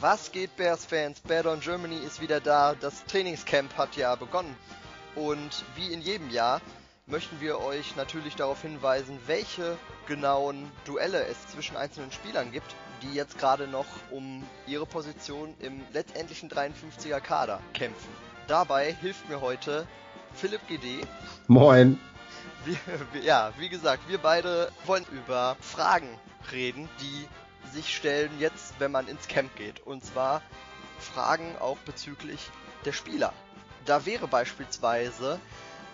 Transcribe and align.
Was 0.00 0.32
geht, 0.32 0.56
Bears-Fans? 0.56 1.20
Bear 1.20 1.42
Down 1.42 1.60
Germany 1.60 1.96
ist 1.96 2.22
wieder 2.22 2.40
da. 2.40 2.74
Das 2.74 3.04
Trainingscamp 3.04 3.76
hat 3.76 3.96
ja 3.96 4.14
begonnen. 4.14 4.56
Und 5.14 5.62
wie 5.76 5.92
in 5.92 6.00
jedem 6.00 6.30
Jahr 6.30 6.62
möchten 7.06 7.38
wir 7.38 7.60
euch 7.60 7.96
natürlich 7.96 8.34
darauf 8.34 8.62
hinweisen, 8.62 9.18
welche 9.26 9.76
genauen 10.06 10.72
Duelle 10.86 11.26
es 11.26 11.48
zwischen 11.48 11.76
einzelnen 11.76 12.10
Spielern 12.12 12.50
gibt, 12.50 12.74
die 13.02 13.12
jetzt 13.12 13.38
gerade 13.38 13.68
noch 13.68 13.84
um 14.10 14.42
ihre 14.66 14.86
Position 14.86 15.54
im 15.60 15.82
letztendlichen 15.92 16.48
53er 16.48 17.20
Kader 17.20 17.60
kämpfen. 17.74 18.08
Dabei 18.48 18.94
hilft 18.94 19.28
mir 19.28 19.42
heute 19.42 19.86
Philipp 20.32 20.66
GD. 20.66 21.06
Moin. 21.46 22.00
Wir, 22.64 22.78
ja, 23.22 23.52
wie 23.58 23.68
gesagt, 23.68 24.08
wir 24.08 24.16
beide 24.16 24.72
wollen 24.86 25.04
über 25.12 25.58
Fragen 25.60 26.08
reden, 26.50 26.88
die 27.02 27.28
sich 27.70 27.94
stellen 27.94 28.30
jetzt, 28.38 28.74
wenn 28.78 28.90
man 28.90 29.08
ins 29.08 29.28
Camp 29.28 29.54
geht. 29.56 29.80
Und 29.80 30.04
zwar 30.04 30.42
Fragen 30.98 31.56
auch 31.58 31.78
bezüglich 31.78 32.50
der 32.84 32.92
Spieler. 32.92 33.32
Da 33.84 34.06
wäre 34.06 34.28
beispielsweise, 34.28 35.40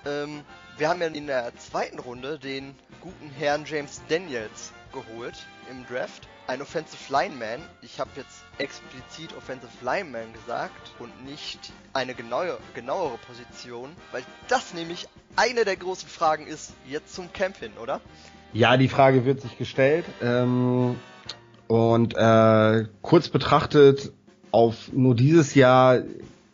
ähm, 0.04 0.44
wir 0.76 0.88
haben 0.88 1.00
ja 1.00 1.06
in 1.06 1.26
der 1.26 1.56
zweiten 1.56 1.98
Runde 1.98 2.38
den 2.38 2.74
guten 3.00 3.30
Herrn 3.30 3.64
James 3.64 4.02
Daniels 4.08 4.72
geholt 4.92 5.46
im 5.70 5.86
Draft. 5.86 6.28
Ein 6.48 6.62
Offensive 6.62 7.12
Lineman. 7.12 7.60
Ich 7.82 7.98
habe 7.98 8.10
jetzt 8.16 8.44
explizit 8.58 9.36
Offensive 9.36 9.72
Lineman 9.82 10.32
gesagt 10.32 10.92
und 11.00 11.24
nicht 11.24 11.72
eine 11.92 12.14
genaue, 12.14 12.58
genauere 12.74 13.18
Position, 13.18 13.96
weil 14.12 14.22
das 14.48 14.72
nämlich 14.74 15.08
eine 15.34 15.64
der 15.64 15.76
großen 15.76 16.08
Fragen 16.08 16.46
ist 16.46 16.72
jetzt 16.86 17.14
zum 17.14 17.32
Camp 17.32 17.56
hin, 17.58 17.72
oder? 17.82 18.00
Ja, 18.52 18.76
die 18.76 18.88
Frage 18.88 19.24
wird 19.24 19.40
sich 19.40 19.58
gestellt. 19.58 20.06
Ähm, 20.22 20.98
und 21.68 22.14
äh, 22.16 22.84
kurz 23.02 23.28
betrachtet, 23.28 24.12
auf 24.50 24.92
nur 24.92 25.14
dieses 25.14 25.54
Jahr 25.54 25.98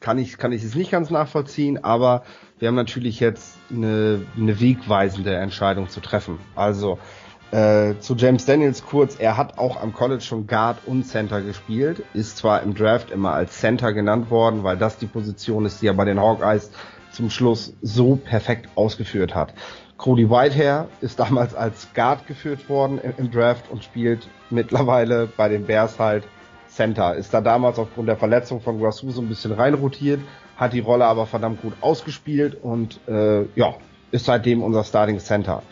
kann 0.01 0.19
ich, 0.19 0.39
kann 0.39 0.53
ich 0.53 0.65
es 0.65 0.75
nicht 0.75 0.91
ganz 0.91 1.11
nachvollziehen, 1.11 1.83
aber 1.83 2.25
wir 2.59 2.69
haben 2.69 2.75
natürlich 2.75 3.21
jetzt 3.21 3.57
eine, 3.71 4.23
eine 4.37 4.61
wegweisende 4.61 5.35
Entscheidung 5.35 5.89
zu 5.89 6.01
treffen. 6.01 6.39
Also 6.55 6.99
äh, 7.53 7.99
zu 8.01 8.17
James 8.17 8.47
Daniels 8.47 8.85
kurz, 8.85 9.17
er 9.19 9.37
hat 9.37 9.59
auch 9.59 9.81
am 9.81 9.93
College 9.93 10.23
schon 10.23 10.47
Guard 10.47 10.79
und 10.87 11.05
Center 11.05 11.43
gespielt, 11.43 12.03
ist 12.15 12.39
zwar 12.39 12.63
im 12.63 12.75
Draft 12.75 13.11
immer 13.11 13.33
als 13.33 13.59
Center 13.59 13.93
genannt 13.93 14.31
worden, 14.31 14.65
weil 14.65 14.77
das 14.77 14.99
die 14.99 15.07
Position 15.07 15.67
ist, 15.67 15.83
die 15.83 15.87
er 15.87 15.95
bei 15.95 16.05
den 16.05 16.19
Hawkeyes 16.19 16.71
zum 17.13 17.31
Schluss 17.31 17.75
so 17.83 18.17
perfekt 18.17 18.71
ausgeführt 18.75 19.35
hat. 19.35 19.53
Cody 20.03 20.29
Whitehair 20.29 20.89
ist 21.01 21.21
damals 21.21 21.55
als 21.55 21.87
Guard 21.95 22.27
geführt 22.27 22.69
worden 22.69 22.99
im, 22.99 23.15
im 23.19 23.31
Draft 23.31 23.71
und 23.71 23.85
spielt 23.85 24.27
mittlerweile 24.51 25.29
bei 25.37 25.49
den 25.49 25.65
Bears 25.65 26.01
halt 26.01 26.25
Center. 26.69 27.15
Ist 27.15 27.33
da 27.33 27.41
damals 27.41 27.79
aufgrund 27.79 28.09
der 28.09 28.17
Verletzung 28.17 28.61
von 28.61 28.81
Grasu 28.81 29.13
so 29.13 29.23
ein 29.23 29.29
bisschen 29.29 29.53
reinrotiert, 29.53 30.19
hat 30.57 30.73
die 30.73 30.81
Rolle 30.81 31.05
aber 31.05 31.27
verdammt 31.27 31.63
gut 31.63 31.75
ausgespielt 31.81 32.59
und 32.61 32.99
äh, 33.07 33.45
ja, 33.55 33.75
ist 34.11 34.25
seitdem 34.25 34.65
unser 34.65 34.83
Starting 34.83 35.21
Center. 35.21 35.63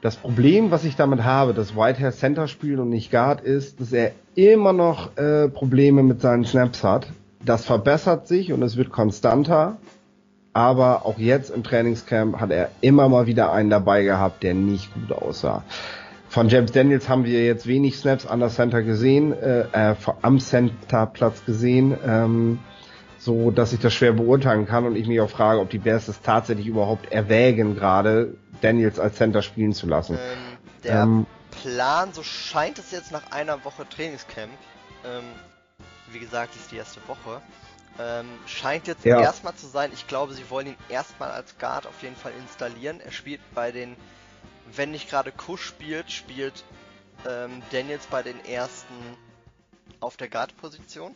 Das 0.00 0.14
Problem, 0.14 0.70
was 0.70 0.84
ich 0.84 0.94
damit 0.94 1.24
habe, 1.24 1.54
dass 1.54 1.74
Whitehair 1.74 2.12
Center 2.12 2.46
spielt 2.46 2.78
und 2.78 2.90
nicht 2.90 3.10
Guard, 3.10 3.40
ist, 3.40 3.80
dass 3.80 3.92
er 3.92 4.12
immer 4.36 4.72
noch 4.72 5.16
äh, 5.16 5.48
Probleme 5.48 6.04
mit 6.04 6.20
seinen 6.20 6.44
Snaps 6.44 6.84
hat. 6.84 7.08
Das 7.44 7.64
verbessert 7.64 8.28
sich 8.28 8.52
und 8.52 8.62
es 8.62 8.76
wird 8.76 8.90
konstanter. 8.90 9.78
Aber 10.54 11.04
auch 11.04 11.18
jetzt 11.18 11.50
im 11.50 11.64
Trainingscamp 11.64 12.40
hat 12.40 12.50
er 12.50 12.70
immer 12.80 13.08
mal 13.08 13.26
wieder 13.26 13.52
einen 13.52 13.70
dabei 13.70 14.04
gehabt, 14.04 14.42
der 14.44 14.54
nicht 14.54 14.94
gut 14.94 15.12
aussah. 15.12 15.64
Von 16.28 16.48
James 16.48 16.72
Daniels 16.72 17.08
haben 17.08 17.24
wir 17.24 17.44
jetzt 17.44 17.66
wenig 17.66 17.96
Snaps 17.98 18.26
an 18.26 18.40
der 18.40 18.48
Center 18.48 18.82
gesehen, 18.82 19.32
äh, 19.32 19.66
äh, 19.72 19.94
am 20.22 20.40
Centerplatz 20.40 21.44
gesehen, 21.44 21.96
ähm, 22.04 22.58
so 23.18 23.50
dass 23.50 23.72
ich 23.72 23.80
das 23.80 23.94
schwer 23.94 24.12
beurteilen 24.12 24.66
kann 24.66 24.84
und 24.84 24.96
ich 24.96 25.06
mich 25.06 25.20
auch 25.20 25.30
frage, 25.30 25.60
ob 25.60 25.70
die 25.70 25.78
Bears 25.78 26.08
es 26.08 26.20
tatsächlich 26.22 26.66
überhaupt 26.66 27.12
erwägen, 27.12 27.74
gerade 27.74 28.34
Daniels 28.60 28.98
als 28.98 29.16
Center 29.16 29.42
spielen 29.42 29.72
zu 29.72 29.86
lassen. 29.86 30.14
Ähm, 30.14 30.58
der 30.82 31.02
ähm, 31.02 31.26
Plan, 31.62 32.12
so 32.12 32.22
scheint 32.22 32.78
es 32.78 32.90
jetzt 32.90 33.12
nach 33.12 33.30
einer 33.30 33.64
Woche 33.64 33.88
Trainingscamp, 33.88 34.50
ähm, 35.04 35.24
wie 36.12 36.18
gesagt, 36.18 36.54
ist 36.56 36.72
die 36.72 36.76
erste 36.76 37.00
Woche, 37.06 37.40
ähm, 37.98 38.28
scheint 38.46 38.86
jetzt 38.86 39.04
ja. 39.04 39.20
erstmal 39.20 39.54
zu 39.54 39.66
sein. 39.66 39.90
Ich 39.92 40.06
glaube, 40.06 40.34
sie 40.34 40.48
wollen 40.50 40.68
ihn 40.68 40.76
erstmal 40.88 41.30
als 41.30 41.58
Guard 41.58 41.86
auf 41.86 42.02
jeden 42.02 42.16
Fall 42.16 42.32
installieren. 42.40 43.00
Er 43.00 43.12
spielt 43.12 43.40
bei 43.54 43.70
den, 43.72 43.96
wenn 44.74 44.90
nicht 44.90 45.08
gerade 45.08 45.30
Kusch 45.30 45.64
spielt, 45.64 46.10
spielt 46.10 46.64
ähm, 47.28 47.62
Daniels 47.70 48.06
bei 48.06 48.22
den 48.22 48.44
ersten 48.44 48.94
auf 50.00 50.16
der 50.16 50.28
Guard-Position. 50.28 51.14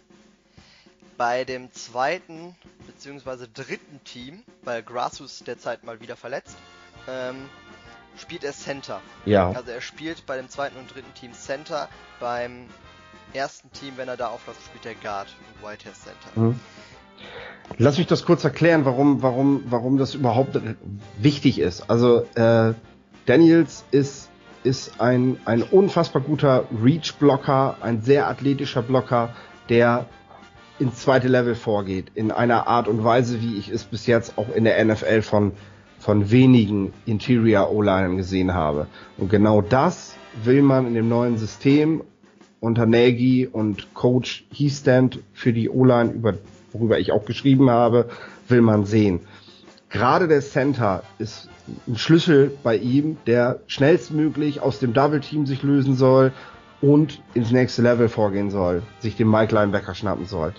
Bei 1.16 1.44
dem 1.44 1.72
zweiten 1.72 2.54
bzw. 2.86 3.46
dritten 3.52 4.02
Team, 4.04 4.44
weil 4.62 4.84
Grassus 4.84 5.42
derzeit 5.44 5.82
mal 5.82 6.00
wieder 6.00 6.16
verletzt, 6.16 6.56
ähm, 7.08 7.48
spielt 8.16 8.44
er 8.44 8.52
Center. 8.52 9.00
Ja. 9.24 9.50
Also 9.50 9.72
er 9.72 9.80
spielt 9.80 10.26
bei 10.26 10.36
dem 10.36 10.48
zweiten 10.48 10.76
und 10.78 10.94
dritten 10.94 11.12
Team 11.14 11.32
Center. 11.32 11.88
Beim 12.20 12.68
ersten 13.32 13.70
Team, 13.72 13.94
wenn 13.96 14.08
er 14.08 14.16
da 14.16 14.28
aufläuft, 14.28 14.60
spielt 14.64 14.86
er 14.86 14.94
Guard 14.94 15.28
und 15.54 15.66
Whitehair 15.66 15.94
Center. 15.94 16.40
Mhm. 16.40 16.60
Lass 17.76 17.98
mich 17.98 18.06
das 18.06 18.24
kurz 18.24 18.44
erklären, 18.44 18.84
warum, 18.84 19.22
warum, 19.22 19.64
warum 19.66 19.98
das 19.98 20.14
überhaupt 20.14 20.58
wichtig 21.18 21.58
ist. 21.58 21.90
Also 21.90 22.24
äh, 22.34 22.74
Daniels 23.26 23.84
ist, 23.90 24.30
ist 24.64 25.00
ein, 25.00 25.38
ein 25.44 25.62
unfassbar 25.62 26.22
guter 26.22 26.64
Reach-Blocker, 26.82 27.76
ein 27.80 28.00
sehr 28.00 28.28
athletischer 28.28 28.82
Blocker, 28.82 29.34
der 29.68 30.06
ins 30.78 31.00
zweite 31.00 31.28
Level 31.28 31.54
vorgeht, 31.54 32.12
in 32.14 32.30
einer 32.30 32.68
Art 32.68 32.88
und 32.88 33.04
Weise, 33.04 33.42
wie 33.42 33.58
ich 33.58 33.68
es 33.68 33.84
bis 33.84 34.06
jetzt 34.06 34.38
auch 34.38 34.48
in 34.54 34.64
der 34.64 34.82
NFL 34.84 35.22
von, 35.22 35.52
von 35.98 36.30
wenigen 36.30 36.92
Interior 37.04 37.70
O-Linern 37.70 38.16
gesehen 38.16 38.54
habe. 38.54 38.86
Und 39.18 39.28
genau 39.28 39.60
das 39.60 40.16
will 40.42 40.62
man 40.62 40.86
in 40.86 40.94
dem 40.94 41.08
neuen 41.08 41.36
System 41.36 42.02
unter 42.60 42.86
Nagy 42.86 43.46
und 43.46 43.94
Coach 43.94 44.44
Heastand 44.52 45.20
für 45.32 45.52
die 45.52 45.69
O-Line, 45.70 46.12
über, 46.12 46.34
worüber 46.72 46.98
ich 46.98 47.12
auch 47.12 47.24
geschrieben 47.24 47.70
habe, 47.70 48.08
will 48.48 48.62
man 48.62 48.84
sehen. 48.84 49.20
Gerade 49.91 50.28
der 50.28 50.41
Center 50.41 51.02
ist 51.19 51.48
ein 51.86 51.96
Schlüssel 51.96 52.52
bei 52.62 52.76
ihm, 52.76 53.16
der 53.26 53.60
schnellstmöglich 53.66 54.60
aus 54.60 54.78
dem 54.78 54.92
Double 54.92 55.20
Team 55.20 55.46
sich 55.46 55.62
lösen 55.62 55.94
soll 55.94 56.32
und 56.80 57.22
ins 57.34 57.50
nächste 57.50 57.82
Level 57.82 58.08
vorgehen 58.08 58.50
soll, 58.50 58.82
sich 59.00 59.16
den 59.16 59.30
Mike 59.30 59.54
Linebacker 59.54 59.94
schnappen 59.94 60.26
soll. 60.26 60.54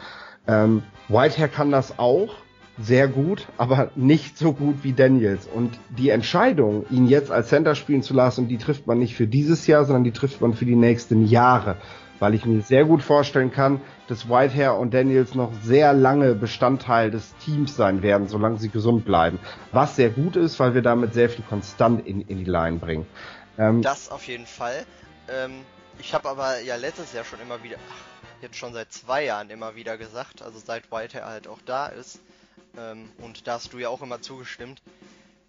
Ähm, 0.48 0.84
Whitehair 1.08 1.48
kann 1.48 1.72
das 1.72 2.00
auch, 2.00 2.36
sehr 2.82 3.08
gut, 3.08 3.48
aber 3.58 3.92
nicht 3.96 4.38
so 4.38 4.54
gut 4.54 4.84
wie 4.84 4.94
Daniels. 4.94 5.48
Und 5.48 5.78
die 5.90 6.10
Entscheidung, 6.10 6.86
ihn 6.90 7.08
jetzt 7.08 7.32
als 7.32 7.50
Center 7.50 7.76
spielen 7.76 8.04
zu 8.04 8.14
lassen, 8.14 8.48
die 8.48 8.58
trifft 8.58 8.88
man 8.88 9.00
nicht 9.00 9.16
für 9.16 9.28
dieses 9.28 9.68
Jahr, 9.68 9.86
sondern 9.86 10.04
die 10.04 10.12
trifft 10.12 10.42
man 10.42 10.54
für 10.54 10.66
die 10.66 10.76
nächsten 10.76 11.26
Jahre. 11.28 11.76
Weil 12.20 12.34
ich 12.34 12.46
mir 12.46 12.62
sehr 12.62 12.86
gut 12.86 13.02
vorstellen 13.02 13.52
kann, 13.52 13.80
dass 14.08 14.30
Whitehair 14.30 14.76
und 14.76 14.94
Daniels 14.94 15.36
noch 15.36 15.52
sehr 15.64 15.94
lange 15.94 16.36
Bestandteil 16.36 17.12
des 17.12 17.34
Teams 17.38 17.76
sein 17.76 18.02
werden, 18.02 18.28
solange 18.28 18.58
sie 18.58 18.70
gesund 18.70 19.06
bleiben. 19.06 19.40
Was 19.72 19.96
sehr 19.96 20.10
gut 20.10 20.36
ist, 20.36 20.60
weil 20.60 20.74
wir 20.74 20.82
damit 20.82 21.14
sehr 21.14 21.30
viel 21.30 21.46
Konstant 21.48 22.06
in, 22.06 22.22
in 22.22 22.38
die 22.40 22.50
Line 22.50 22.78
bringen. 22.78 23.06
Ähm, 23.58 23.82
das 23.82 24.10
auf 24.10 24.28
jeden 24.28 24.46
Fall. 24.46 24.86
Ähm, 25.30 25.62
ich 26.00 26.14
habe 26.14 26.30
aber 26.30 26.60
ja 26.62 26.76
letztes 26.76 27.14
Jahr 27.14 27.24
schon 27.24 27.40
immer 27.42 27.62
wieder, 27.64 27.78
ach, 27.90 28.42
jetzt 28.42 28.58
schon 28.58 28.74
seit 28.74 28.92
zwei 28.92 29.26
Jahren 29.26 29.50
immer 29.50 29.76
wieder 29.76 29.98
gesagt, 29.98 30.42
also 30.42 30.60
seit 30.60 30.92
Whitehair 30.92 31.26
halt 31.26 31.48
auch 31.48 31.60
da 31.66 31.88
ist, 31.88 32.20
ähm, 32.78 33.10
und 33.20 33.48
da 33.48 33.54
hast 33.54 33.74
du 33.74 33.78
ja 33.78 33.90
auch 33.90 34.02
immer 34.02 34.22
zugestimmt. 34.22 34.82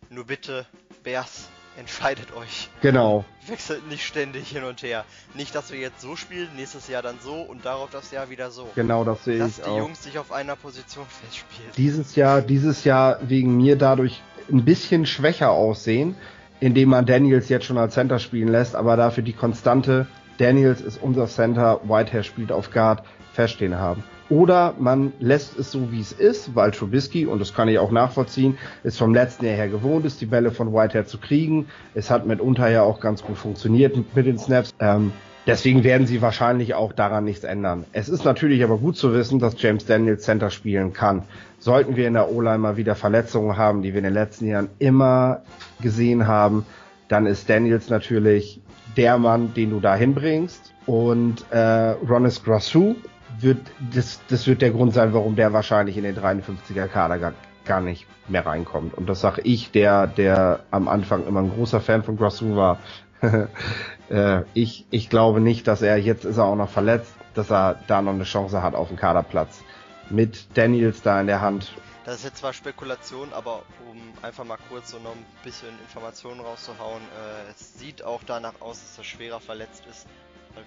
Nur 0.09 0.25
bitte, 0.25 0.67
Bears, 1.05 1.49
entscheidet 1.79 2.35
euch. 2.37 2.69
Genau. 2.81 3.25
Wechselt 3.47 3.89
nicht 3.89 4.05
ständig 4.05 4.49
hin 4.49 4.65
und 4.65 4.83
her. 4.83 5.05
Nicht, 5.35 5.55
dass 5.55 5.73
wir 5.73 5.79
jetzt 5.79 6.01
so 6.01 6.17
spielen, 6.17 6.49
nächstes 6.57 6.89
Jahr 6.89 7.03
dann 7.03 7.19
so 7.23 7.35
und 7.35 7.65
darauf 7.65 7.91
das 7.91 8.11
Jahr 8.11 8.31
wieder 8.31 8.51
so. 8.51 8.69
Genau, 8.75 9.05
das 9.05 9.25
sehe 9.25 9.39
Lass 9.39 9.59
ich 9.59 9.65
die 9.65 9.71
Jungs 9.71 10.03
sich 10.03 10.19
auf 10.19 10.33
einer 10.33 10.57
Position 10.57 11.07
festspielen. 11.07 11.71
Dieses 11.77 12.17
Jahr, 12.17 12.43
dieses 12.43 12.85
Jahr 12.85 13.19
wegen 13.23 13.57
mir 13.57 13.77
dadurch 13.77 14.21
ein 14.51 14.65
bisschen 14.65 15.07
schwächer 15.07 15.51
aussehen, 15.51 16.17
indem 16.59 16.91
man 16.91 17.07
Daniels 17.07 17.49
jetzt 17.49 17.65
schon 17.67 17.79
als 17.79 17.95
Center 17.95 18.19
spielen 18.19 18.49
lässt, 18.49 18.75
aber 18.75 18.97
dafür 18.97 19.23
die 19.23 19.33
konstante 19.33 20.07
Daniels 20.39 20.81
ist 20.81 21.03
unser 21.03 21.27
Center, 21.27 21.81
Whitehair 21.85 22.23
spielt 22.23 22.51
auf 22.51 22.71
Guard, 22.71 23.05
feststehen 23.33 23.79
haben. 23.79 24.03
Oder 24.31 24.75
man 24.79 25.13
lässt 25.19 25.59
es 25.59 25.73
so, 25.73 25.91
wie 25.91 26.01
es 26.01 26.13
ist, 26.13 26.55
weil 26.55 26.71
Trubisky, 26.71 27.27
und 27.27 27.41
das 27.41 27.53
kann 27.53 27.69
ich 27.69 27.81
auch 27.81 27.91
nachvollziehen, 27.91 28.57
ist 28.85 28.97
vom 28.97 29.13
letzten 29.13 29.45
Jahr 29.45 29.57
her 29.57 29.69
gewohnt 29.69 30.07
ist, 30.07 30.21
die 30.21 30.27
Bälle 30.27 30.53
von 30.53 30.73
Whitehead 30.73 31.09
zu 31.09 31.19
kriegen. 31.19 31.67
Es 31.95 32.11
hat 32.11 32.27
mitunter 32.27 32.69
ja 32.69 32.83
auch 32.83 33.01
ganz 33.01 33.25
gut 33.25 33.37
funktioniert 33.37 33.97
mit 34.15 34.27
den 34.27 34.39
Snaps. 34.39 34.73
Ähm, 34.79 35.13
deswegen 35.49 35.83
werden 35.83 36.07
sie 36.07 36.23
wahrscheinlich 36.23 36.75
auch 36.75 36.93
daran 36.93 37.25
nichts 37.25 37.43
ändern. 37.43 37.85
Es 37.93 38.09
ist 38.09 38.25
natürlich 38.25 38.63
aber 38.63 38.79
gut 38.79 38.97
zu 38.97 39.13
wissen, 39.13 39.41
dass 39.41 39.61
James 39.61 39.85
Daniels 39.85 40.23
Center 40.23 40.51
spielen 40.51 40.93
kann. 40.93 41.25
Sollten 41.59 41.97
wir 41.97 42.07
in 42.07 42.15
der 42.15 42.31
O-Line 42.31 42.59
mal 42.59 42.77
wieder 42.77 42.95
Verletzungen 42.95 43.57
haben, 43.57 43.83
die 43.83 43.93
wir 43.93 43.99
in 43.99 44.05
den 44.05 44.15
letzten 44.15 44.47
Jahren 44.47 44.71
immer 44.79 45.43
gesehen 45.81 46.29
haben, 46.29 46.65
dann 47.09 47.27
ist 47.27 47.51
Daniels 47.51 47.91
natürlich 47.91 48.61
der 48.97 49.19
Mann, 49.19 49.55
den 49.55 49.71
du 49.71 49.81
da 49.81 49.97
hinbringst. 49.97 50.73
Und 50.87 51.45
äh, 51.51 51.91
Ronis 52.09 52.43
Grasu 52.43 52.95
wird, 53.43 53.59
das, 53.95 54.21
das 54.29 54.47
wird 54.47 54.63
der 54.63 54.71
Grund 54.71 54.95
sein, 54.95 55.13
warum 55.13 55.37
der 55.37 55.53
wahrscheinlich 55.53 55.97
in 55.97 56.05
den 56.05 56.17
53er 56.17 56.87
Kader 56.87 57.19
gar, 57.19 57.33
gar 57.65 57.81
nicht 57.81 58.07
mehr 58.29 58.47
reinkommt. 58.47 58.95
Und 58.95 59.09
das 59.09 59.21
sage 59.21 59.43
ich, 59.43 59.71
der, 59.71 60.07
der 60.07 60.61
am 60.71 60.89
Anfang 60.89 61.27
immer 61.27 61.41
ein 61.41 61.51
großer 61.51 61.81
Fan 61.81 62.03
von 62.03 62.17
Grassou 62.17 62.57
war. 62.57 62.79
äh, 64.11 64.43
ich, 64.55 64.87
ich 64.91 65.11
glaube 65.11 65.41
nicht, 65.41 65.67
dass 65.67 65.83
er, 65.83 65.97
jetzt 65.99 66.25
ist 66.25 66.39
er 66.39 66.45
auch 66.45 66.57
noch 66.57 66.71
verletzt, 66.71 67.15
dass 67.35 67.51
er 67.51 67.79
da 67.87 68.03
noch 68.03 68.13
eine 68.13 68.25
Chance 68.25 68.63
hat 68.63 68.75
auf 68.75 68.89
den 68.89 68.97
Kaderplatz. 68.97 69.63
Mit 70.09 70.57
Daniels 70.57 71.03
da 71.03 71.21
in 71.21 71.27
der 71.27 71.41
Hand. 71.41 71.73
Das 72.05 72.17
ist 72.17 72.25
jetzt 72.25 72.39
zwar 72.39 72.53
Spekulation, 72.53 73.33
aber 73.33 73.63
um 73.91 73.99
einfach 74.23 74.45
mal 74.45 74.59
kurz 74.69 74.91
so 74.91 74.99
noch 74.99 75.13
ein 75.13 75.25
bisschen 75.45 75.69
Informationen 75.87 76.41
rauszuhauen, 76.41 77.03
äh, 77.03 77.51
es 77.51 77.79
sieht 77.79 78.03
auch 78.03 78.23
danach 78.27 78.61
aus, 78.61 78.81
dass 78.81 78.99
er 78.99 79.05
schwerer 79.05 79.39
verletzt 79.39 79.85
ist 79.89 80.07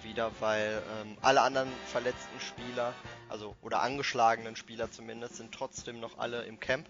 wieder, 0.02 0.30
weil 0.40 0.82
ähm, 1.00 1.16
alle 1.22 1.42
anderen 1.42 1.68
verletzten 1.86 2.40
Spieler, 2.40 2.92
also 3.28 3.54
oder 3.62 3.82
angeschlagenen 3.82 4.56
Spieler 4.56 4.90
zumindest, 4.90 5.36
sind 5.36 5.52
trotzdem 5.52 6.00
noch 6.00 6.18
alle 6.18 6.42
im 6.42 6.60
Camp. 6.60 6.86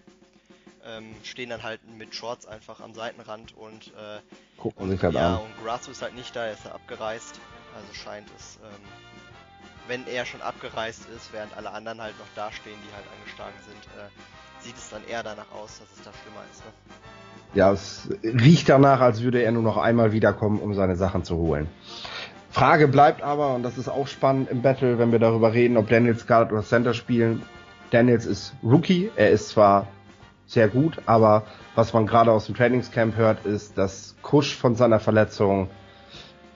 Ähm, 0.85 1.15
stehen 1.23 1.49
dann 1.49 1.63
halt 1.63 1.81
mit 1.97 2.13
Shorts 2.13 2.45
einfach 2.45 2.79
am 2.79 2.93
Seitenrand 2.93 3.57
und 3.57 3.87
äh, 3.87 4.19
gucken 4.57 4.89
sich 4.89 5.01
halt 5.01 5.15
ja, 5.15 5.37
an. 5.37 5.41
und 5.41 5.63
Grasso 5.63 5.89
ist 5.89 6.01
halt 6.03 6.15
nicht 6.15 6.35
da, 6.35 6.45
er 6.45 6.53
ist 6.53 6.67
abgereist. 6.67 7.39
Also 7.75 7.93
scheint 7.93 8.27
es, 8.37 8.57
ähm, 8.63 8.81
wenn 9.87 10.07
er 10.07 10.25
schon 10.25 10.41
abgereist 10.41 11.07
ist, 11.15 11.33
während 11.33 11.55
alle 11.57 11.71
anderen 11.71 12.01
halt 12.01 12.17
noch 12.19 12.27
dastehen, 12.35 12.77
die 12.87 12.95
halt 12.95 13.05
angeschlagen 13.17 13.55
sind, 13.67 13.83
äh, 13.99 14.09
sieht 14.63 14.77
es 14.77 14.89
dann 14.89 15.01
eher 15.07 15.23
danach 15.23 15.51
aus, 15.51 15.79
dass 15.79 15.87
es 15.97 16.03
da 16.03 16.11
schlimmer 16.21 16.43
ist. 16.51 16.63
Ne? 16.65 16.71
Ja, 17.53 17.71
es 17.71 18.09
riecht 18.23 18.69
danach, 18.69 18.99
als 18.99 19.21
würde 19.21 19.41
er 19.41 19.51
nur 19.51 19.63
noch 19.63 19.77
einmal 19.77 20.11
wiederkommen, 20.11 20.59
um 20.59 20.73
seine 20.73 20.95
Sachen 20.95 21.23
zu 21.23 21.37
holen. 21.37 21.67
Frage 22.55 22.87
bleibt 22.87 23.21
aber, 23.21 23.53
und 23.53 23.63
das 23.63 23.77
ist 23.77 23.89
auch 23.89 24.07
spannend 24.07 24.49
im 24.49 24.61
Battle, 24.61 24.97
wenn 24.97 25.11
wir 25.11 25.19
darüber 25.19 25.51
reden, 25.51 25.75
ob 25.75 25.89
Daniels 25.89 26.25
Guard 26.25 26.53
oder 26.53 26.63
Center 26.63 26.93
spielen. 26.93 27.41
Daniels 27.91 28.25
ist 28.25 28.55
Rookie, 28.63 29.11
er 29.17 29.31
ist 29.31 29.49
zwar 29.49 29.89
sehr 30.45 30.69
gut, 30.69 31.01
aber 31.05 31.43
was 31.75 31.91
man 31.91 32.07
gerade 32.07 32.31
aus 32.31 32.45
dem 32.45 32.55
Trainingscamp 32.55 33.17
hört, 33.17 33.45
ist, 33.45 33.77
dass 33.77 34.15
Kusch 34.21 34.55
von 34.55 34.75
seiner 34.75 35.01
Verletzung 35.01 35.67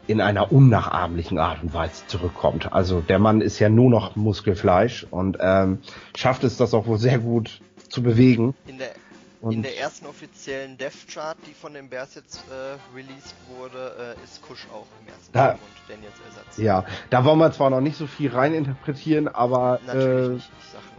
in 0.07 0.21
einer 0.21 0.53
unnachahmlichen 0.53 1.37
Art 1.37 1.63
und 1.63 1.73
Weise 1.73 2.07
zurückkommt. 2.07 2.71
Also 2.71 3.01
der 3.01 3.19
Mann 3.19 3.41
ist 3.41 3.59
ja 3.59 3.67
nur 3.67 3.89
noch 3.89 4.15
Muskelfleisch 4.15 5.05
und 5.11 5.37
ähm, 5.41 5.79
schafft 6.15 6.45
es 6.45 6.55
das 6.55 6.73
auch 6.73 6.87
wohl 6.87 6.97
sehr 6.97 7.19
gut 7.19 7.59
zu 7.89 8.01
bewegen. 8.01 8.55
In 8.67 8.77
der 8.77 8.91
und 9.41 9.53
in 9.53 9.61
der 9.61 9.77
ersten 9.77 10.05
offiziellen 10.05 10.77
Dev-Chart, 10.77 11.37
die 11.47 11.53
von 11.53 11.73
den 11.73 11.89
Bears 11.89 12.15
jetzt 12.15 12.43
äh, 12.49 12.77
released 12.95 13.35
wurde, 13.57 14.15
äh, 14.19 14.23
ist 14.23 14.41
Kusch 14.41 14.67
auch 14.73 14.85
im 15.01 15.07
ersten 15.07 15.31
da, 15.31 15.51
und 15.51 15.59
Daniels 15.87 16.13
Ersatz. 16.27 16.57
Ja, 16.57 16.83
da 17.09 17.23
wollen 17.23 17.39
wir 17.39 17.51
zwar 17.51 17.69
noch 17.69 17.79
nicht 17.79 17.95
so 17.95 18.05
viel 18.05 18.31
reininterpretieren, 18.31 19.29
aber 19.29 19.79
äh, 19.87 20.39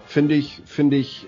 finde 0.06 0.34
ich, 0.36 0.62
finde 0.64 0.96
ich, 0.96 1.26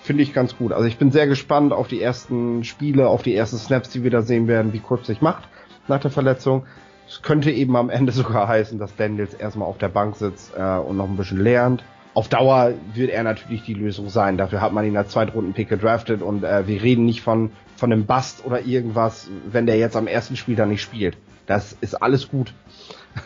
finde 0.00 0.22
ich 0.22 0.32
ganz 0.32 0.56
gut. 0.56 0.72
Also 0.72 0.86
ich 0.86 0.96
bin 0.96 1.10
sehr 1.10 1.26
gespannt 1.26 1.72
auf 1.72 1.88
die 1.88 2.00
ersten 2.00 2.62
Spiele, 2.62 3.08
auf 3.08 3.22
die 3.24 3.34
ersten 3.34 3.58
Snaps, 3.58 3.90
die 3.90 4.04
wir 4.04 4.10
da 4.12 4.22
sehen 4.22 4.46
werden, 4.46 4.72
wie 4.72 4.80
kurz 4.80 5.08
sich 5.08 5.20
macht 5.20 5.48
nach 5.88 6.00
der 6.00 6.12
Verletzung. 6.12 6.66
Es 7.08 7.22
könnte 7.22 7.50
eben 7.50 7.74
am 7.74 7.90
Ende 7.90 8.12
sogar 8.12 8.46
heißen, 8.46 8.78
dass 8.78 8.94
Daniels 8.94 9.34
erstmal 9.34 9.66
auf 9.66 9.78
der 9.78 9.88
Bank 9.88 10.14
sitzt 10.14 10.52
äh, 10.56 10.78
und 10.78 10.98
noch 10.98 11.08
ein 11.08 11.16
bisschen 11.16 11.40
lernt 11.40 11.82
auf 12.16 12.28
Dauer 12.28 12.72
wird 12.94 13.10
er 13.10 13.22
natürlich 13.24 13.62
die 13.64 13.74
Lösung 13.74 14.08
sein. 14.08 14.38
Dafür 14.38 14.62
hat 14.62 14.72
man 14.72 14.86
ihn 14.86 14.96
als 14.96 15.10
Zweitrunden-Pick 15.10 15.68
gedraftet 15.68 16.22
und 16.22 16.44
äh, 16.44 16.66
wir 16.66 16.82
reden 16.82 17.04
nicht 17.04 17.20
von, 17.20 17.52
von 17.76 17.92
einem 17.92 18.06
Bust 18.06 18.42
oder 18.46 18.62
irgendwas, 18.62 19.28
wenn 19.46 19.66
der 19.66 19.76
jetzt 19.76 19.96
am 19.96 20.06
ersten 20.06 20.34
Spiel 20.34 20.56
dann 20.56 20.70
nicht 20.70 20.80
spielt. 20.80 21.18
Das 21.44 21.76
ist 21.78 21.94
alles 21.94 22.30
gut. 22.30 22.54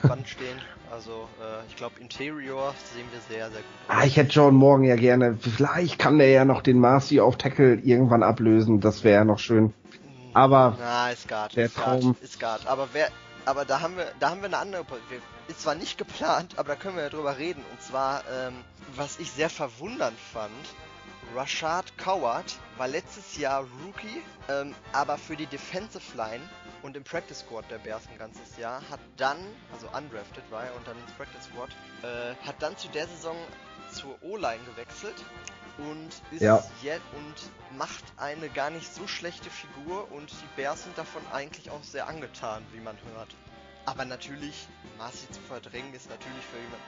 Spannend 0.05 0.29
stehen. 0.29 0.47
Also 0.93 1.29
äh, 1.41 1.65
ich 1.69 1.77
glaube 1.77 1.95
Interior 2.01 2.75
sehen 2.93 3.07
wir 3.13 3.21
sehr, 3.35 3.49
sehr 3.49 3.61
gut. 3.61 3.71
Ah, 3.89 4.05
ich 4.05 4.17
hätte 4.19 4.33
John 4.33 4.55
Morgan 4.57 4.85
ja 4.85 4.97
gerne. 4.97 5.39
Vielleicht 5.41 5.99
kann 5.99 6.19
der 6.19 6.29
ja 6.29 6.45
noch 6.45 6.61
den 6.61 6.79
Marcy 6.81 7.21
auf 7.21 7.39
Tackle 7.39 7.77
irgendwann 7.77 8.23
ablösen. 8.25 8.81
Das 8.81 9.03
wäre 9.05 9.15
ja 9.15 9.25
noch 9.25 9.39
schön. 9.39 9.67
Hm, 9.67 9.73
Aber 10.35 10.77
Na, 10.79 11.11
ist 11.11 11.27
Guard, 11.29 11.57
der 11.57 11.67
ist 11.67 11.77
Traum. 11.77 12.01
Guard, 12.01 12.21
ist 12.23 12.41
Guard. 12.41 12.67
Aber 12.67 12.89
wer, 12.93 13.07
aber 13.45 13.65
da 13.65 13.81
haben 13.81 13.97
wir, 13.97 14.13
da 14.21 14.31
haben 14.31 14.41
wir 14.41 14.47
eine 14.47 14.59
andere. 14.59 14.85
Wir, 15.09 15.21
ist 15.49 15.63
zwar 15.63 15.75
nicht 15.75 15.99
geplant, 15.99 16.59
aber 16.59 16.71
da 16.71 16.77
können 16.77 16.97
wir 16.97 17.05
ja 17.05 17.09
drüber 17.11 17.39
reden. 17.39 17.65
Und 17.73 17.83
zwar 17.83 18.23
ähm, 18.31 18.65
was 18.97 19.19
ich 19.19 19.31
sehr 19.31 19.51
verwundernd 19.51 20.19
fand, 20.19 20.53
Rashad 21.35 21.97
Coward 21.97 22.57
war 22.77 22.89
letztes 22.89 23.37
Jahr 23.37 23.67
Rookie, 23.85 24.23
ähm, 24.49 24.75
aber 24.93 25.17
für 25.17 25.37
die 25.37 25.47
Defensive 25.47 26.17
Line 26.17 26.43
und 26.83 26.97
im 26.97 27.05
Practice 27.05 27.41
Squad 27.41 27.71
der 27.71 27.79
Bears 27.79 28.03
ein 28.11 28.19
ganzes 28.19 28.57
Jahr, 28.57 28.83
hat 28.91 29.01
dann, 29.17 29.39
also 29.73 29.87
undrafted 29.97 30.51
war 30.51 30.65
er 30.65 30.75
und 30.75 30.87
dann 30.89 30.99
ins 30.99 31.13
Practice 31.13 31.45
Squad, 31.45 31.71
äh, 32.03 32.35
hat 32.45 32.57
dann 32.61 32.77
zu 32.77 32.89
der 32.89 33.07
Saison 33.07 33.37
zur 33.93 34.21
O-Line 34.23 34.63
gewechselt 34.65 35.17
und 35.79 36.09
ist 36.31 36.43
ja. 36.43 36.63
jetzt 36.83 37.03
und 37.17 37.79
macht 37.79 38.05
eine 38.17 38.49
gar 38.49 38.71
nicht 38.71 38.93
so 38.95 39.07
schlechte 39.07 39.51
Figur 39.51 40.11
und 40.13 40.31
die 40.31 40.61
Bears 40.61 40.85
sind 40.85 40.97
davon 40.99 41.23
eigentlich 41.33 41.71
auch 41.71 41.83
sehr 41.83 42.09
angetan, 42.09 42.65
wie 42.73 42.81
man 42.81 42.97
hört. 43.15 43.35
Aber 43.87 44.05
natürlich, 44.05 44.67
Marcy 44.99 45.31
zu 45.31 45.41
verdrängen 45.41 45.93
ist 45.95 46.11
natürlich 46.11 46.45
für 46.51 46.59
jemanden, 46.59 46.85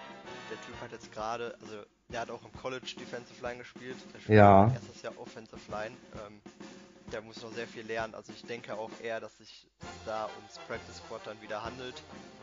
der 0.51 0.61
Typ 0.61 0.81
hat 0.81 0.93
jetzt 0.93 1.11
gerade, 1.13 1.57
also 1.63 1.83
der 2.09 2.21
hat 2.21 2.31
auch 2.31 2.45
im 2.45 2.53
College 2.53 2.95
Defensive 2.99 3.43
Line 3.43 3.59
gespielt, 3.59 3.97
der 4.13 4.21
spielt 4.21 4.39
ja. 4.39 4.71
erstes 4.73 5.03
Jahr 5.03 5.19
Offensive 5.19 5.71
Line. 5.71 5.97
Ähm, 6.27 6.41
der 7.13 7.23
muss 7.23 7.43
noch 7.43 7.53
sehr 7.53 7.67
viel 7.67 7.87
lernen. 7.87 8.15
Also 8.15 8.33
ich 8.35 8.45
denke 8.45 8.75
auch 8.75 8.91
eher, 9.03 9.21
dass 9.21 9.37
sich 9.39 9.67
da 10.07 10.29
ums 10.37 10.59
Practice 10.67 10.97
Squad 10.97 11.21
dann 11.27 11.41
wieder 11.43 11.65
handelt, 11.65 12.03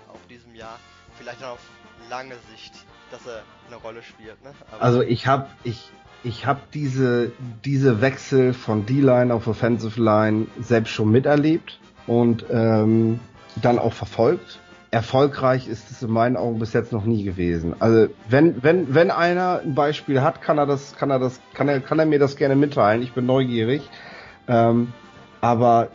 auch 0.09 0.19
diesem 0.29 0.55
Jahr. 0.55 0.79
Vielleicht 1.17 1.43
auch 1.43 1.53
auf 1.53 1.69
lange 2.09 2.35
Sicht, 2.51 2.73
dass 3.11 3.25
er 3.25 3.43
eine 3.67 3.77
Rolle 3.77 4.03
spielt. 4.03 4.41
Ne? 4.43 4.51
also 4.79 5.01
ich 5.01 5.27
habe 5.27 5.47
ich 5.63 5.89
ich 6.23 6.45
habe 6.45 6.61
diese 6.73 7.31
diese 7.65 8.01
Wechsel 8.01 8.53
von 8.53 8.85
D-Line 8.85 9.33
auf 9.33 9.47
Offensive 9.47 10.01
Line 10.01 10.47
selbst 10.59 10.91
schon 10.91 11.11
miterlebt 11.11 11.79
und 12.07 12.45
ähm, 12.49 13.19
dann 13.61 13.79
auch 13.79 13.93
verfolgt 13.93 14.59
erfolgreich 14.91 15.67
ist 15.67 15.91
es 15.91 16.01
in 16.01 16.09
meinen 16.09 16.35
Augen 16.35 16.59
bis 16.59 16.73
jetzt 16.73 16.91
noch 16.91 17.05
nie 17.05 17.23
gewesen. 17.23 17.75
Also 17.79 18.07
wenn 18.27 18.63
wenn 18.63 18.93
wenn 18.93 19.11
einer 19.11 19.61
ein 19.63 19.75
Beispiel 19.75 20.21
hat, 20.21 20.41
kann 20.41 20.57
er 20.57 20.65
das 20.65 20.95
kann 20.95 21.11
er 21.11 21.19
das 21.19 21.39
kann 21.53 21.69
er 21.69 21.79
kann 21.79 21.99
er 21.99 22.05
mir 22.05 22.19
das 22.19 22.35
gerne 22.37 22.55
mitteilen. 22.55 23.01
Ich 23.03 23.13
bin 23.13 23.25
neugierig. 23.25 23.87
Ähm, 24.49 24.91
aber 25.39 25.89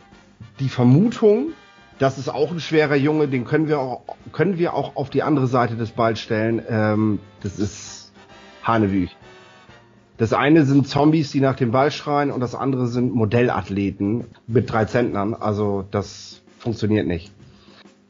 die 0.60 0.68
Vermutung, 0.68 1.48
das 1.98 2.16
ist 2.18 2.28
auch 2.28 2.50
ein 2.50 2.60
schwerer 2.60 2.94
Junge, 2.94 3.28
den 3.28 3.44
können 3.44 3.68
wir 3.68 3.80
auch 3.80 4.02
können 4.32 4.58
wir 4.58 4.74
auch 4.74 4.96
auf 4.96 5.10
die 5.10 5.22
andere 5.22 5.46
Seite 5.46 5.76
des 5.76 5.90
Balls 5.90 6.20
stellen. 6.20 6.62
Ähm, 6.68 7.18
das 7.42 7.58
ist 7.58 8.12
Hanewüch. 8.62 9.14
Das 10.16 10.32
eine 10.32 10.64
sind 10.64 10.86
Zombies, 10.86 11.32
die 11.32 11.40
nach 11.40 11.56
dem 11.56 11.72
Ball 11.72 11.90
schreien, 11.90 12.30
und 12.30 12.40
das 12.40 12.54
andere 12.54 12.86
sind 12.86 13.14
Modellathleten 13.14 14.26
mit 14.46 14.70
drei 14.70 14.84
Zentnern. 14.84 15.34
Also 15.34 15.84
das 15.90 16.42
funktioniert 16.58 17.06
nicht. 17.06 17.32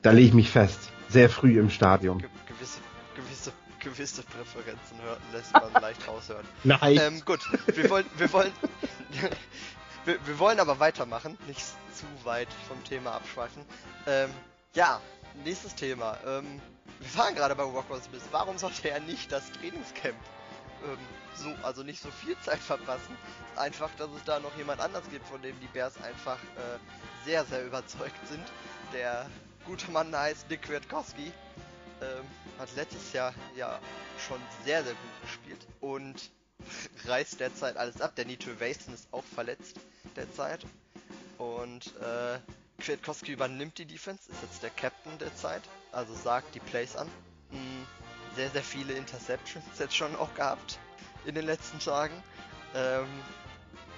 Da 0.02 0.10
lege 0.10 0.28
ich 0.28 0.34
mich 0.34 0.50
fest. 0.50 0.90
Sehr 1.08 1.30
früh 1.30 1.58
im 1.58 1.70
Stadium. 1.70 2.18
Ge 2.18 2.28
gewisse, 2.46 2.80
gewisse, 3.16 3.52
gewisse 3.80 4.22
Präferenzen 4.22 4.98
hör, 5.02 5.16
lässt 5.32 5.52
man 5.54 5.72
leicht 5.82 6.06
raushören. 6.06 6.44
Nein. 6.62 7.00
Ähm, 7.00 7.22
gut, 7.24 7.40
wir 7.74 7.88
wollen, 7.88 8.04
wir 8.18 8.32
wollen, 8.34 8.52
wir, 10.04 10.26
wir, 10.26 10.38
wollen 10.38 10.60
aber 10.60 10.80
weitermachen, 10.80 11.38
nicht 11.46 11.60
zu 11.60 12.06
weit 12.24 12.48
vom 12.68 12.82
Thema 12.84 13.12
abschweifen. 13.12 13.64
Ähm, 14.06 14.30
ja, 14.74 15.00
nächstes 15.44 15.74
Thema. 15.74 16.18
Ähm, 16.26 16.60
wir 17.00 17.18
waren 17.18 17.34
gerade 17.34 17.54
bei 17.54 17.62
Rockwell 17.62 18.02
Smith. 18.02 18.22
Warum 18.30 18.58
sollte 18.58 18.90
er 18.90 19.00
nicht 19.00 19.32
das 19.32 19.50
Trainingscamp 19.52 20.16
ähm, 20.84 20.98
so, 21.34 21.54
also 21.62 21.82
nicht 21.82 22.02
so 22.02 22.10
viel 22.10 22.36
Zeit 22.44 22.58
verpassen? 22.58 23.16
Einfach, 23.56 23.90
dass 23.96 24.10
es 24.10 24.24
da 24.24 24.40
noch 24.40 24.54
jemand 24.56 24.80
anders 24.80 25.04
gibt, 25.10 25.26
von 25.26 25.40
dem 25.40 25.58
die 25.60 25.68
Bears 25.68 25.96
einfach 26.02 26.38
äh, 26.56 26.78
sehr, 27.24 27.44
sehr 27.44 27.64
überzeugt 27.64 28.28
sind. 28.28 28.44
Der 28.92 29.26
gute 29.64 29.90
Mann 29.90 30.14
heißt 30.14 30.50
Nick 30.50 30.62
Kwiatkowski. 30.62 31.32
Ähm, 32.02 32.24
hat 32.58 32.68
letztes 32.76 33.12
Jahr 33.12 33.32
ja 33.56 33.78
schon 34.28 34.40
sehr, 34.64 34.82
sehr 34.84 34.92
gut 34.92 35.22
gespielt 35.22 35.66
und 35.80 36.30
reißt 37.06 37.40
derzeit 37.40 37.76
alles 37.76 38.00
ab. 38.00 38.14
Der 38.16 38.26
Nito 38.26 38.50
Wason 38.60 38.92
ist 38.92 39.08
auch 39.12 39.24
verletzt 39.34 39.78
derzeit. 40.16 40.64
Und 41.38 41.86
äh, 42.00 42.38
Kwiatkowski 42.80 43.32
übernimmt 43.32 43.78
die 43.78 43.86
Defense, 43.86 44.30
ist 44.30 44.42
jetzt 44.42 44.62
der 44.62 44.70
Captain 44.70 45.12
derzeit, 45.18 45.62
also 45.92 46.14
sagt 46.14 46.54
die 46.54 46.60
Plays 46.60 46.96
an. 46.96 47.08
Hm, 47.50 47.86
sehr, 48.36 48.50
sehr 48.50 48.62
viele 48.62 48.94
Interceptions 48.94 49.64
jetzt 49.78 49.96
schon 49.96 50.14
auch 50.16 50.34
gehabt 50.34 50.78
in 51.24 51.34
den 51.34 51.46
letzten 51.46 51.78
Tagen. 51.78 52.14
Ähm, 52.74 53.06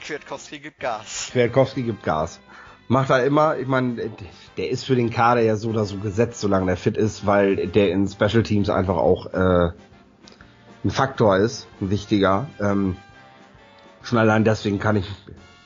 Kwiatkowski 0.00 0.58
gibt 0.58 0.80
Gas. 0.80 1.28
Kwiatkowski 1.32 1.82
gibt 1.82 2.02
Gas 2.02 2.40
macht 2.88 3.10
er 3.10 3.24
immer, 3.24 3.56
ich 3.56 3.66
meine, 3.66 4.10
der 4.56 4.70
ist 4.70 4.84
für 4.84 4.94
den 4.94 5.10
Kader 5.10 5.40
ja 5.40 5.56
so 5.56 5.70
oder 5.70 5.84
so 5.84 5.98
gesetzt, 5.98 6.40
solange 6.40 6.66
der 6.66 6.76
fit 6.76 6.96
ist, 6.96 7.26
weil 7.26 7.66
der 7.68 7.90
in 7.90 8.08
Special 8.08 8.42
Teams 8.42 8.70
einfach 8.70 8.96
auch 8.96 9.32
äh, 9.32 9.70
ein 10.84 10.90
Faktor 10.90 11.36
ist, 11.36 11.66
ein 11.80 11.90
wichtiger. 11.90 12.48
Ähm, 12.60 12.96
schon 14.02 14.18
allein 14.18 14.44
deswegen 14.44 14.78
kann 14.78 14.96
ich 14.96 15.06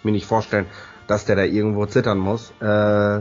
mir 0.04 0.12
nicht 0.12 0.26
vorstellen, 0.26 0.66
dass 1.06 1.24
der 1.24 1.36
da 1.36 1.44
irgendwo 1.44 1.86
zittern 1.86 2.18
muss. 2.18 2.52
Äh, 2.60 3.20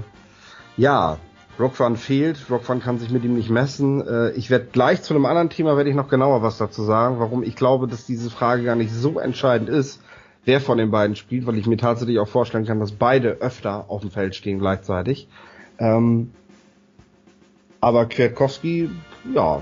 ja, 0.78 1.18
Rockfan 1.60 1.98
fehlt, 1.98 2.50
Rockfan 2.50 2.80
kann 2.80 3.00
sich 3.00 3.10
mit 3.10 3.24
ihm 3.26 3.36
nicht 3.36 3.50
messen. 3.50 4.06
Äh, 4.08 4.32
ich 4.32 4.50
werde 4.50 4.68
gleich 4.72 5.02
zu 5.02 5.14
einem 5.14 5.26
anderen 5.26 5.50
Thema 5.50 5.76
werde 5.76 5.90
ich 5.90 5.96
noch 5.96 6.08
genauer 6.08 6.42
was 6.42 6.58
dazu 6.58 6.84
sagen, 6.84 7.20
warum 7.20 7.44
ich 7.44 7.56
glaube, 7.56 7.88
dass 7.88 8.06
diese 8.06 8.30
Frage 8.30 8.64
gar 8.64 8.76
nicht 8.76 8.94
so 8.94 9.20
entscheidend 9.20 9.68
ist, 9.68 10.02
wer 10.46 10.62
von 10.62 10.78
den 10.78 10.90
beiden 10.90 11.18
spielt, 11.18 11.46
weil 11.48 11.58
ich 11.58 11.68
mir 11.68 11.78
tatsächlich 11.78 12.20
auch 12.20 12.28
vorstellen 12.28 12.66
kann, 12.66 12.80
dass 12.80 12.94
beide 12.94 13.42
öfter 13.42 13.86
auf 13.90 14.02
dem 14.02 14.12
Feld 14.12 14.36
stehen 14.36 14.60
gleichzeitig. 14.60 15.28
Ähm, 15.80 16.32
aber 17.82 18.06
Kwiatkowski, 18.06 18.90
ja, 19.34 19.62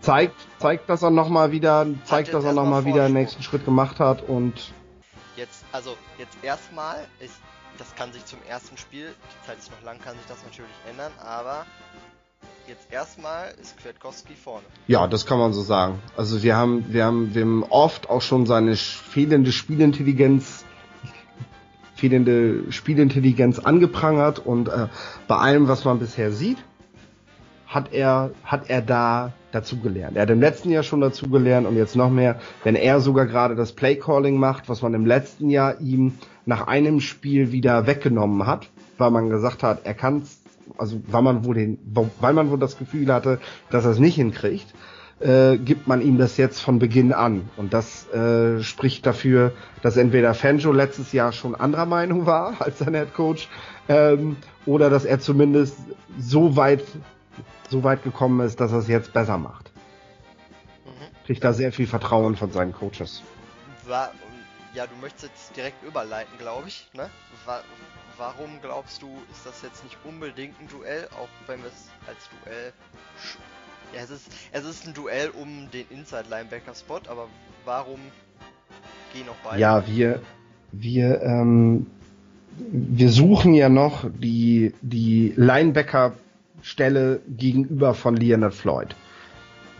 zeigt, 0.00 0.34
zeigt, 0.58 0.88
dass 0.88 1.02
er 1.02 1.10
nochmal 1.10 1.52
wieder, 1.52 1.86
zeigt, 2.04 2.34
dass 2.34 2.44
er 2.44 2.52
nochmal 2.52 2.84
wieder 2.84 3.04
einen 3.04 3.14
nächsten 3.14 3.42
Schritt 3.42 3.64
gemacht 3.64 4.00
hat 4.00 4.28
und 4.28 4.72
also 5.74 5.96
jetzt 6.18 6.38
erstmal 6.42 6.98
ist, 7.18 7.34
das 7.78 7.94
kann 7.96 8.12
sich 8.12 8.24
zum 8.24 8.38
ersten 8.48 8.76
Spiel, 8.76 9.08
die 9.08 9.46
Zeit 9.46 9.58
ist 9.58 9.72
noch 9.72 9.82
lang, 9.82 9.98
kann 9.98 10.14
sich 10.14 10.26
das 10.28 10.42
natürlich 10.44 10.70
ändern, 10.88 11.10
aber 11.18 11.66
jetzt 12.68 12.92
erstmal 12.92 13.52
ist 13.60 13.76
Kwiatkowski 13.78 14.34
vorne. 14.34 14.64
Ja, 14.86 15.08
das 15.08 15.26
kann 15.26 15.38
man 15.38 15.52
so 15.52 15.62
sagen. 15.62 16.00
Also 16.16 16.44
wir 16.44 16.56
haben, 16.56 16.92
wir 16.92 17.04
haben, 17.04 17.34
wir 17.34 17.42
haben 17.42 17.64
oft 17.64 18.08
auch 18.08 18.22
schon 18.22 18.46
seine 18.46 18.76
fehlende 18.76 19.50
Spielintelligenz 19.50 20.64
fehlende 21.96 22.70
Spielintelligenz 22.70 23.58
angeprangert 23.58 24.38
und 24.38 24.68
äh, 24.68 24.88
bei 25.26 25.36
allem, 25.36 25.68
was 25.68 25.84
man 25.84 25.98
bisher 25.98 26.32
sieht, 26.32 26.58
hat 27.66 27.92
er, 27.92 28.30
hat 28.44 28.68
er 28.68 28.82
da 28.82 29.32
dazugelernt. 29.54 30.16
Er 30.16 30.22
hat 30.22 30.30
im 30.30 30.40
letzten 30.40 30.70
Jahr 30.70 30.82
schon 30.82 31.00
dazugelernt 31.00 31.66
und 31.66 31.76
jetzt 31.76 31.96
noch 31.96 32.10
mehr, 32.10 32.40
wenn 32.64 32.74
er 32.74 33.00
sogar 33.00 33.26
gerade 33.26 33.54
das 33.54 33.72
Playcalling 33.72 34.36
macht, 34.36 34.68
was 34.68 34.82
man 34.82 34.94
im 34.94 35.06
letzten 35.06 35.50
Jahr 35.50 35.80
ihm 35.80 36.14
nach 36.46 36.66
einem 36.66 37.00
Spiel 37.00 37.52
wieder 37.52 37.86
weggenommen 37.86 38.46
hat, 38.46 38.68
weil 38.98 39.10
man 39.10 39.30
gesagt 39.30 39.62
hat, 39.62 39.80
er 39.84 39.94
kann 39.94 40.22
also 40.78 41.00
weil 41.06 41.22
man 41.22 41.44
wohl 41.44 41.54
den, 41.54 41.78
weil 42.20 42.32
man 42.32 42.50
wohl 42.50 42.58
das 42.58 42.78
Gefühl 42.78 43.12
hatte, 43.12 43.38
dass 43.70 43.84
er 43.84 43.92
es 43.92 43.98
nicht 43.98 44.16
hinkriegt, 44.16 44.74
äh, 45.20 45.56
gibt 45.58 45.86
man 45.86 46.00
ihm 46.00 46.18
das 46.18 46.36
jetzt 46.36 46.60
von 46.60 46.78
Beginn 46.78 47.12
an. 47.12 47.48
Und 47.56 47.72
das 47.72 48.08
äh, 48.12 48.62
spricht 48.62 49.06
dafür, 49.06 49.52
dass 49.82 49.96
entweder 49.96 50.34
Fanjo 50.34 50.72
letztes 50.72 51.12
Jahr 51.12 51.32
schon 51.32 51.54
anderer 51.54 51.86
Meinung 51.86 52.26
war 52.26 52.54
als 52.60 52.78
sein 52.78 52.94
Head 52.94 53.14
Coach, 53.14 53.48
ähm, 53.88 54.36
oder 54.66 54.90
dass 54.90 55.04
er 55.04 55.20
zumindest 55.20 55.76
so 56.18 56.56
weit 56.56 56.82
so 57.70 57.82
weit 57.84 58.02
gekommen 58.02 58.44
ist, 58.46 58.60
dass 58.60 58.72
er 58.72 58.78
es 58.78 58.88
jetzt 58.88 59.12
besser 59.12 59.38
macht. 59.38 59.72
Mhm. 60.84 61.26
Kriegt 61.26 61.44
da 61.44 61.52
sehr 61.52 61.72
viel 61.72 61.86
Vertrauen 61.86 62.36
von 62.36 62.52
seinen 62.52 62.72
Coaches. 62.72 63.22
War, 63.86 64.12
ja, 64.74 64.86
du 64.86 64.96
möchtest 65.00 65.24
jetzt 65.24 65.56
direkt 65.56 65.82
überleiten, 65.84 66.36
glaube 66.38 66.68
ich. 66.68 66.88
Ne? 66.94 67.08
War, 67.46 67.62
warum 68.18 68.60
glaubst 68.62 69.02
du, 69.02 69.08
ist 69.30 69.46
das 69.46 69.62
jetzt 69.62 69.84
nicht 69.84 69.96
unbedingt 70.04 70.60
ein 70.60 70.68
Duell, 70.68 71.08
auch 71.20 71.28
wenn 71.46 71.60
wir 71.60 71.68
es 71.68 71.88
als 72.06 72.28
Duell. 72.44 72.72
Ja, 73.94 74.02
es 74.02 74.10
ist, 74.10 74.32
es 74.52 74.64
ist 74.64 74.86
ein 74.86 74.94
Duell 74.94 75.30
um 75.30 75.70
den 75.70 75.86
Inside-Linebacker-Spot, 75.90 77.00
aber 77.08 77.28
warum 77.64 78.00
gehen 79.12 79.26
noch 79.26 79.36
beide? 79.44 79.60
Ja, 79.60 79.86
wir, 79.86 80.20
wir, 80.72 81.22
ähm, 81.22 81.86
wir 82.56 83.10
suchen 83.10 83.54
ja 83.54 83.68
noch 83.68 84.04
die, 84.10 84.74
die 84.82 85.32
Linebacker 85.36 86.14
Stelle 86.64 87.20
gegenüber 87.28 87.92
von 87.92 88.16
Leonard 88.16 88.54
Floyd. 88.54 88.96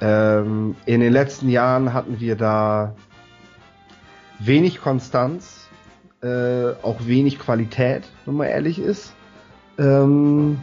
Ähm, 0.03 0.76
in 0.85 1.00
den 1.00 1.14
letzten 1.14 1.49
Jahren 1.49 1.95
hatten 1.95 2.21
wir 2.21 2.37
da 2.37 2.95
wenig 4.38 4.83
Konstanz, 4.83 5.71
äh, 6.23 6.73
auch 6.83 7.07
wenig 7.07 7.38
Qualität, 7.38 8.03
wenn 8.26 8.35
man 8.35 8.49
ehrlich 8.49 8.79
ist. 8.79 9.14
Ähm, 9.79 10.59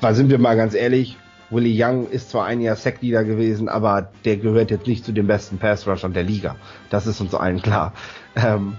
weil 0.00 0.14
sind 0.14 0.30
wir 0.30 0.38
mal 0.38 0.56
ganz 0.56 0.74
ehrlich, 0.74 1.18
Willie 1.50 1.84
Young 1.84 2.08
ist 2.08 2.30
zwar 2.30 2.46
ein 2.46 2.60
Jahr 2.60 2.76
Sackleader 2.76 3.24
gewesen, 3.24 3.68
aber 3.68 4.12
der 4.24 4.36
gehört 4.36 4.70
jetzt 4.70 4.86
nicht 4.86 5.04
zu 5.04 5.10
den 5.10 5.26
besten 5.26 5.58
Pass-Rushern 5.58 6.12
der 6.12 6.22
Liga. 6.22 6.54
Das 6.88 7.08
ist 7.08 7.20
uns 7.20 7.34
allen 7.34 7.62
klar. 7.62 7.92
Ähm, 8.36 8.76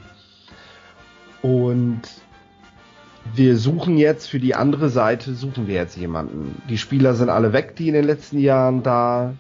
und 1.42 2.02
wir 3.36 3.58
suchen 3.58 3.98
jetzt 3.98 4.28
für 4.28 4.40
die 4.40 4.56
andere 4.56 4.90
Seite, 4.90 5.34
suchen 5.34 5.68
wir 5.68 5.76
jetzt 5.76 5.98
jemanden. 5.98 6.62
Die 6.70 6.78
Spieler 6.78 7.14
sind 7.16 7.30
alle 7.30 7.54
weg, 7.54 7.76
die 7.76 7.88
in 7.88 7.94
den 7.94 8.06
letzten 8.06 8.40
Jahren 8.40 8.84
da, 8.84 9.34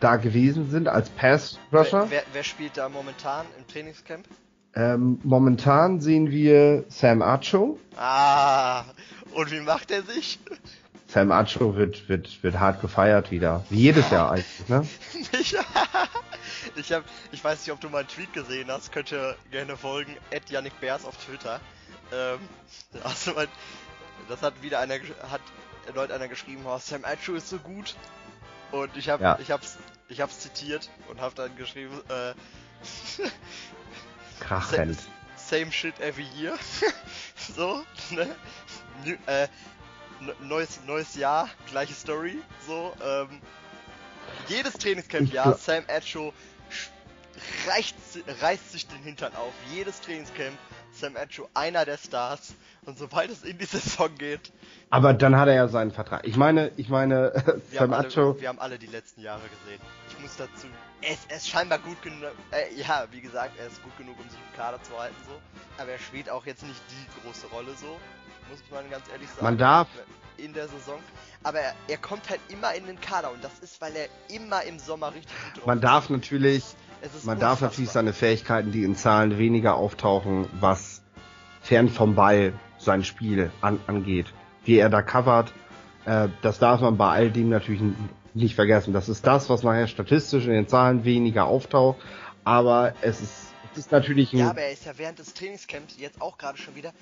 da 0.00 0.16
gewesen 0.16 0.70
sind 0.70 0.88
als 0.88 1.10
Pass-Rusher. 1.10 2.06
Wer, 2.08 2.10
wer, 2.10 2.22
wer, 2.32 2.42
spielt 2.42 2.76
da 2.76 2.88
momentan 2.88 3.46
im 3.58 3.66
Trainingscamp? 3.66 4.26
Ähm, 4.74 5.18
momentan 5.22 6.00
sehen 6.00 6.30
wir 6.30 6.84
Sam 6.88 7.22
Acho. 7.22 7.78
Ah, 7.96 8.84
und 9.32 9.50
wie 9.50 9.60
macht 9.60 9.90
er 9.90 10.02
sich? 10.02 10.38
Sam 11.16 11.32
Acho 11.32 11.74
wird, 11.76 12.10
wird, 12.10 12.42
wird 12.42 12.60
hart 12.60 12.82
gefeiert 12.82 13.30
wieder. 13.30 13.64
Wie 13.70 13.78
jedes 13.78 14.10
Jahr 14.10 14.32
eigentlich, 14.32 14.68
ne? 14.68 14.86
ich, 15.32 15.56
ich, 16.76 16.92
hab, 16.92 17.04
ich 17.32 17.42
weiß 17.42 17.60
nicht, 17.60 17.72
ob 17.72 17.80
du 17.80 17.88
meinen 17.88 18.06
Tweet 18.06 18.34
gesehen 18.34 18.70
hast, 18.70 18.92
könnt 18.92 19.12
ihr 19.12 19.34
gerne 19.50 19.78
folgen, 19.78 20.14
at 20.30 20.50
Yannick 20.50 20.78
Bears 20.78 21.06
auf 21.06 21.16
Twitter. 21.16 21.58
Ähm, 22.12 22.38
also 23.02 23.32
mein, 23.32 23.48
das 24.28 24.42
hat 24.42 24.60
wieder 24.60 24.78
einer 24.78 24.96
hat 25.30 25.40
erneut 25.86 26.10
einer 26.10 26.28
geschrieben, 26.28 26.60
oh, 26.66 26.76
Sam 26.78 27.02
Achu 27.06 27.32
ist 27.36 27.48
so 27.48 27.56
gut. 27.60 27.96
Und 28.70 28.94
ich 28.94 29.08
habe 29.08 29.22
ja. 29.22 29.38
ich 29.40 29.50
hab's 29.50 29.78
ich 30.10 30.20
hab's 30.20 30.40
zitiert 30.40 30.90
und 31.08 31.22
habe 31.22 31.34
dann 31.34 31.56
geschrieben, 31.56 31.98
äh, 32.10 32.34
Krachend. 34.40 34.98
Same 35.34 35.72
shit 35.72 35.98
every 35.98 36.26
year. 36.36 36.58
so, 37.56 37.84
ne? 38.10 38.36
New, 39.02 39.14
äh, 39.24 39.48
neues, 40.40 40.80
neues 40.86 41.14
Jahr, 41.14 41.48
gleiche 41.70 41.94
Story. 41.94 42.38
So, 42.66 42.94
ähm, 43.04 43.40
jedes 44.48 44.74
Trainingscamp, 44.74 45.32
ja, 45.32 45.54
Sam 45.54 45.84
Acho 45.88 46.32
reicht, 47.66 47.96
reißt 48.40 48.72
sich 48.72 48.86
den 48.86 49.02
Hintern 49.02 49.34
auf. 49.34 49.52
Jedes 49.72 50.00
Trainingscamp 50.00 50.56
Sam 50.96 51.16
Acho 51.16 51.48
einer 51.54 51.84
der 51.84 51.98
Stars. 51.98 52.54
Und 52.84 52.98
sobald 52.98 53.30
es 53.30 53.42
in 53.42 53.58
die 53.58 53.64
Saison 53.64 54.14
geht. 54.16 54.52
Aber 54.90 55.12
dann 55.12 55.36
hat 55.36 55.48
er 55.48 55.54
ja 55.54 55.68
seinen 55.68 55.90
Vertrag. 55.90 56.24
Ich 56.26 56.36
meine, 56.36 56.70
ich 56.76 56.88
meine, 56.88 57.32
wir 57.70 57.80
Sam 57.80 57.92
Acho. 57.92 58.40
Wir 58.40 58.48
haben 58.48 58.60
alle 58.60 58.78
die 58.78 58.86
letzten 58.86 59.22
Jahre 59.22 59.42
gesehen. 59.42 59.80
Ich 60.08 60.18
muss 60.20 60.36
dazu. 60.36 60.68
Er 61.02 61.12
ist, 61.12 61.30
er 61.30 61.36
ist 61.36 61.48
scheinbar 61.48 61.78
gut 61.80 62.00
genug. 62.02 62.30
Äh, 62.52 62.74
ja, 62.76 63.06
wie 63.10 63.20
gesagt, 63.20 63.58
er 63.58 63.66
ist 63.66 63.82
gut 63.82 63.96
genug, 63.98 64.16
um 64.18 64.28
sich 64.28 64.38
im 64.38 64.56
Kader 64.56 64.82
zu 64.82 64.96
halten, 64.98 65.16
so. 65.26 65.32
Aber 65.82 65.90
er 65.90 65.98
spielt 65.98 66.30
auch 66.30 66.46
jetzt 66.46 66.62
nicht 66.62 66.80
die 66.90 67.20
große 67.20 67.48
Rolle, 67.48 67.74
so. 67.76 67.98
Muss 68.50 68.60
man 68.70 68.90
ganz 68.90 69.04
ehrlich 69.12 69.28
sagen. 69.28 69.44
Man 69.44 69.58
darf. 69.58 69.88
In 70.38 70.52
der 70.52 70.68
Saison. 70.68 70.98
Aber 71.42 71.60
er, 71.60 71.74
er 71.88 71.96
kommt 71.96 72.28
halt 72.28 72.40
immer 72.48 72.74
in 72.74 72.84
den 72.84 73.00
Kader 73.00 73.30
und 73.32 73.42
das 73.42 73.58
ist, 73.60 73.80
weil 73.80 73.92
er 73.96 74.08
immer 74.34 74.62
im 74.64 74.78
Sommer 74.78 75.14
richtig 75.14 75.32
gut 75.44 75.56
drauf 75.56 75.66
Man 75.66 75.80
darf 75.80 76.10
natürlich 76.10 76.62
man 77.24 77.38
darf 77.38 77.60
natürlich 77.60 77.90
seine 77.90 78.12
Fähigkeiten, 78.12 78.72
die 78.72 78.84
in 78.84 78.96
Zahlen 78.96 79.38
weniger 79.38 79.76
auftauchen, 79.76 80.48
was 80.60 81.02
fern 81.60 81.88
vom 81.88 82.14
Ball 82.14 82.52
sein 82.78 83.04
Spiel 83.04 83.50
an, 83.60 83.80
angeht. 83.86 84.32
Wie 84.64 84.78
er 84.78 84.88
da 84.88 85.02
covert, 85.02 85.52
äh, 86.04 86.28
das 86.42 86.58
darf 86.58 86.80
man 86.80 86.96
bei 86.96 87.10
all 87.10 87.30
dem 87.30 87.48
natürlich 87.48 87.82
nicht 88.34 88.54
vergessen. 88.54 88.92
Das 88.92 89.08
ist 89.08 89.26
das, 89.26 89.48
was 89.48 89.62
nachher 89.62 89.86
statistisch 89.86 90.46
in 90.46 90.52
den 90.52 90.68
Zahlen 90.68 91.04
weniger 91.04 91.46
auftaucht, 91.46 91.98
aber 92.44 92.94
es 93.02 93.20
ist, 93.20 93.52
es 93.72 93.78
ist 93.78 93.92
natürlich 93.92 94.32
ein... 94.32 94.38
Ja, 94.38 94.50
aber 94.50 94.62
er 94.62 94.72
ist 94.72 94.84
ja 94.84 94.92
während 94.96 95.18
des 95.18 95.34
Trainingscamps 95.34 95.96
jetzt 95.98 96.20
auch 96.20 96.38
gerade 96.38 96.58
schon 96.58 96.74
wieder 96.74 96.92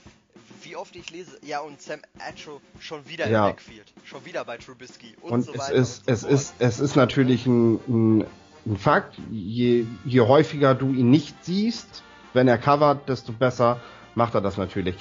wie 0.65 0.77
oft 0.77 0.97
ich 0.97 1.11
lese, 1.11 1.39
ja 1.43 1.61
und 1.61 1.81
Sam 1.81 2.01
Atro 2.19 2.61
schon 2.81 3.09
wieder 3.09 3.29
ja. 3.29 3.47
im 3.47 3.53
Backfield, 3.53 3.93
schon 4.05 4.25
wieder 4.25 4.45
bei 4.45 4.57
Trubisky 4.57 5.15
und, 5.21 5.33
und 5.33 5.43
so 5.43 5.53
weiter. 5.53 5.75
Es 5.75 5.99
ist, 5.99 6.09
und 6.09 6.17
so 6.17 6.27
es 6.29 6.43
ist, 6.43 6.55
es 6.59 6.81
ist 6.81 6.97
natürlich 6.97 7.47
ein, 7.47 7.75
ein 7.89 8.27
ein 8.67 8.77
Fakt. 8.77 9.17
Je, 9.31 9.87
je 10.05 10.21
häufiger 10.21 10.75
du 10.75 10.93
ihn 10.93 11.11
nicht 11.11 11.45
siehst, 11.45 12.03
wenn 12.33 12.49
er 12.49 12.59
covert, 12.59 13.09
desto 13.09 13.33
besser 13.33 13.81
macht 14.15 14.35
er 14.35 14.41
das 14.41 14.57
natürlich. 14.57 14.97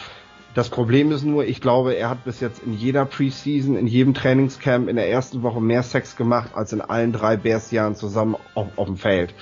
Das 0.53 0.69
Problem 0.69 1.11
ist 1.11 1.23
nur, 1.23 1.45
ich 1.45 1.61
glaube, 1.61 1.95
er 1.95 2.09
hat 2.09 2.25
bis 2.25 2.39
jetzt 2.39 2.61
in 2.63 2.73
jeder 2.73 3.05
Preseason, 3.05 3.75
in 3.75 3.87
jedem 3.87 4.13
Trainingscamp 4.13 4.87
in 4.87 4.97
der 4.97 5.09
ersten 5.09 5.41
Woche 5.41 5.59
mehr 5.59 5.81
Sex 5.81 6.15
gemacht 6.15 6.51
als 6.53 6.73
in 6.73 6.81
allen 6.81 7.11
drei 7.11 7.37
Bears-Jahren 7.37 7.95
zusammen 7.95 8.35
auf, 8.53 8.67
auf, 8.75 8.85
dem 8.85 8.97
Feld. 8.97 9.33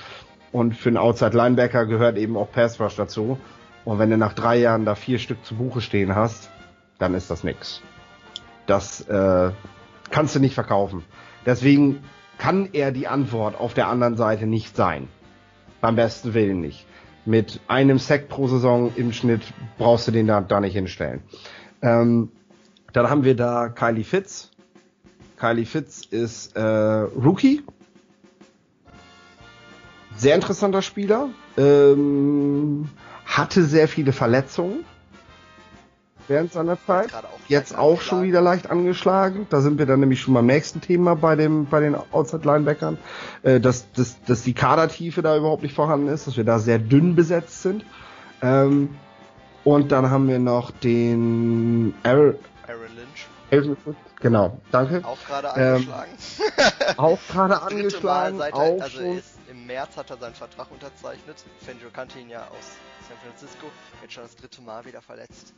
Und 0.52 0.74
für 0.74 0.88
einen 0.88 0.96
Outside 0.96 1.36
Linebacker 1.36 1.84
gehört 1.84 2.16
eben 2.16 2.36
auch 2.36 2.50
Pass 2.50 2.80
Rush 2.80 2.96
dazu. 2.96 3.38
Und 3.84 3.98
wenn 3.98 4.10
du 4.10 4.16
nach 4.16 4.32
drei 4.32 4.58
Jahren 4.58 4.84
da 4.84 4.94
vier 4.94 5.18
Stück 5.18 5.44
zu 5.44 5.56
Buche 5.56 5.80
stehen 5.80 6.14
hast, 6.14 6.50
dann 6.98 7.14
ist 7.14 7.30
das 7.30 7.42
nix. 7.42 7.82
Das 8.66 9.00
äh, 9.08 9.50
kannst 10.10 10.36
du 10.36 10.40
nicht 10.40 10.54
verkaufen. 10.54 11.04
Deswegen 11.44 12.04
kann 12.38 12.68
er 12.72 12.92
die 12.92 13.08
Antwort 13.08 13.58
auf 13.58 13.74
der 13.74 13.88
anderen 13.88 14.16
Seite 14.16 14.46
nicht 14.46 14.76
sein. 14.76 15.08
Beim 15.80 15.96
besten 15.96 16.34
Willen 16.34 16.60
nicht. 16.60 16.86
Mit 17.24 17.60
einem 17.68 17.98
Sack 17.98 18.28
pro 18.28 18.48
Saison 18.48 18.92
im 18.96 19.12
Schnitt 19.12 19.42
brauchst 19.78 20.08
du 20.08 20.12
den 20.12 20.26
da, 20.26 20.40
da 20.40 20.60
nicht 20.60 20.74
hinstellen. 20.74 21.22
Ähm, 21.80 22.30
dann 22.92 23.08
haben 23.08 23.24
wir 23.24 23.36
da 23.36 23.68
Kylie 23.68 24.04
Fitz. 24.04 24.50
Kylie 25.38 25.66
Fitz 25.66 26.04
ist 26.04 26.56
äh, 26.56 26.60
Rookie. 26.60 27.62
Sehr 30.16 30.34
interessanter 30.34 30.82
Spieler. 30.82 31.30
Ähm, 31.56 32.88
hatte 33.36 33.64
sehr 33.64 33.88
viele 33.88 34.12
Verletzungen 34.12 34.84
während 36.28 36.52
seiner 36.52 36.78
Zeit. 36.86 37.10
Jetzt 37.48 37.76
auch 37.76 38.00
schon 38.00 38.22
wieder 38.22 38.40
leicht 38.40 38.70
angeschlagen. 38.70 39.46
Da 39.50 39.60
sind 39.60 39.78
wir 39.78 39.86
dann 39.86 40.00
nämlich 40.00 40.20
schon 40.20 40.34
beim 40.34 40.46
nächsten 40.46 40.80
Thema 40.80 41.16
bei 41.16 41.36
dem 41.36 41.66
bei 41.66 41.80
den 41.80 41.94
Outside 41.94 42.44
Linebackern, 42.44 42.98
äh, 43.42 43.60
dass, 43.60 43.90
dass, 43.92 44.22
dass 44.24 44.42
die 44.42 44.54
Kadertiefe 44.54 45.22
da 45.22 45.36
überhaupt 45.36 45.62
nicht 45.62 45.74
vorhanden 45.74 46.08
ist, 46.08 46.26
dass 46.26 46.36
wir 46.36 46.44
da 46.44 46.58
sehr 46.58 46.78
dünn 46.78 47.14
besetzt 47.14 47.62
sind. 47.62 47.84
Ähm, 48.40 48.90
und 49.64 49.92
dann 49.92 50.10
haben 50.10 50.28
wir 50.28 50.38
noch 50.38 50.70
den 50.70 51.94
Aaron, 52.02 52.34
Aaron 52.66 53.76
Lynch. 53.76 53.96
Genau, 54.20 54.58
danke. 54.70 55.02
Auch 55.04 55.18
gerade 55.26 55.48
ähm, 55.56 55.74
angeschlagen. 55.74 56.10
Ähm, 56.58 56.94
auch 56.96 57.18
gerade 57.28 57.62
angeschlagen. 57.62 58.38
Seit, 58.38 58.54
auch 58.54 58.80
also 58.80 58.98
schon. 58.98 59.22
Im 59.50 59.66
März 59.66 59.96
hat 59.96 60.10
er 60.10 60.16
seinen 60.16 60.34
Vertrag 60.34 60.70
unterzeichnet. 60.70 61.44
Fangio 61.60 61.88
kannte 61.92 62.18
ihn 62.18 62.30
ja 62.30 62.40
aus 62.48 62.76
San 63.08 63.16
Francisco. 63.24 63.66
Jetzt 64.02 64.14
schon 64.14 64.22
das 64.24 64.36
dritte 64.36 64.62
Mal 64.62 64.84
wieder 64.84 65.00
verletzt. 65.00 65.54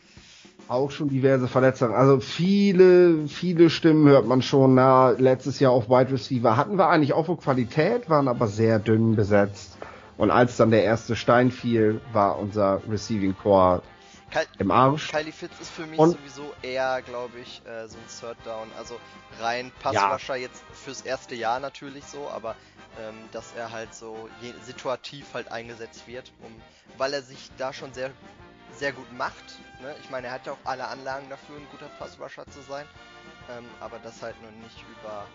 Auch 0.68 0.90
schon 0.90 1.08
diverse 1.08 1.48
Verletzungen. 1.48 1.94
Also 1.94 2.20
viele, 2.20 3.26
viele 3.28 3.70
Stimmen 3.70 4.08
hört 4.08 4.26
man 4.26 4.42
schon. 4.42 4.74
Na, 4.74 5.10
letztes 5.10 5.60
Jahr 5.60 5.72
auf 5.72 5.88
Wide 5.88 6.12
Receiver 6.12 6.56
hatten 6.56 6.78
wir 6.78 6.88
eigentlich 6.88 7.12
auch 7.12 7.26
Qualität, 7.38 8.08
waren 8.08 8.28
aber 8.28 8.46
sehr 8.46 8.78
dünn 8.78 9.16
besetzt. 9.16 9.76
Und 10.16 10.30
als 10.30 10.56
dann 10.56 10.70
der 10.70 10.84
erste 10.84 11.16
Stein 11.16 11.50
fiel, 11.50 12.00
war 12.12 12.38
unser 12.38 12.80
Receiving 12.88 13.36
Core 13.36 13.82
Ky 14.30 14.46
im 14.58 14.70
Arsch. 14.70 15.08
Kylie 15.08 15.32
Fitz 15.32 15.52
ist 15.60 15.70
für 15.70 15.86
mich 15.86 15.98
und 15.98 16.12
sowieso 16.12 16.54
eher, 16.62 17.02
glaube 17.02 17.38
ich, 17.38 17.62
äh, 17.66 17.86
so 17.88 17.96
ein 17.96 18.06
Third 18.20 18.38
Down. 18.44 18.70
Also 18.76 18.98
rein 19.40 19.70
Passwascher 19.80 20.36
ja. 20.36 20.42
jetzt 20.42 20.62
fürs 20.72 21.02
erste 21.02 21.34
Jahr 21.34 21.60
natürlich 21.60 22.04
so, 22.04 22.28
aber 22.28 22.56
ähm, 23.00 23.16
dass 23.32 23.52
er 23.54 23.70
halt 23.70 23.94
so 23.94 24.28
situativ 24.64 25.26
halt 25.34 25.50
eingesetzt 25.50 26.06
wird, 26.06 26.32
um, 26.42 26.60
weil 26.98 27.12
er 27.12 27.22
sich 27.22 27.50
da 27.58 27.72
schon 27.72 27.92
sehr, 27.92 28.10
sehr 28.76 28.92
gut 28.92 29.12
macht. 29.12 29.58
Ne? 29.80 29.94
Ich 30.02 30.10
meine, 30.10 30.28
er 30.28 30.34
hat 30.34 30.46
ja 30.46 30.52
auch 30.52 30.64
alle 30.64 30.86
Anlagen 30.86 31.28
dafür, 31.28 31.56
ein 31.56 31.66
guter 31.70 31.88
Passwascher 31.98 32.46
zu 32.46 32.60
sein, 32.62 32.86
ähm, 33.50 33.64
aber 33.80 33.98
das 33.98 34.22
halt 34.22 34.40
nur 34.42 34.50
nicht 34.62 34.84
über 35.00 35.26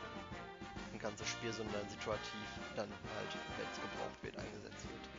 ein 0.93 0.99
ganzes 0.99 1.27
Spiel, 1.27 1.53
sondern 1.53 1.87
situativ 1.89 2.47
dann 2.75 2.89
halt, 2.89 3.37
wenn 3.57 3.67
es 3.71 3.75
gebraucht 3.75 4.23
wird, 4.23 4.37
eingesetzt 4.37 4.83
wird. 4.83 5.18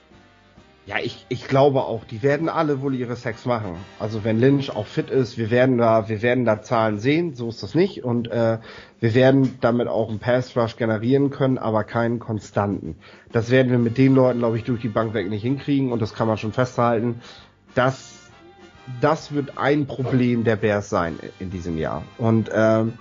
Ja, 0.86 0.96
ich, 1.00 1.26
ich 1.28 1.46
glaube 1.46 1.82
auch, 1.82 2.04
die 2.04 2.22
werden 2.22 2.48
alle 2.48 2.80
wohl 2.80 2.94
ihre 2.94 3.14
Sex 3.14 3.44
machen. 3.44 3.76
Also 3.98 4.24
wenn 4.24 4.40
Lynch 4.40 4.74
auch 4.74 4.86
fit 4.86 5.10
ist, 5.10 5.36
wir 5.36 5.50
werden 5.50 5.78
da, 5.78 6.08
wir 6.08 6.22
werden 6.22 6.44
da 6.44 6.62
Zahlen 6.62 6.98
sehen, 6.98 7.34
so 7.34 7.48
ist 7.48 7.62
das 7.62 7.74
nicht. 7.74 8.02
Und 8.02 8.28
äh, 8.28 8.58
wir 8.98 9.14
werden 9.14 9.58
damit 9.60 9.88
auch 9.88 10.08
einen 10.08 10.18
Pass 10.18 10.56
Rush 10.56 10.76
generieren 10.76 11.30
können, 11.30 11.58
aber 11.58 11.84
keinen 11.84 12.18
konstanten. 12.18 12.96
Das 13.30 13.50
werden 13.50 13.70
wir 13.70 13.78
mit 13.78 13.98
den 13.98 14.14
Leuten, 14.14 14.38
glaube 14.38 14.56
ich, 14.56 14.64
durch 14.64 14.80
die 14.80 14.88
Bank 14.88 15.14
weg 15.14 15.28
nicht 15.28 15.42
hinkriegen 15.42 15.92
und 15.92 16.00
das 16.00 16.14
kann 16.14 16.26
man 16.26 16.38
schon 16.38 16.52
festhalten. 16.52 17.20
Das, 17.74 18.30
das 19.00 19.32
wird 19.32 19.58
ein 19.58 19.86
Problem 19.86 20.44
der 20.44 20.56
Bears 20.56 20.88
sein 20.88 21.18
in 21.38 21.50
diesem 21.50 21.76
Jahr. 21.78 22.02
Und 22.18 22.50
ähm, 22.52 22.94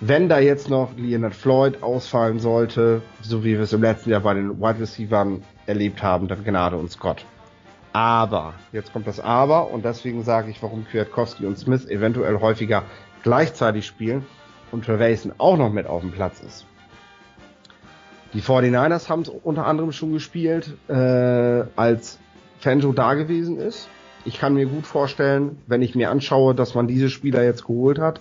wenn 0.00 0.28
da 0.28 0.38
jetzt 0.38 0.68
noch 0.68 0.96
Leonard 0.96 1.34
Floyd 1.34 1.82
ausfallen 1.82 2.40
sollte, 2.40 3.02
so 3.22 3.44
wie 3.44 3.52
wir 3.52 3.60
es 3.60 3.72
im 3.72 3.82
letzten 3.82 4.10
Jahr 4.10 4.20
bei 4.20 4.34
den 4.34 4.60
Wide 4.60 4.80
Receivers 4.80 5.40
erlebt 5.66 6.02
haben, 6.02 6.28
dann 6.28 6.44
Gnade 6.44 6.76
uns 6.76 6.98
Gott. 6.98 7.24
Aber, 7.92 8.54
jetzt 8.72 8.92
kommt 8.92 9.06
das 9.06 9.20
Aber 9.20 9.70
und 9.70 9.84
deswegen 9.84 10.24
sage 10.24 10.50
ich, 10.50 10.60
warum 10.62 10.84
Kwiatkowski 10.84 11.46
und 11.46 11.58
Smith 11.58 11.86
eventuell 11.86 12.40
häufiger 12.40 12.82
gleichzeitig 13.22 13.86
spielen 13.86 14.26
und 14.72 14.84
Trevason 14.84 15.32
auch 15.38 15.56
noch 15.56 15.72
mit 15.72 15.86
auf 15.86 16.00
dem 16.00 16.10
Platz 16.10 16.40
ist. 16.40 16.66
Die 18.32 18.42
49ers 18.42 19.08
haben 19.08 19.22
es 19.22 19.28
unter 19.28 19.64
anderem 19.66 19.92
schon 19.92 20.12
gespielt, 20.12 20.76
äh, 20.88 21.64
als 21.76 22.18
Fanjo 22.58 22.92
da 22.92 23.14
gewesen 23.14 23.58
ist. 23.58 23.88
Ich 24.24 24.40
kann 24.40 24.54
mir 24.54 24.66
gut 24.66 24.86
vorstellen, 24.86 25.62
wenn 25.68 25.82
ich 25.82 25.94
mir 25.94 26.10
anschaue, 26.10 26.54
dass 26.54 26.74
man 26.74 26.88
diese 26.88 27.10
Spieler 27.10 27.44
jetzt 27.44 27.64
geholt 27.64 28.00
hat, 28.00 28.20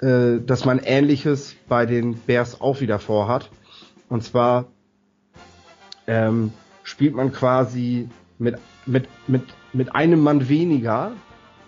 äh, 0.00 0.40
dass 0.44 0.64
man 0.64 0.78
Ähnliches 0.78 1.56
bei 1.68 1.86
den 1.86 2.14
Bears 2.14 2.60
auch 2.60 2.80
wieder 2.80 2.98
vorhat. 2.98 3.50
Und 4.08 4.22
zwar 4.22 4.66
ähm, 6.06 6.52
spielt 6.82 7.14
man 7.14 7.32
quasi 7.32 8.08
mit, 8.38 8.56
mit, 8.86 9.08
mit, 9.26 9.42
mit 9.72 9.94
einem 9.94 10.20
Mann 10.20 10.48
weniger 10.48 11.12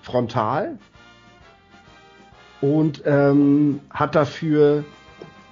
frontal 0.03 0.79
und 2.61 3.03
ähm, 3.05 3.81
hat 3.91 4.15
dafür 4.15 4.85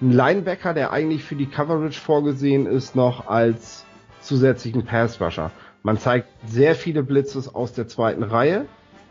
einen 0.01 0.12
Linebacker, 0.12 0.75
der 0.75 0.93
eigentlich 0.93 1.25
für 1.25 1.35
die 1.35 1.47
Coverage 1.47 2.01
vorgesehen 2.01 2.67
ist, 2.67 2.95
noch 2.95 3.27
als 3.29 3.85
zusätzlichen 4.21 4.85
Passrusher. 4.85 5.51
Man 5.83 5.99
zeigt 5.99 6.29
sehr 6.47 6.75
viele 6.75 7.03
Blitzes 7.03 7.55
aus 7.55 7.73
der 7.73 7.88
zweiten 7.88 8.23
Reihe. 8.23 8.67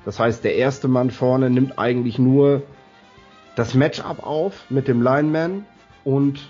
Das 0.06 0.20
heißt, 0.20 0.44
der 0.44 0.56
erste 0.56 0.88
Mann 0.88 1.12
vorne 1.12 1.50
nimmt 1.50 1.78
eigentlich 1.78 2.18
nur 2.20 2.64
das 3.58 3.74
Matchup 3.74 4.24
auf 4.24 4.70
mit 4.70 4.88
dem 4.88 5.02
Lineman 5.02 5.66
und 6.04 6.48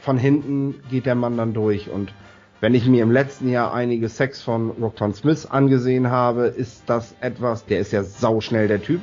von 0.00 0.18
hinten 0.18 0.74
geht 0.90 1.06
der 1.06 1.14
Mann 1.14 1.36
dann 1.36 1.54
durch. 1.54 1.88
Und 1.88 2.12
wenn 2.60 2.74
ich 2.74 2.86
mir 2.86 3.04
im 3.04 3.12
letzten 3.12 3.48
Jahr 3.48 3.72
einige 3.72 4.08
Sex 4.08 4.42
von 4.42 4.70
Rockton 4.70 5.14
Smith 5.14 5.46
angesehen 5.46 6.10
habe, 6.10 6.46
ist 6.46 6.82
das 6.86 7.14
etwas, 7.20 7.64
der 7.64 7.78
ist 7.78 7.92
ja 7.92 8.02
sauschnell 8.02 8.66
der 8.66 8.82
Typ. 8.82 9.00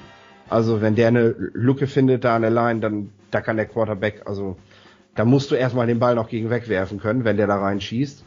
Also 0.50 0.82
wenn 0.82 0.96
der 0.96 1.08
eine 1.08 1.30
Lücke 1.30 1.88
findet 1.88 2.26
da 2.26 2.36
an 2.36 2.42
der 2.42 2.52
Line, 2.52 2.82
dann 2.82 3.10
da 3.32 3.40
kann 3.40 3.56
der 3.56 3.68
Quarterback, 3.68 4.24
also 4.26 4.58
da 5.16 5.24
musst 5.24 5.50
du 5.50 5.56
erstmal 5.56 5.88
den 5.88 6.00
Ball 6.00 6.16
noch 6.16 6.28
gegen 6.28 6.50
wegwerfen 6.50 7.00
können, 7.00 7.24
wenn 7.24 7.38
der 7.38 7.48
da 7.48 7.58
reinschießt. 7.58 8.26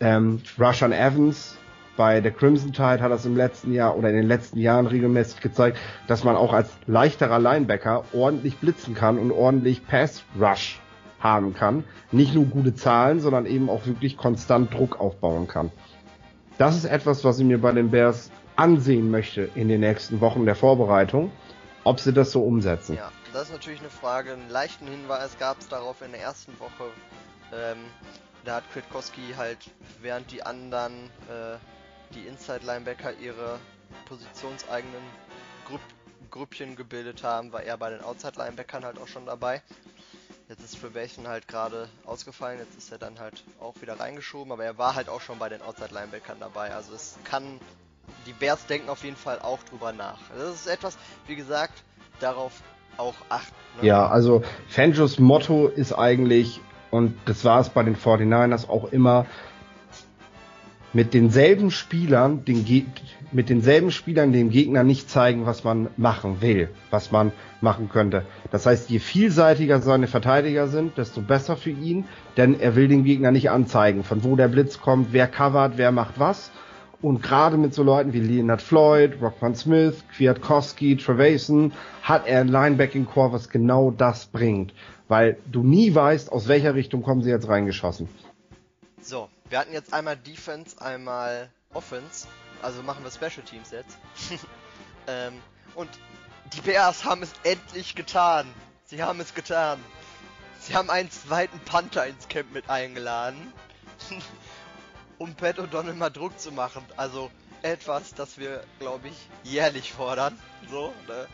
Ähm, 0.00 0.40
Rushan 0.58 0.92
Evans 0.92 1.56
bei 1.96 2.20
der 2.20 2.32
Crimson 2.32 2.72
Tide 2.72 3.00
hat 3.00 3.10
das 3.10 3.26
im 3.26 3.36
letzten 3.36 3.72
Jahr 3.72 3.96
oder 3.96 4.08
in 4.08 4.16
den 4.16 4.26
letzten 4.26 4.58
Jahren 4.58 4.86
regelmäßig 4.86 5.40
gezeigt, 5.40 5.78
dass 6.06 6.24
man 6.24 6.36
auch 6.36 6.52
als 6.52 6.70
leichterer 6.86 7.38
Linebacker 7.38 8.04
ordentlich 8.12 8.58
blitzen 8.58 8.94
kann 8.94 9.18
und 9.18 9.30
ordentlich 9.30 9.86
Pass 9.86 10.24
Rush 10.40 10.80
haben 11.20 11.54
kann. 11.54 11.84
Nicht 12.10 12.34
nur 12.34 12.46
gute 12.46 12.74
Zahlen, 12.74 13.20
sondern 13.20 13.46
eben 13.46 13.68
auch 13.70 13.86
wirklich 13.86 14.16
konstant 14.16 14.72
Druck 14.72 15.00
aufbauen 15.00 15.46
kann. 15.46 15.70
Das 16.58 16.76
ist 16.76 16.84
etwas, 16.84 17.24
was 17.24 17.38
ich 17.38 17.44
mir 17.44 17.60
bei 17.60 17.72
den 17.72 17.90
Bears 17.90 18.30
ansehen 18.56 19.10
möchte 19.10 19.48
in 19.54 19.68
den 19.68 19.80
nächsten 19.80 20.20
Wochen 20.20 20.44
der 20.44 20.54
Vorbereitung, 20.54 21.30
ob 21.84 22.00
sie 22.00 22.12
das 22.12 22.32
so 22.32 22.42
umsetzen. 22.42 22.96
Ja, 22.96 23.10
das 23.32 23.44
ist 23.44 23.52
natürlich 23.52 23.80
eine 23.80 23.90
Frage. 23.90 24.32
Einen 24.32 24.50
leichten 24.50 24.86
Hinweis 24.86 25.38
gab 25.38 25.60
es 25.60 25.68
darauf 25.68 26.02
in 26.02 26.12
der 26.12 26.20
ersten 26.20 26.52
Woche. 26.58 26.90
Ähm, 27.52 27.78
da 28.44 28.56
hat 28.56 28.64
Kwiatkowski 28.72 29.34
halt, 29.36 29.58
während 30.00 30.30
die 30.32 30.42
anderen 30.42 30.92
äh, 31.28 31.56
die 32.14 32.26
Inside-Linebacker 32.26 33.14
ihre 33.18 33.58
positionseigenen 34.06 35.02
Grupp 35.66 35.80
Grüppchen 36.30 36.76
gebildet 36.76 37.22
haben, 37.22 37.52
war 37.52 37.62
er 37.62 37.76
bei 37.76 37.90
den 37.90 38.00
Outside-Linebackern 38.00 38.84
halt 38.84 38.98
auch 38.98 39.06
schon 39.06 39.26
dabei. 39.26 39.62
Jetzt 40.48 40.64
ist 40.64 40.80
Trevathan 40.80 41.28
halt 41.28 41.46
gerade 41.46 41.88
ausgefallen, 42.04 42.58
jetzt 42.58 42.76
ist 42.76 42.90
er 42.90 42.98
dann 42.98 43.20
halt 43.20 43.44
auch 43.60 43.74
wieder 43.80 44.00
reingeschoben, 44.00 44.50
aber 44.50 44.64
er 44.64 44.78
war 44.78 44.94
halt 44.94 45.08
auch 45.08 45.20
schon 45.20 45.38
bei 45.38 45.48
den 45.48 45.62
Outside-Linebackern 45.62 46.38
dabei. 46.40 46.74
Also 46.74 46.94
es 46.94 47.18
kann, 47.24 47.60
die 48.26 48.32
Bears 48.32 48.66
denken 48.66 48.88
auf 48.88 49.04
jeden 49.04 49.16
Fall 49.16 49.40
auch 49.40 49.62
drüber 49.62 49.92
nach. 49.92 50.18
Das 50.36 50.54
ist 50.54 50.66
etwas, 50.66 50.96
wie 51.26 51.36
gesagt, 51.36 51.82
darauf 52.18 52.52
auch 52.96 53.14
achten. 53.28 53.54
Ne? 53.80 53.88
Ja, 53.88 54.08
also 54.08 54.42
Fangos 54.68 55.18
Motto 55.18 55.68
ist 55.68 55.92
eigentlich, 55.92 56.60
und 56.90 57.14
das 57.26 57.44
war 57.44 57.60
es 57.60 57.68
bei 57.68 57.82
den 57.82 57.96
49ers 57.96 58.68
auch 58.68 58.90
immer, 58.92 59.26
mit 60.92 61.14
denselben 61.14 61.70
Spielern 61.70 62.44
den 62.44 62.64
Ge 62.64 62.84
mit 63.32 63.48
denselben 63.48 63.90
Spielern 63.90 64.32
dem 64.32 64.50
Gegner 64.50 64.84
nicht 64.84 65.08
zeigen, 65.08 65.46
was 65.46 65.64
man 65.64 65.88
machen 65.96 66.42
will, 66.42 66.68
was 66.90 67.12
man 67.12 67.32
machen 67.62 67.88
könnte. 67.88 68.26
Das 68.50 68.66
heißt, 68.66 68.90
je 68.90 68.98
vielseitiger 68.98 69.80
seine 69.80 70.06
Verteidiger 70.06 70.68
sind, 70.68 70.98
desto 70.98 71.22
besser 71.22 71.56
für 71.56 71.70
ihn, 71.70 72.04
denn 72.36 72.60
er 72.60 72.76
will 72.76 72.88
den 72.88 73.04
Gegner 73.04 73.30
nicht 73.30 73.50
anzeigen, 73.50 74.04
von 74.04 74.22
wo 74.22 74.36
der 74.36 74.48
Blitz 74.48 74.80
kommt, 74.80 75.14
wer 75.14 75.28
covert, 75.28 75.78
wer 75.78 75.92
macht 75.92 76.20
was. 76.20 76.50
Und 77.00 77.22
gerade 77.22 77.56
mit 77.56 77.72
so 77.72 77.82
Leuten 77.82 78.12
wie 78.12 78.20
Leonard 78.20 78.60
Floyd, 78.62 79.14
Rockman 79.20 79.54
Smith, 79.54 80.04
Kwiatkowski, 80.14 80.96
Trevason 80.96 81.72
hat 82.02 82.26
er 82.26 82.42
ein 82.42 82.48
Linebacking-Core, 82.48 83.32
was 83.32 83.48
genau 83.48 83.90
das 83.90 84.26
bringt. 84.26 84.74
Weil 85.08 85.38
du 85.50 85.64
nie 85.64 85.94
weißt, 85.94 86.30
aus 86.30 86.48
welcher 86.48 86.74
Richtung 86.74 87.02
kommen 87.02 87.22
sie 87.22 87.30
jetzt 87.30 87.48
reingeschossen. 87.48 88.08
So, 89.00 89.28
wir 89.52 89.58
hatten 89.58 89.74
jetzt 89.74 89.92
einmal 89.92 90.16
Defense, 90.16 90.80
einmal 90.80 91.50
Offense. 91.74 92.26
Also 92.62 92.82
machen 92.82 93.04
wir 93.04 93.10
Special 93.10 93.44
Teams 93.44 93.70
jetzt. 93.70 93.98
ähm, 95.06 95.42
und 95.74 95.90
die 96.54 96.62
Bears 96.62 97.04
haben 97.04 97.22
es 97.22 97.34
endlich 97.42 97.94
getan. 97.94 98.46
Sie 98.86 99.02
haben 99.02 99.20
es 99.20 99.34
getan. 99.34 99.78
Sie 100.58 100.74
haben 100.74 100.88
einen 100.88 101.10
zweiten 101.10 101.60
Panther 101.60 102.06
ins 102.06 102.28
Camp 102.28 102.50
mit 102.52 102.70
eingeladen. 102.70 103.52
um 105.18 105.34
Pat 105.34 105.58
O'Donnell 105.58 105.96
mal 105.96 106.08
Druck 106.08 106.40
zu 106.40 106.50
machen. 106.50 106.82
Also 106.96 107.30
etwas, 107.60 108.14
das 108.14 108.38
wir, 108.38 108.64
glaube 108.78 109.08
ich, 109.08 109.16
jährlich 109.42 109.92
fordern. 109.92 110.40
So, 110.70 110.94
ne? 111.06 111.28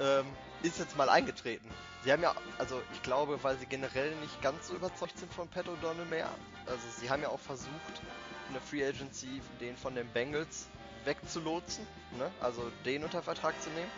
ähm, 0.00 0.26
ist 0.62 0.78
jetzt 0.78 0.98
mal 0.98 1.08
eingetreten. 1.08 1.70
Sie 2.04 2.12
haben 2.12 2.22
ja, 2.22 2.34
also 2.58 2.82
ich 2.92 3.02
glaube, 3.02 3.42
weil 3.42 3.56
sie 3.58 3.64
generell 3.64 4.14
nicht 4.16 4.42
ganz 4.42 4.68
so 4.68 4.74
überzeugt 4.74 5.18
sind 5.18 5.32
von 5.32 5.48
Pat 5.48 5.66
O'Donnell 5.66 6.04
mehr. 6.04 6.28
Also 6.66 6.82
sie 7.00 7.08
haben 7.08 7.22
ja 7.22 7.30
auch 7.30 7.40
versucht, 7.40 8.02
in 8.48 8.52
der 8.52 8.62
Free 8.62 8.86
Agency 8.86 9.40
den 9.58 9.74
von 9.76 9.94
den 9.94 10.06
Bengals 10.08 10.66
wegzulotsen, 11.06 11.86
ne? 12.18 12.30
also 12.40 12.70
den 12.84 13.04
unter 13.04 13.22
Vertrag 13.22 13.54
zu 13.62 13.70
nehmen. 13.70 13.90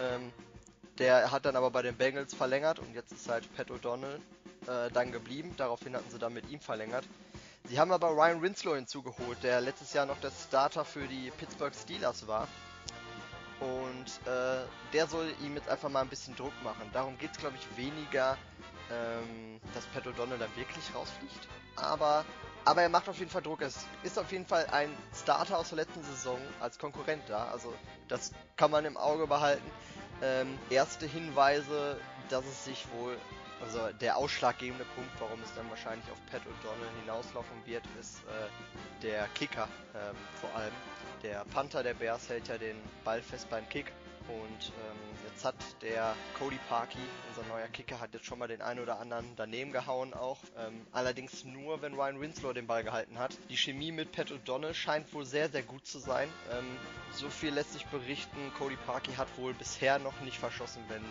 Ähm, 0.00 0.32
der 0.98 1.30
hat 1.30 1.46
dann 1.46 1.56
aber 1.56 1.70
bei 1.70 1.80
den 1.80 1.96
Bengals 1.96 2.34
verlängert 2.34 2.78
und 2.78 2.94
jetzt 2.94 3.12
ist 3.12 3.28
halt 3.28 3.48
Pat 3.56 3.70
O'Donnell 3.70 4.20
äh, 4.66 4.90
dann 4.92 5.10
geblieben. 5.10 5.54
Daraufhin 5.56 5.96
hatten 5.96 6.10
sie 6.10 6.18
dann 6.18 6.34
mit 6.34 6.50
ihm 6.50 6.60
verlängert. 6.60 7.04
Sie 7.64 7.80
haben 7.80 7.90
aber 7.90 8.10
Ryan 8.10 8.42
Winslow 8.42 8.74
hinzugeholt, 8.74 9.42
der 9.42 9.62
letztes 9.62 9.94
Jahr 9.94 10.04
noch 10.04 10.20
der 10.20 10.30
Starter 10.30 10.84
für 10.84 11.06
die 11.08 11.30
Pittsburgh 11.38 11.74
Steelers 11.74 12.26
war. 12.26 12.46
Und 13.60 14.13
der 14.94 15.08
soll 15.08 15.34
ihm 15.42 15.56
jetzt 15.56 15.68
einfach 15.68 15.90
mal 15.90 16.02
ein 16.02 16.08
bisschen 16.08 16.36
Druck 16.36 16.52
machen. 16.62 16.88
Darum 16.92 17.18
geht 17.18 17.32
es, 17.32 17.38
glaube 17.38 17.56
ich, 17.58 17.76
weniger, 17.76 18.38
ähm, 18.90 19.60
dass 19.74 19.84
Pat 19.86 20.06
O'Donnell 20.06 20.38
dann 20.38 20.56
wirklich 20.56 20.84
rausfliegt. 20.94 21.48
Aber, 21.74 22.24
aber 22.64 22.82
er 22.82 22.88
macht 22.88 23.08
auf 23.08 23.18
jeden 23.18 23.30
Fall 23.30 23.42
Druck. 23.42 23.60
Es 23.62 23.86
ist 24.04 24.18
auf 24.18 24.30
jeden 24.30 24.46
Fall 24.46 24.66
ein 24.70 24.96
Starter 25.12 25.58
aus 25.58 25.70
der 25.70 25.78
letzten 25.78 26.02
Saison 26.04 26.38
als 26.60 26.78
Konkurrent 26.78 27.22
da. 27.28 27.48
Also 27.48 27.74
das 28.06 28.32
kann 28.56 28.70
man 28.70 28.84
im 28.84 28.96
Auge 28.96 29.26
behalten. 29.26 29.68
Ähm, 30.22 30.56
erste 30.70 31.06
Hinweise, 31.06 32.00
dass 32.30 32.46
es 32.46 32.64
sich 32.64 32.86
wohl, 32.92 33.18
also 33.60 33.92
der 34.00 34.16
ausschlaggebende 34.16 34.84
Punkt, 34.94 35.10
warum 35.18 35.42
es 35.42 35.52
dann 35.56 35.68
wahrscheinlich 35.70 36.08
auf 36.12 36.18
Pat 36.30 36.42
O'Donnell 36.42 37.00
hinauslaufen 37.00 37.56
wird, 37.64 37.82
ist 38.00 38.18
äh, 38.18 39.02
der 39.02 39.26
Kicker 39.34 39.66
ähm, 39.96 40.14
vor 40.40 40.54
allem. 40.54 40.72
Der 41.24 41.44
Panther 41.46 41.82
der 41.82 41.94
Bears 41.94 42.28
hält 42.28 42.46
ja 42.46 42.58
den 42.58 42.76
Ball 43.02 43.22
fest 43.22 43.48
beim 43.50 43.68
Kick 43.70 43.90
und 44.28 44.66
ähm, 44.68 45.04
jetzt 45.28 45.44
hat 45.44 45.54
der 45.82 46.14
Cody 46.38 46.58
Parkey, 46.68 46.98
unser 47.28 47.46
neuer 47.48 47.68
Kicker, 47.68 48.00
hat 48.00 48.14
jetzt 48.14 48.26
schon 48.26 48.38
mal 48.38 48.48
den 48.48 48.62
einen 48.62 48.80
oder 48.80 49.00
anderen 49.00 49.26
daneben 49.36 49.72
gehauen 49.72 50.14
auch. 50.14 50.38
Ähm, 50.58 50.86
allerdings 50.92 51.44
nur, 51.44 51.82
wenn 51.82 51.94
Ryan 51.94 52.20
Winslow 52.20 52.52
den 52.52 52.66
Ball 52.66 52.84
gehalten 52.84 53.18
hat. 53.18 53.36
Die 53.50 53.56
Chemie 53.56 53.92
mit 53.92 54.12
Pat 54.12 54.30
O'Donnell 54.30 54.74
scheint 54.74 55.12
wohl 55.12 55.24
sehr, 55.24 55.48
sehr 55.48 55.62
gut 55.62 55.86
zu 55.86 55.98
sein. 55.98 56.28
Ähm, 56.52 56.64
so 57.12 57.28
viel 57.28 57.52
lässt 57.52 57.72
sich 57.72 57.86
berichten. 57.86 58.38
Cody 58.58 58.76
Parkey 58.86 59.12
hat 59.14 59.28
wohl 59.36 59.54
bisher 59.54 59.98
noch 59.98 60.18
nicht 60.20 60.38
verschossen, 60.38 60.82
wenn 60.88 61.02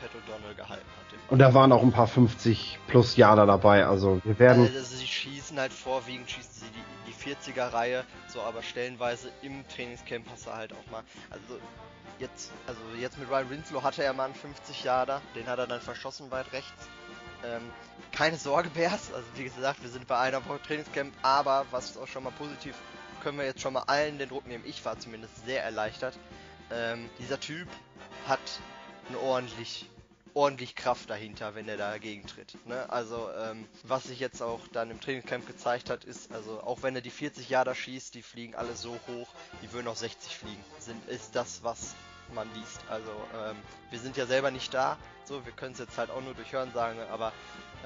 Pat 0.00 0.10
O'Donnell 0.14 0.54
gehalten 0.54 0.86
hat. 0.98 1.30
Und 1.30 1.38
da 1.38 1.54
waren 1.54 1.72
auch 1.72 1.82
ein 1.82 1.92
paar 1.92 2.06
50 2.06 2.78
plus 2.86 3.16
Jahre 3.16 3.46
dabei. 3.46 3.86
Also 3.86 4.20
wir 4.24 4.38
werden. 4.38 4.62
Also 4.62 4.96
sie 4.96 5.06
schießen 5.06 5.58
halt 5.58 5.72
vorwiegend, 5.72 6.30
schießen 6.30 6.52
sie 6.52 6.66
die, 6.70 7.12
die 7.12 7.34
40er-Reihe, 7.52 8.04
so 8.28 8.40
aber 8.40 8.62
stellenweise 8.62 9.30
im 9.42 9.66
Trainingscamp 9.68 10.26
hast 10.30 10.46
du 10.46 10.52
halt 10.52 10.72
auch 10.72 10.90
mal. 10.90 11.02
Also 11.30 11.60
jetzt, 12.20 12.52
also 12.66 12.80
jetzt 12.98 13.18
mit 13.18 13.28
Ryan 13.28 13.50
Winslow 13.50 13.82
hatte 13.82 14.04
er 14.04 14.12
mal 14.12 14.26
einen 14.26 14.34
50 14.34 14.84
Jahre, 14.84 15.20
den 15.34 15.46
hat 15.46 15.58
er 15.58 15.66
dann 15.66 15.80
verschossen 15.80 16.30
weit 16.30 16.52
rechts. 16.52 16.88
Ähm, 17.44 17.62
keine 18.12 18.36
Sorge, 18.36 18.70
Bears, 18.74 19.12
also 19.12 19.26
wie 19.34 19.44
gesagt, 19.44 19.82
wir 19.82 19.90
sind 19.90 20.06
bei 20.06 20.18
einer 20.18 20.44
Woche 20.46 20.60
Trainingscamp, 20.62 21.12
aber 21.22 21.66
was 21.70 21.90
ist 21.90 21.96
auch 21.96 22.08
schon 22.08 22.24
mal 22.24 22.32
positiv, 22.32 22.74
können 23.22 23.38
wir 23.38 23.44
jetzt 23.44 23.60
schon 23.60 23.72
mal 23.72 23.84
allen 23.86 24.18
den 24.18 24.28
Druck 24.28 24.46
nehmen. 24.46 24.64
Ich 24.66 24.84
war 24.84 24.98
zumindest 24.98 25.44
sehr 25.44 25.62
erleichtert. 25.62 26.18
Ähm, 26.70 27.08
dieser 27.18 27.40
Typ 27.40 27.68
hat 28.26 28.40
eine 29.08 29.18
ordentlich, 29.18 29.90
ordentlich 30.34 30.74
Kraft 30.74 31.10
dahinter, 31.10 31.54
wenn 31.54 31.68
er 31.68 31.76
dagegen 31.76 32.26
tritt. 32.26 32.56
Ne? 32.66 32.88
Also 32.88 33.28
ähm, 33.32 33.66
was 33.82 34.04
sich 34.04 34.20
jetzt 34.20 34.40
auch 34.40 34.60
dann 34.72 34.90
im 34.90 35.00
Trainingscamp 35.00 35.46
gezeigt 35.46 35.90
hat, 35.90 36.04
ist, 36.04 36.32
also 36.32 36.62
auch 36.62 36.82
wenn 36.82 36.94
er 36.94 37.02
die 37.02 37.10
40 37.10 37.50
Jahre 37.50 37.74
schießt, 37.74 38.14
die 38.14 38.22
fliegen 38.22 38.54
alle 38.54 38.74
so 38.74 38.98
hoch, 39.08 39.28
die 39.62 39.72
würden 39.72 39.88
auch 39.88 39.96
60 39.96 40.36
fliegen. 40.36 40.64
Sind, 40.78 41.08
ist 41.08 41.34
das, 41.34 41.62
was 41.62 41.94
man 42.32 42.52
liest. 42.54 42.80
Also 42.88 43.10
ähm, 43.34 43.56
wir 43.90 43.98
sind 43.98 44.16
ja 44.16 44.26
selber 44.26 44.50
nicht 44.50 44.72
da, 44.74 44.96
so 45.24 45.44
wir 45.44 45.52
können 45.52 45.72
es 45.72 45.78
jetzt 45.78 45.98
halt 45.98 46.10
auch 46.10 46.22
nur 46.22 46.34
durch 46.34 46.52
Hören 46.52 46.72
sagen, 46.72 46.98
aber 47.10 47.32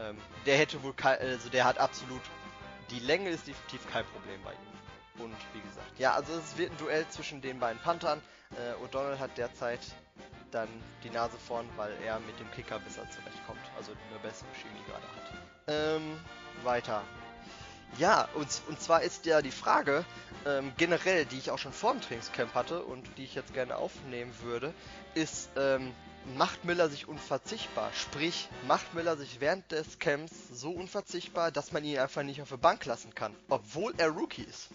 ähm, 0.00 0.18
der 0.46 0.58
hätte 0.58 0.82
wohl 0.82 0.94
kein, 0.94 1.18
also 1.18 1.48
der 1.48 1.64
hat 1.64 1.78
absolut 1.78 2.22
die 2.90 3.00
Länge 3.00 3.30
ist 3.30 3.46
definitiv 3.46 3.90
kein 3.90 4.04
Problem 4.06 4.40
bei 4.44 4.52
ihm. 4.52 5.24
Und 5.24 5.36
wie 5.52 5.60
gesagt, 5.60 5.98
ja, 5.98 6.14
also 6.14 6.32
es 6.34 6.56
wird 6.58 6.72
ein 6.72 6.76
Duell 6.78 7.06
zwischen 7.08 7.40
den 7.40 7.60
beiden 7.60 7.80
Panthern. 7.82 8.20
Äh, 8.52 8.84
O'Donnell 8.84 9.18
hat 9.18 9.36
derzeit 9.38 9.80
dann 10.50 10.68
die 11.02 11.10
Nase 11.10 11.36
vorn, 11.38 11.68
weil 11.76 11.92
er 12.04 12.18
mit 12.20 12.38
dem 12.38 12.50
Kicker 12.52 12.78
besser 12.80 13.08
zurechtkommt, 13.10 13.60
also 13.76 13.92
eine 14.10 14.18
bessere 14.20 14.48
Chemie 14.54 14.84
gerade 14.86 15.02
hat. 15.02 15.34
Ähm, 15.66 16.20
weiter. 16.62 17.02
Ja, 17.98 18.28
und, 18.34 18.48
und 18.68 18.80
zwar 18.80 19.02
ist 19.02 19.24
ja 19.24 19.40
die 19.40 19.52
Frage, 19.52 20.04
ähm, 20.46 20.72
generell, 20.76 21.24
die 21.26 21.38
ich 21.38 21.50
auch 21.50 21.58
schon 21.58 21.72
vor 21.72 21.92
dem 21.92 22.00
Trainingscamp 22.00 22.52
hatte 22.54 22.82
und 22.82 23.08
die 23.16 23.24
ich 23.24 23.34
jetzt 23.34 23.54
gerne 23.54 23.76
aufnehmen 23.76 24.32
würde, 24.42 24.74
ist, 25.14 25.50
ähm, 25.56 25.94
macht 26.36 26.64
Miller 26.64 26.88
sich 26.88 27.06
unverzichtbar? 27.06 27.90
Sprich, 27.94 28.48
macht 28.66 28.94
Miller 28.94 29.16
sich 29.16 29.40
während 29.40 29.70
des 29.70 29.98
Camps 29.98 30.32
so 30.52 30.70
unverzichtbar, 30.70 31.52
dass 31.52 31.72
man 31.72 31.84
ihn 31.84 31.98
einfach 31.98 32.24
nicht 32.24 32.42
auf 32.42 32.48
der 32.48 32.56
Bank 32.56 32.84
lassen 32.84 33.14
kann, 33.14 33.34
obwohl 33.48 33.94
er 33.96 34.08
Rookie 34.08 34.42
ist? 34.42 34.68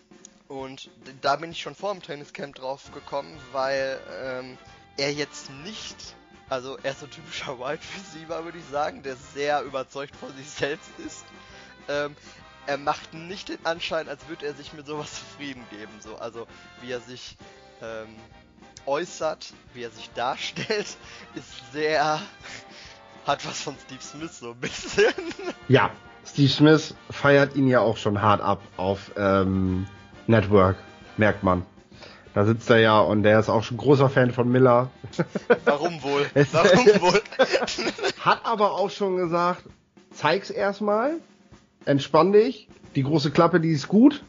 Und 0.47 0.89
da 1.21 1.35
bin 1.35 1.51
ich 1.51 1.61
schon 1.61 1.75
vor 1.75 1.93
dem 1.93 2.01
Trainingscamp 2.01 2.55
drauf 2.55 2.91
gekommen, 2.93 3.37
weil 3.51 3.99
ähm, 4.21 4.57
er 4.97 5.13
jetzt 5.13 5.49
nicht, 5.63 6.15
also 6.49 6.77
er 6.81 6.91
ist 6.91 7.01
so 7.01 7.05
ein 7.05 7.11
typischer 7.11 7.59
Wide 7.59 7.81
Receiver, 7.97 8.45
würde 8.45 8.57
ich 8.57 8.65
sagen, 8.71 9.03
der 9.03 9.15
sehr 9.15 9.61
überzeugt 9.61 10.15
von 10.15 10.35
sich 10.35 10.49
selbst 10.49 10.89
ist. 11.05 11.25
Ähm, 11.87 12.15
er 12.69 12.77
macht 12.77 13.15
nicht 13.15 13.49
den 13.49 13.65
Anschein, 13.65 14.07
als 14.07 14.27
würde 14.29 14.45
er 14.45 14.53
sich 14.53 14.73
mit 14.73 14.85
sowas 14.85 15.11
zufrieden 15.11 15.63
geben. 15.71 15.91
So, 16.01 16.17
also 16.17 16.45
wie 16.81 16.91
er 16.91 16.99
sich 16.99 17.35
ähm, 17.81 18.15
äußert, 18.85 19.53
wie 19.73 19.81
er 19.81 19.89
sich 19.89 20.11
darstellt, 20.11 20.85
ist 21.35 21.73
sehr 21.73 22.21
hat 23.25 23.45
was 23.47 23.61
von 23.61 23.75
Steve 23.85 24.01
Smith 24.01 24.39
so 24.39 24.51
ein 24.51 24.59
bisschen. 24.59 25.13
Ja, 25.67 25.91
Steve 26.25 26.49
Smith 26.49 26.95
feiert 27.11 27.55
ihn 27.55 27.67
ja 27.67 27.79
auch 27.79 27.97
schon 27.97 28.21
hart 28.23 28.41
ab 28.41 28.61
auf 28.77 29.11
ähm, 29.17 29.85
Network, 30.25 30.77
merkt 31.17 31.43
man. 31.43 31.63
Da 32.33 32.45
sitzt 32.45 32.69
er 32.69 32.79
ja 32.79 32.99
und 32.99 33.21
der 33.23 33.39
ist 33.39 33.49
auch 33.49 33.63
schon 33.63 33.77
großer 33.77 34.09
Fan 34.09 34.31
von 34.31 34.49
Miller. 34.49 34.89
Warum 35.65 36.01
wohl? 36.01 36.25
Warum 36.51 36.85
wohl? 37.01 37.21
Hat 38.19 38.45
aber 38.45 38.73
auch 38.73 38.89
schon 38.89 39.17
gesagt, 39.17 39.63
zeig's 40.11 40.49
erstmal, 40.49 41.19
entspann 41.85 42.31
dich, 42.31 42.67
die 42.95 43.03
große 43.03 43.31
Klappe, 43.31 43.59
die 43.59 43.71
ist 43.71 43.87
gut, 43.87 44.23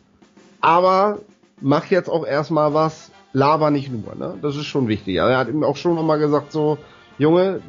aber 0.60 1.20
mach 1.60 1.86
jetzt 1.86 2.08
auch 2.08 2.26
erstmal 2.26 2.74
was, 2.74 3.10
laber 3.32 3.70
nicht 3.70 3.90
nur, 3.90 4.14
ne? 4.14 4.38
Das 4.42 4.56
ist 4.56 4.66
schon 4.66 4.88
wichtig. 4.88 5.20
Also 5.20 5.32
er 5.32 5.38
hat 5.38 5.48
ihm 5.48 5.64
auch 5.64 5.76
schon 5.76 5.94
nochmal 5.94 6.18
gesagt, 6.18 6.52
so, 6.52 6.78
Junge, 7.18 7.62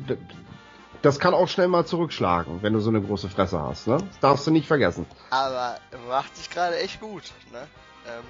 das 1.02 1.20
kann 1.20 1.34
auch 1.34 1.48
schnell 1.48 1.68
mal 1.68 1.86
zurückschlagen, 1.86 2.60
wenn 2.62 2.74
du 2.74 2.80
so 2.80 2.90
eine 2.90 3.02
große 3.02 3.30
Fresse 3.30 3.62
hast, 3.62 3.88
ne? 3.88 3.98
Das 3.98 4.20
darfst 4.20 4.48
du 4.48 4.52
nicht 4.52 4.68
vergessen. 4.68 5.06
Aber 5.30 5.78
macht 6.08 6.36
sich 6.36 6.50
gerade 6.50 6.78
echt 6.80 7.00
gut, 7.00 7.24
ne? 7.52 7.60
Ähm. 8.08 8.24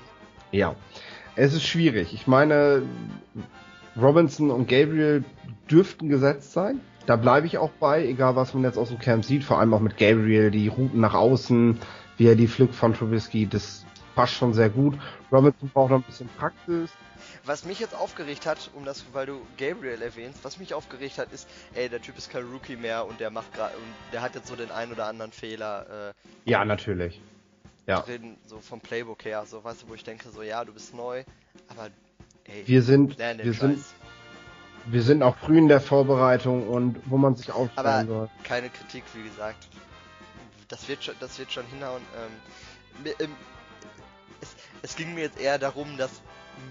Ja. 0.51 0.75
Es 1.35 1.53
ist 1.53 1.63
schwierig. 1.63 2.13
Ich 2.13 2.27
meine, 2.27 2.83
Robinson 3.99 4.51
und 4.51 4.67
Gabriel 4.67 5.23
dürften 5.69 6.09
gesetzt 6.09 6.51
sein. 6.51 6.81
Da 7.05 7.15
bleibe 7.15 7.47
ich 7.47 7.57
auch 7.57 7.71
bei, 7.79 8.05
egal 8.05 8.35
was 8.35 8.53
man 8.53 8.63
jetzt 8.63 8.77
aus 8.77 8.89
dem 8.89 8.99
Camp 8.99 9.25
sieht, 9.25 9.43
vor 9.43 9.59
allem 9.59 9.73
auch 9.73 9.79
mit 9.79 9.97
Gabriel, 9.97 10.51
die 10.51 10.67
Routen 10.67 10.99
nach 10.99 11.13
außen, 11.13 11.79
wie 12.17 12.27
er 12.27 12.35
die 12.35 12.47
pflückt 12.47 12.75
von 12.75 12.93
Trubisky, 12.93 13.47
das 13.47 13.85
passt 14.15 14.33
schon 14.33 14.53
sehr 14.53 14.69
gut. 14.69 14.95
Robinson 15.31 15.69
braucht 15.69 15.91
noch 15.91 15.97
ein 15.97 16.03
bisschen 16.03 16.29
Praxis. 16.37 16.91
Was 17.45 17.65
mich 17.65 17.79
jetzt 17.79 17.95
aufgeregt 17.95 18.45
hat, 18.45 18.69
um 18.75 18.85
das, 18.85 19.03
weil 19.13 19.25
du 19.25 19.41
Gabriel 19.57 20.01
erwähnst, 20.01 20.43
was 20.43 20.59
mich 20.59 20.75
aufgeregt 20.75 21.17
hat, 21.17 21.31
ist, 21.33 21.47
ey, 21.73 21.89
der 21.89 22.01
Typ 22.01 22.17
ist 22.17 22.29
kein 22.29 22.43
Rookie 22.43 22.75
mehr 22.75 23.07
und 23.07 23.19
der 23.19 23.31
macht 23.31 23.51
gerade, 23.53 23.75
und 23.75 24.13
der 24.13 24.21
hat 24.21 24.35
jetzt 24.35 24.47
so 24.47 24.55
den 24.55 24.69
einen 24.69 24.91
oder 24.91 25.07
anderen 25.07 25.31
Fehler. 25.31 26.13
Äh, 26.45 26.49
ja, 26.49 26.63
natürlich. 26.63 27.19
Ja. 27.87 28.01
Drin, 28.01 28.37
so 28.45 28.59
vom 28.59 28.79
Playbook 28.79 29.25
her, 29.25 29.43
so, 29.47 29.63
weißt 29.63 29.83
du, 29.83 29.89
wo 29.89 29.95
ich 29.95 30.03
denke, 30.03 30.29
so, 30.29 30.43
ja, 30.43 30.63
du 30.63 30.71
bist 30.71 30.93
neu, 30.93 31.23
aber, 31.67 31.89
ey, 32.43 32.63
wir 32.67 32.83
sind, 32.83 33.17
wir 33.17 33.53
sind, 33.53 33.79
wir 34.85 35.01
sind 35.03 35.23
auch 35.23 35.37
früh 35.37 35.57
in 35.57 35.67
der 35.67 35.81
Vorbereitung 35.81 36.67
und 36.67 36.97
wo 37.05 37.17
man 37.17 37.35
sich 37.35 37.51
aufstellen 37.51 37.87
aber 37.87 38.05
soll. 38.07 38.29
keine 38.43 38.69
Kritik, 38.69 39.03
wie 39.13 39.23
gesagt. 39.23 39.67
Das 40.67 40.87
wird 40.87 41.03
schon, 41.03 41.15
das 41.19 41.37
wird 41.37 41.51
schon 41.51 41.65
hinhauen. 41.67 42.01
Ähm, 43.05 43.13
ähm, 43.19 43.31
es, 44.41 44.55
es 44.81 44.95
ging 44.95 45.13
mir 45.13 45.21
jetzt 45.21 45.39
eher 45.39 45.57
darum, 45.59 45.97
dass 45.97 46.09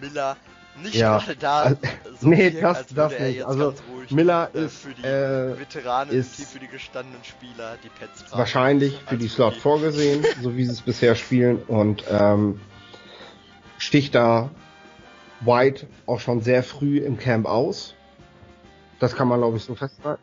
Miller 0.01 0.37
nicht 0.83 0.94
Ja. 0.94 1.18
gerade 1.18 1.37
da 1.37 1.59
Also, 1.62 1.77
so 2.20 2.29
nee, 2.29 2.53
wirkt, 2.53 2.62
das- 2.62 2.77
als 2.79 2.94
das 2.94 3.12
er 3.12 3.27
nicht. 3.27 3.37
jetzt 3.37 3.46
Also, 3.46 3.66
ganz 3.70 3.83
ruhig 3.92 4.11
Miller 4.11 4.51
äh, 4.55 4.64
ist, 4.64 4.77
für 4.79 4.94
die 4.94 5.03
äh, 5.05 5.59
Veteranen, 5.59 6.14
ist 6.14 6.38
die 6.38 6.44
für 6.44 6.59
die 6.59 6.68
gestandenen 6.68 7.23
Spieler 7.25 7.77
die 7.85 7.88
Pets 7.90 8.25
tragen. 8.25 8.38
wahrscheinlich 8.38 9.01
für 9.07 9.16
die 9.18 9.29
Slot 9.29 9.49
Rookie. 9.53 9.61
vorgesehen, 9.61 10.25
so 10.42 10.57
wie 10.57 10.64
sie 10.64 10.73
es 10.73 10.81
bisher 10.81 11.14
spielen 11.14 11.62
und 11.66 12.05
ähm, 12.11 12.61
sticht 13.79 14.14
da 14.14 14.51
White 15.40 15.87
auch 16.07 16.20
schon 16.20 16.40
sehr 16.42 16.62
früh 16.62 16.99
im 16.99 17.18
Camp 17.18 17.46
aus. 17.46 17.94
Das 19.01 19.17
kann 19.17 19.27
man 19.27 19.41
glaube 19.41 19.57
ich 19.57 19.65
so 19.65 19.75
festhalten. 19.75 20.23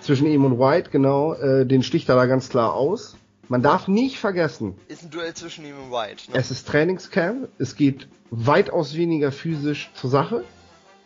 Zwischen 0.00 0.26
ihm 0.28 0.44
und 0.44 0.60
White, 0.60 0.90
genau, 0.90 1.34
äh, 1.34 1.66
den 1.66 1.82
sticht 1.82 2.08
er 2.08 2.14
da 2.14 2.26
ganz 2.26 2.48
klar 2.48 2.74
aus. 2.74 3.16
Man 3.48 3.62
darf 3.62 3.88
nicht 3.88 4.18
vergessen, 4.18 4.74
Ist 4.88 5.04
ein 5.04 5.10
Duell 5.10 5.34
zwischen 5.34 5.64
ihm 5.64 5.76
und 5.76 5.90
White. 5.90 6.30
Ne? 6.30 6.38
es 6.38 6.50
ist 6.50 6.68
Trainingscamp, 6.68 7.48
es 7.58 7.76
geht 7.76 8.08
weitaus 8.30 8.96
weniger 8.96 9.32
physisch 9.32 9.90
zur 9.94 10.10
Sache. 10.10 10.44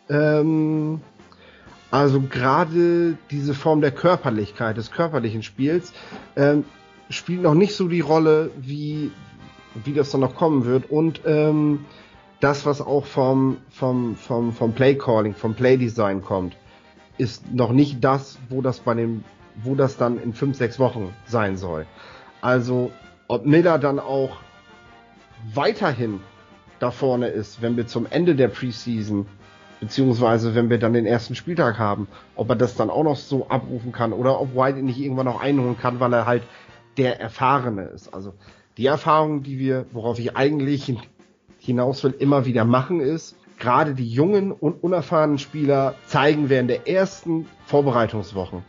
Ähm, 0.08 1.00
also 1.90 2.20
gerade 2.20 3.16
diese 3.30 3.54
Form 3.54 3.80
der 3.80 3.90
Körperlichkeit, 3.90 4.76
des 4.76 4.90
körperlichen 4.90 5.42
Spiels, 5.42 5.92
ähm, 6.36 6.64
spielt 7.08 7.42
noch 7.42 7.54
nicht 7.54 7.74
so 7.74 7.88
die 7.88 8.00
Rolle, 8.00 8.50
wie, 8.56 9.10
wie 9.84 9.92
das 9.92 10.10
dann 10.10 10.20
noch 10.20 10.34
kommen 10.34 10.64
wird. 10.64 10.90
Und 10.90 11.22
ähm, 11.26 11.84
das, 12.40 12.64
was 12.66 12.80
auch 12.80 13.04
vom, 13.04 13.58
vom, 13.70 14.16
vom, 14.16 14.52
vom 14.52 14.72
Play 14.72 14.96
Calling, 14.96 15.34
vom 15.34 15.54
Play 15.54 15.76
Design 15.76 16.22
kommt, 16.22 16.56
ist 17.18 17.52
noch 17.52 17.72
nicht 17.72 18.02
das, 18.02 18.38
wo 18.48 18.62
das 18.62 18.80
bei 18.80 18.94
dem, 18.94 19.24
wo 19.62 19.74
das 19.74 19.98
dann 19.98 20.20
in 20.20 20.32
fünf, 20.32 20.56
sechs 20.56 20.78
Wochen 20.78 21.14
sein 21.26 21.58
soll. 21.58 21.86
Also, 22.40 22.90
ob 23.28 23.44
Miller 23.44 23.78
dann 23.78 23.98
auch 23.98 24.38
weiterhin 25.54 26.20
da 26.78 26.90
vorne 26.90 27.28
ist, 27.28 27.60
wenn 27.60 27.76
wir 27.76 27.86
zum 27.86 28.06
Ende 28.08 28.34
der 28.34 28.48
Preseason, 28.48 29.26
beziehungsweise 29.80 30.54
wenn 30.54 30.70
wir 30.70 30.78
dann 30.78 30.94
den 30.94 31.04
ersten 31.04 31.34
Spieltag 31.34 31.78
haben, 31.78 32.08
ob 32.36 32.48
er 32.48 32.56
das 32.56 32.74
dann 32.74 32.88
auch 32.88 33.04
noch 33.04 33.16
so 33.16 33.48
abrufen 33.48 33.92
kann 33.92 34.14
oder 34.14 34.40
ob 34.40 34.54
White 34.54 34.78
ihn 34.78 34.86
nicht 34.86 34.98
irgendwann 34.98 35.26
noch 35.26 35.40
einholen 35.40 35.78
kann, 35.78 36.00
weil 36.00 36.12
er 36.14 36.26
halt 36.26 36.42
der 36.96 37.20
Erfahrene 37.20 37.82
ist. 37.82 38.12
Also 38.14 38.32
die 38.78 38.86
Erfahrung, 38.86 39.42
die 39.42 39.58
wir, 39.58 39.84
worauf 39.92 40.18
ich 40.18 40.36
eigentlich 40.36 40.96
hinaus 41.60 42.02
will, 42.04 42.14
immer 42.18 42.44
wieder 42.46 42.64
machen, 42.64 43.00
ist, 43.00 43.36
gerade 43.58 43.94
die 43.94 44.08
jungen 44.08 44.52
und 44.52 44.82
unerfahrenen 44.82 45.38
Spieler 45.38 45.94
zeigen 46.06 46.48
während 46.48 46.70
der 46.70 46.88
ersten 46.88 47.46
Vorbereitungswochen 47.66 48.64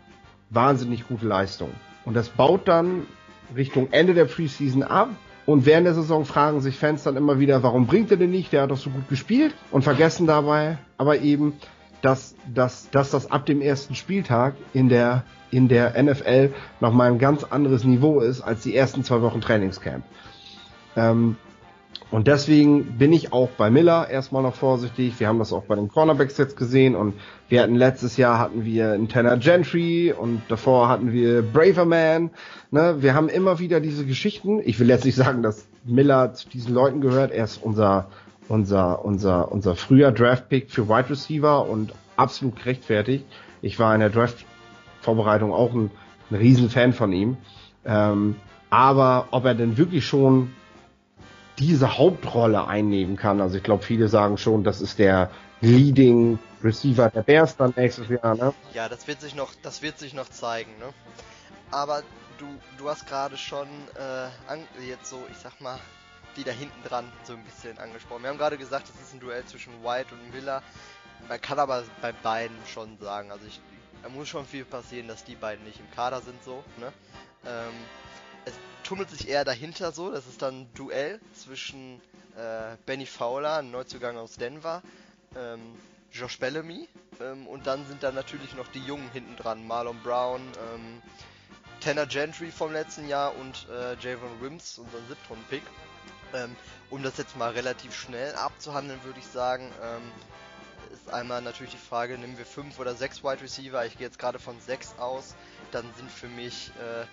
wahnsinnig 0.51 1.07
gute 1.07 1.25
Leistungen. 1.25 1.73
Und 2.05 2.13
das 2.15 2.29
baut 2.29 2.67
dann 2.67 3.07
Richtung 3.55 3.87
Ende 3.91 4.13
der 4.13 4.25
Preseason 4.25 4.83
ab. 4.83 5.09
Und 5.45 5.65
während 5.65 5.87
der 5.87 5.95
Saison 5.95 6.25
fragen 6.25 6.61
sich 6.61 6.77
Fans 6.77 7.03
dann 7.03 7.17
immer 7.17 7.39
wieder, 7.39 7.63
warum 7.63 7.87
bringt 7.87 8.11
er 8.11 8.17
den 8.17 8.29
nicht? 8.29 8.53
Der 8.53 8.63
hat 8.63 8.71
doch 8.71 8.77
so 8.77 8.89
gut 8.89 9.09
gespielt. 9.09 9.55
Und 9.71 9.83
vergessen 9.83 10.27
dabei 10.27 10.77
aber 10.97 11.19
eben, 11.19 11.53
dass, 12.01 12.35
dass, 12.53 12.89
dass 12.91 13.11
das 13.11 13.31
ab 13.31 13.45
dem 13.45 13.61
ersten 13.61 13.95
Spieltag 13.95 14.55
in 14.73 14.89
der, 14.89 15.23
in 15.49 15.67
der 15.67 16.01
NFL 16.01 16.53
nochmal 16.79 17.11
ein 17.11 17.19
ganz 17.19 17.43
anderes 17.43 17.83
Niveau 17.83 18.19
ist 18.19 18.41
als 18.41 18.61
die 18.61 18.75
ersten 18.75 19.03
zwei 19.03 19.21
Wochen 19.21 19.41
Trainingscamp. 19.41 20.03
Ähm, 20.95 21.37
und 22.11 22.27
deswegen 22.27 22.97
bin 22.97 23.13
ich 23.13 23.31
auch 23.33 23.49
bei 23.49 23.69
Miller 23.69 24.09
erstmal 24.09 24.43
noch 24.43 24.55
vorsichtig. 24.55 25.19
Wir 25.19 25.27
haben 25.27 25.39
das 25.39 25.53
auch 25.53 25.63
bei 25.63 25.75
den 25.75 25.87
Cornerbacks 25.87 26.37
jetzt 26.37 26.57
gesehen 26.57 26.95
und 26.95 27.13
wir 27.47 27.61
hatten 27.63 27.75
letztes 27.75 28.17
Jahr 28.17 28.37
hatten 28.37 28.65
wir 28.65 28.91
einen 28.91 29.07
Tanner 29.07 29.37
Gentry 29.37 30.13
und 30.17 30.41
davor 30.49 30.89
hatten 30.89 31.13
wir 31.13 31.41
Braverman. 31.41 32.31
Ne? 32.69 32.97
Wir 32.99 33.13
haben 33.13 33.29
immer 33.29 33.59
wieder 33.59 33.79
diese 33.79 34.05
Geschichten. 34.05 34.61
Ich 34.63 34.79
will 34.79 34.89
jetzt 34.89 35.05
nicht 35.05 35.15
sagen, 35.15 35.41
dass 35.41 35.67
Miller 35.85 36.33
zu 36.33 36.49
diesen 36.49 36.73
Leuten 36.73 36.99
gehört. 36.99 37.31
Er 37.31 37.45
ist 37.45 37.63
unser 37.63 38.09
unser, 38.51 39.05
unser, 39.05 39.51
unser 39.51 39.75
früher 39.75 40.11
Draft-Pick 40.11 40.69
für 40.69 40.89
Wide 40.89 41.09
Receiver 41.09 41.67
und 41.67 41.93
absolut 42.17 42.57
gerechtfertigt. 42.57 43.25
Ich 43.61 43.79
war 43.79 43.93
in 43.93 44.01
der 44.01 44.09
Draft-Vorbereitung 44.09 45.53
auch 45.53 45.73
ein, 45.73 45.89
ein 46.29 46.35
Riesenfan 46.35 46.91
von 46.91 47.13
ihm. 47.13 47.37
Ähm, 47.85 48.35
aber 48.69 49.29
ob 49.31 49.45
er 49.45 49.55
denn 49.55 49.77
wirklich 49.77 50.05
schon 50.05 50.51
diese 51.61 51.97
Hauptrolle 51.97 52.67
einnehmen 52.67 53.15
kann, 53.15 53.39
also 53.39 53.55
ich 53.55 53.63
glaube, 53.63 53.83
viele 53.83 54.07
sagen 54.07 54.37
schon, 54.37 54.63
das 54.63 54.81
ist 54.81 54.97
der 54.97 55.29
Leading 55.61 56.39
Receiver 56.63 57.09
der 57.09 57.21
Bears 57.21 57.55
dann 57.55 57.71
nächstes 57.75 58.09
Jahr, 58.09 58.35
ne? 58.35 58.53
Ja, 58.73 58.89
das 58.89 59.07
wird 59.07 59.21
sich 59.21 59.35
noch, 59.35 59.53
das 59.61 59.83
wird 59.83 59.99
sich 59.99 60.15
noch 60.15 60.27
zeigen, 60.27 60.71
ne? 60.79 60.91
Aber 61.69 62.01
du, 62.39 62.47
du 62.79 62.89
hast 62.89 63.05
gerade 63.05 63.37
schon 63.37 63.67
äh, 63.95 64.87
jetzt 64.87 65.09
so, 65.09 65.19
ich 65.29 65.37
sag 65.37 65.61
mal, 65.61 65.79
die 66.35 66.43
da 66.43 66.51
hinten 66.51 66.83
dran 66.83 67.05
so 67.23 67.33
ein 67.33 67.43
bisschen 67.43 67.77
angesprochen. 67.77 68.23
Wir 68.23 68.31
haben 68.31 68.39
gerade 68.39 68.57
gesagt, 68.57 68.87
es 68.89 68.99
ist 68.99 69.13
ein 69.13 69.19
Duell 69.19 69.45
zwischen 69.45 69.71
White 69.83 70.07
und 70.13 70.33
Miller. 70.33 70.63
Man 71.29 71.39
kann 71.39 71.59
aber 71.59 71.83
bei 72.01 72.11
beiden 72.11 72.57
schon 72.65 72.97
sagen, 72.99 73.31
also 73.31 73.45
ich, 73.45 73.61
da 74.01 74.09
muss 74.09 74.27
schon 74.27 74.47
viel 74.47 74.65
passieren, 74.65 75.07
dass 75.07 75.23
die 75.23 75.35
beiden 75.35 75.63
nicht 75.63 75.79
im 75.79 75.91
Kader 75.91 76.21
sind 76.21 76.43
so. 76.43 76.63
Ne? 76.79 76.91
Ähm, 77.45 77.73
tummelt 78.91 79.09
sich 79.09 79.29
eher 79.29 79.45
dahinter 79.45 79.93
so, 79.93 80.11
das 80.11 80.27
ist 80.27 80.41
dann 80.41 80.63
ein 80.63 80.73
Duell 80.73 81.21
zwischen 81.33 82.01
äh, 82.35 82.75
Benny 82.85 83.05
Fowler, 83.05 83.59
ein 83.59 83.71
Neuzugang 83.71 84.17
aus 84.17 84.33
Denver, 84.35 84.81
ähm, 85.33 85.61
Josh 86.11 86.37
Bellamy 86.37 86.89
ähm, 87.21 87.47
und 87.47 87.67
dann 87.67 87.87
sind 87.87 88.03
da 88.03 88.11
natürlich 88.11 88.53
noch 88.53 88.67
die 88.67 88.85
Jungen 88.85 89.09
hinten 89.13 89.37
dran, 89.37 89.65
Marlon 89.65 89.97
Brown, 90.03 90.41
ähm, 90.41 91.01
Tanner 91.79 92.05
Gentry 92.05 92.51
vom 92.51 92.73
letzten 92.73 93.07
Jahr 93.07 93.33
und 93.37 93.65
äh, 93.69 93.95
Javon 94.01 94.41
Wims, 94.41 94.77
unseren 94.77 95.07
Siebtrunden-Pick. 95.07 95.63
Ähm, 96.33 96.53
um 96.89 97.01
das 97.01 97.15
jetzt 97.15 97.37
mal 97.37 97.51
relativ 97.51 97.95
schnell 97.95 98.35
abzuhandeln, 98.35 99.01
würde 99.05 99.19
ich 99.19 99.27
sagen, 99.27 99.71
ähm, 99.81 100.01
ist 100.93 101.09
einmal 101.13 101.41
natürlich 101.41 101.71
die 101.71 101.77
Frage, 101.77 102.17
nehmen 102.17 102.37
wir 102.37 102.45
fünf 102.45 102.77
oder 102.77 102.93
sechs 102.93 103.23
Wide 103.23 103.41
Receiver? 103.41 103.85
Ich 103.85 103.97
gehe 103.97 104.05
jetzt 104.05 104.19
gerade 104.19 104.37
von 104.37 104.59
sechs 104.59 104.95
aus. 104.99 105.33
Dann 105.71 105.85
sind 105.95 106.11
für 106.11 106.27
mich 106.27 106.71
äh, 106.77 107.05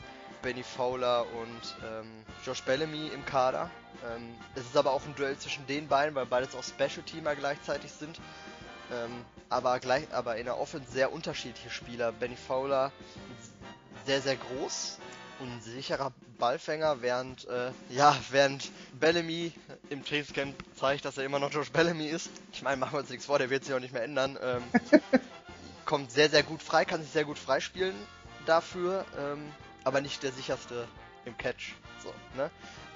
Benny 0.42 0.62
Fowler 0.62 1.26
und 1.40 1.76
ähm, 1.84 2.24
Josh 2.44 2.62
Bellamy 2.62 3.08
im 3.08 3.24
Kader. 3.24 3.70
Ähm, 4.04 4.34
es 4.54 4.62
ist 4.62 4.76
aber 4.76 4.92
auch 4.92 5.04
ein 5.04 5.14
Duell 5.14 5.36
zwischen 5.38 5.66
den 5.66 5.88
beiden, 5.88 6.14
weil 6.14 6.26
beides 6.26 6.54
auch 6.54 6.64
Special 6.64 7.02
Teamer 7.04 7.34
gleichzeitig 7.34 7.92
sind. 7.92 8.20
Ähm, 8.92 9.24
aber, 9.48 9.80
gleich, 9.80 10.04
aber 10.12 10.36
in 10.36 10.44
der 10.44 10.58
Offense 10.58 10.90
sehr 10.90 11.12
unterschiedliche 11.12 11.70
Spieler. 11.70 12.12
Benny 12.12 12.36
Fowler 12.36 12.92
sehr, 14.06 14.22
sehr 14.22 14.36
groß, 14.36 14.98
und 15.40 15.62
sicherer 15.62 16.12
Ballfänger, 16.38 17.02
während, 17.02 17.46
äh, 17.48 17.70
ja, 17.90 18.16
während 18.30 18.70
Bellamy 18.98 19.52
im 19.90 20.04
Trainingscamp 20.04 20.54
zeigt, 20.76 21.04
dass 21.04 21.18
er 21.18 21.24
immer 21.24 21.38
noch 21.38 21.52
Josh 21.52 21.70
Bellamy 21.70 22.06
ist. 22.06 22.30
Ich 22.52 22.62
meine, 22.62 22.76
machen 22.76 22.94
wir 22.94 23.00
uns 23.00 23.10
nichts 23.10 23.26
vor, 23.26 23.38
der 23.38 23.50
wird 23.50 23.64
sich 23.64 23.74
auch 23.74 23.80
nicht 23.80 23.92
mehr 23.92 24.02
ändern. 24.04 24.38
Ähm, 24.42 24.62
kommt 25.84 26.10
sehr, 26.10 26.28
sehr 26.28 26.42
gut 26.42 26.62
frei, 26.62 26.84
kann 26.84 27.02
sich 27.02 27.10
sehr 27.10 27.24
gut 27.24 27.38
freispielen 27.38 27.94
dafür, 28.46 29.04
ähm, 29.18 29.52
aber 29.84 30.00
nicht 30.00 30.22
der 30.22 30.32
sicherste 30.32 30.86
im 31.24 31.36
Catch. 31.36 31.74
So, 32.02 32.12
ne? 32.36 32.50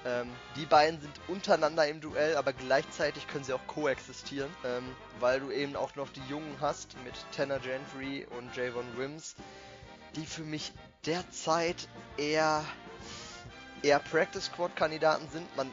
Ähm, 0.05 0.29
die 0.57 0.65
beiden 0.65 0.99
sind 0.99 1.13
untereinander 1.27 1.87
im 1.87 2.01
Duell, 2.01 2.35
aber 2.35 2.51
gleichzeitig 2.51 3.27
können 3.27 3.45
sie 3.45 3.53
auch 3.53 3.65
koexistieren, 3.67 4.49
ähm, 4.65 4.83
weil 5.19 5.39
du 5.39 5.49
eben 5.51 5.75
auch 5.75 5.95
noch 5.95 6.09
die 6.09 6.23
Jungen 6.29 6.57
hast 6.59 6.95
mit 7.05 7.13
Tanner 7.35 7.59
Gentry 7.59 8.27
und 8.37 8.55
Javon 8.55 8.85
Wims, 8.97 9.35
die 10.15 10.25
für 10.25 10.43
mich 10.43 10.73
derzeit 11.05 11.87
eher 12.17 12.65
eher 13.81 13.99
Practice 13.99 14.45
Squad 14.45 14.75
Kandidaten 14.75 15.27
sind. 15.29 15.55
Man 15.55 15.71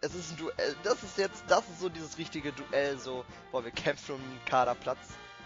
es 0.00 0.14
ist 0.14 0.30
ein 0.32 0.36
Duell, 0.36 0.76
das 0.84 1.02
ist 1.02 1.18
jetzt 1.18 1.42
das 1.48 1.60
ist 1.68 1.80
so 1.80 1.88
dieses 1.88 2.18
richtige 2.18 2.52
Duell 2.52 2.98
so, 2.98 3.24
wo 3.50 3.64
wir 3.64 3.70
kämpfen 3.72 4.16
um 4.16 4.20
den 4.20 4.44
Kaderplatz, 4.44 4.98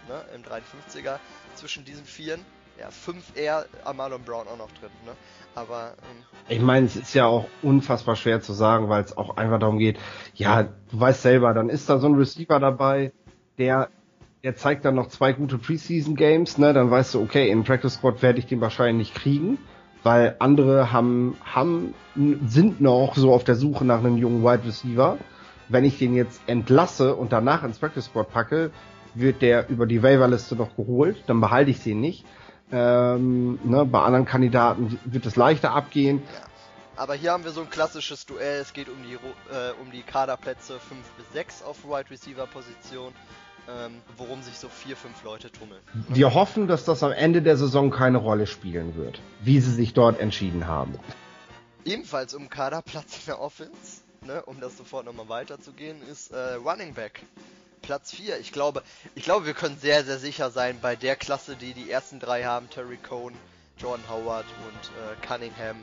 ne, 0.09 0.25
im 0.35 0.43
53er 0.43 1.19
zwischen 1.55 1.85
diesen 1.85 2.05
Vieren. 2.05 2.45
Ja, 2.79 2.89
fünf 2.89 3.35
eher 3.35 3.65
Marlon 3.95 4.23
Brown 4.23 4.47
auch 4.47 4.57
noch 4.57 4.71
drin, 4.71 4.89
ne? 5.05 5.11
Aber 5.55 5.93
ähm, 6.01 6.23
ich 6.49 6.61
meine, 6.61 6.87
es 6.87 6.95
ist 6.95 7.13
ja 7.13 7.25
auch 7.25 7.45
unfassbar 7.61 8.15
schwer 8.15 8.41
zu 8.41 8.53
sagen, 8.53 8.89
weil 8.89 9.03
es 9.03 9.15
auch 9.15 9.37
einfach 9.37 9.59
darum 9.59 9.77
geht, 9.77 9.99
ja, 10.33 10.63
du 10.63 10.99
weißt 10.99 11.21
selber, 11.21 11.53
dann 11.53 11.69
ist 11.69 11.89
da 11.89 11.99
so 11.99 12.07
ein 12.07 12.15
Receiver 12.15 12.59
dabei, 12.59 13.11
der 13.57 13.89
er 14.43 14.55
zeigt 14.57 14.83
dann 14.83 14.95
noch 14.95 15.07
zwei 15.07 15.31
gute 15.31 15.57
Preseason 15.57 16.15
Games, 16.15 16.57
ne, 16.57 16.73
dann 16.73 16.91
weißt 16.91 17.13
du, 17.13 17.21
okay, 17.21 17.49
in 17.49 17.63
Practice 17.63 17.93
Squad 17.93 18.21
werde 18.21 18.39
ich 18.39 18.45
den 18.45 18.59
wahrscheinlich 18.59 19.07
nicht 19.07 19.15
kriegen, 19.15 19.57
weil 20.03 20.35
andere 20.39 20.91
haben, 20.91 21.37
haben, 21.45 21.93
sind 22.45 22.81
noch 22.81 23.15
so 23.15 23.33
auf 23.33 23.45
der 23.45 23.55
Suche 23.55 23.85
nach 23.85 23.99
einem 23.99 24.17
jungen 24.17 24.43
Wide 24.43 24.65
Receiver. 24.65 25.17
Wenn 25.69 25.85
ich 25.85 25.97
den 25.97 26.13
jetzt 26.13 26.41
entlasse 26.45 27.15
und 27.15 27.31
danach 27.31 27.63
ins 27.63 27.79
Practice 27.79 28.05
Squad 28.05 28.33
packe, 28.33 28.71
wird 29.15 29.41
der 29.41 29.69
über 29.69 29.85
die 29.85 30.03
Waiverliste 30.03 30.57
noch 30.57 30.75
geholt, 30.75 31.23
dann 31.27 31.39
behalte 31.39 31.71
ich 31.71 31.81
den 31.81 32.01
nicht. 32.01 32.25
Ähm, 32.73 33.59
ne, 33.63 33.85
bei 33.85 34.01
anderen 34.01 34.25
Kandidaten 34.25 34.99
wird 35.05 35.25
es 35.25 35.35
leichter 35.35 35.71
abgehen. 35.71 36.21
Aber 36.95 37.13
hier 37.13 37.31
haben 37.31 37.43
wir 37.43 37.51
so 37.51 37.61
ein 37.61 37.69
klassisches 37.69 38.25
Duell. 38.25 38.61
Es 38.61 38.73
geht 38.73 38.89
um 38.89 38.97
die, 39.03 39.13
äh, 39.13 39.71
um 39.81 39.91
die 39.91 40.01
Kaderplätze 40.01 40.79
5 40.79 40.99
bis 41.17 41.33
6 41.33 41.63
auf 41.63 41.85
Wide 41.85 42.09
Receiver 42.09 42.47
Position 42.47 43.13
ähm, 43.67 44.01
worum 44.17 44.41
sich 44.41 44.57
so 44.57 44.67
vier, 44.67 44.95
fünf 44.95 45.23
Leute 45.23 45.51
tummeln. 45.51 45.81
Wir 46.09 46.33
hoffen, 46.33 46.67
dass 46.67 46.85
das 46.85 47.03
am 47.03 47.11
Ende 47.11 47.41
der 47.41 47.57
Saison 47.57 47.91
keine 47.91 48.17
Rolle 48.17 48.47
spielen 48.47 48.95
wird, 48.95 49.21
wie 49.41 49.59
sie 49.59 49.71
sich 49.71 49.93
dort 49.93 50.19
entschieden 50.19 50.67
haben. 50.67 50.99
Ebenfalls 51.85 52.33
um 52.33 52.49
Kaderplatz 52.49 53.19
in 53.19 53.25
der 53.27 53.39
Offense, 53.39 54.01
ne, 54.25 54.43
um 54.45 54.59
das 54.59 54.77
sofort 54.77 55.05
nochmal 55.05 55.29
weiterzugehen, 55.29 55.97
ist 56.09 56.31
äh, 56.31 56.53
Running 56.55 56.93
Back. 56.93 57.25
Platz 57.83 58.11
4. 58.15 58.39
Ich 58.39 58.51
glaube, 58.51 58.81
ich 59.13 59.23
glaube, 59.23 59.45
wir 59.45 59.53
können 59.53 59.77
sehr, 59.77 60.03
sehr 60.03 60.17
sicher 60.17 60.49
sein 60.49 60.79
bei 60.81 60.95
der 60.95 61.15
Klasse, 61.15 61.55
die 61.55 61.73
die 61.73 61.91
ersten 61.91 62.19
drei 62.19 62.43
haben, 62.45 62.67
Terry 62.71 62.97
Cohn, 62.97 63.33
Jordan 63.77 64.03
Howard 64.09 64.45
und 64.65 64.89
äh, 64.89 65.27
Cunningham, 65.27 65.75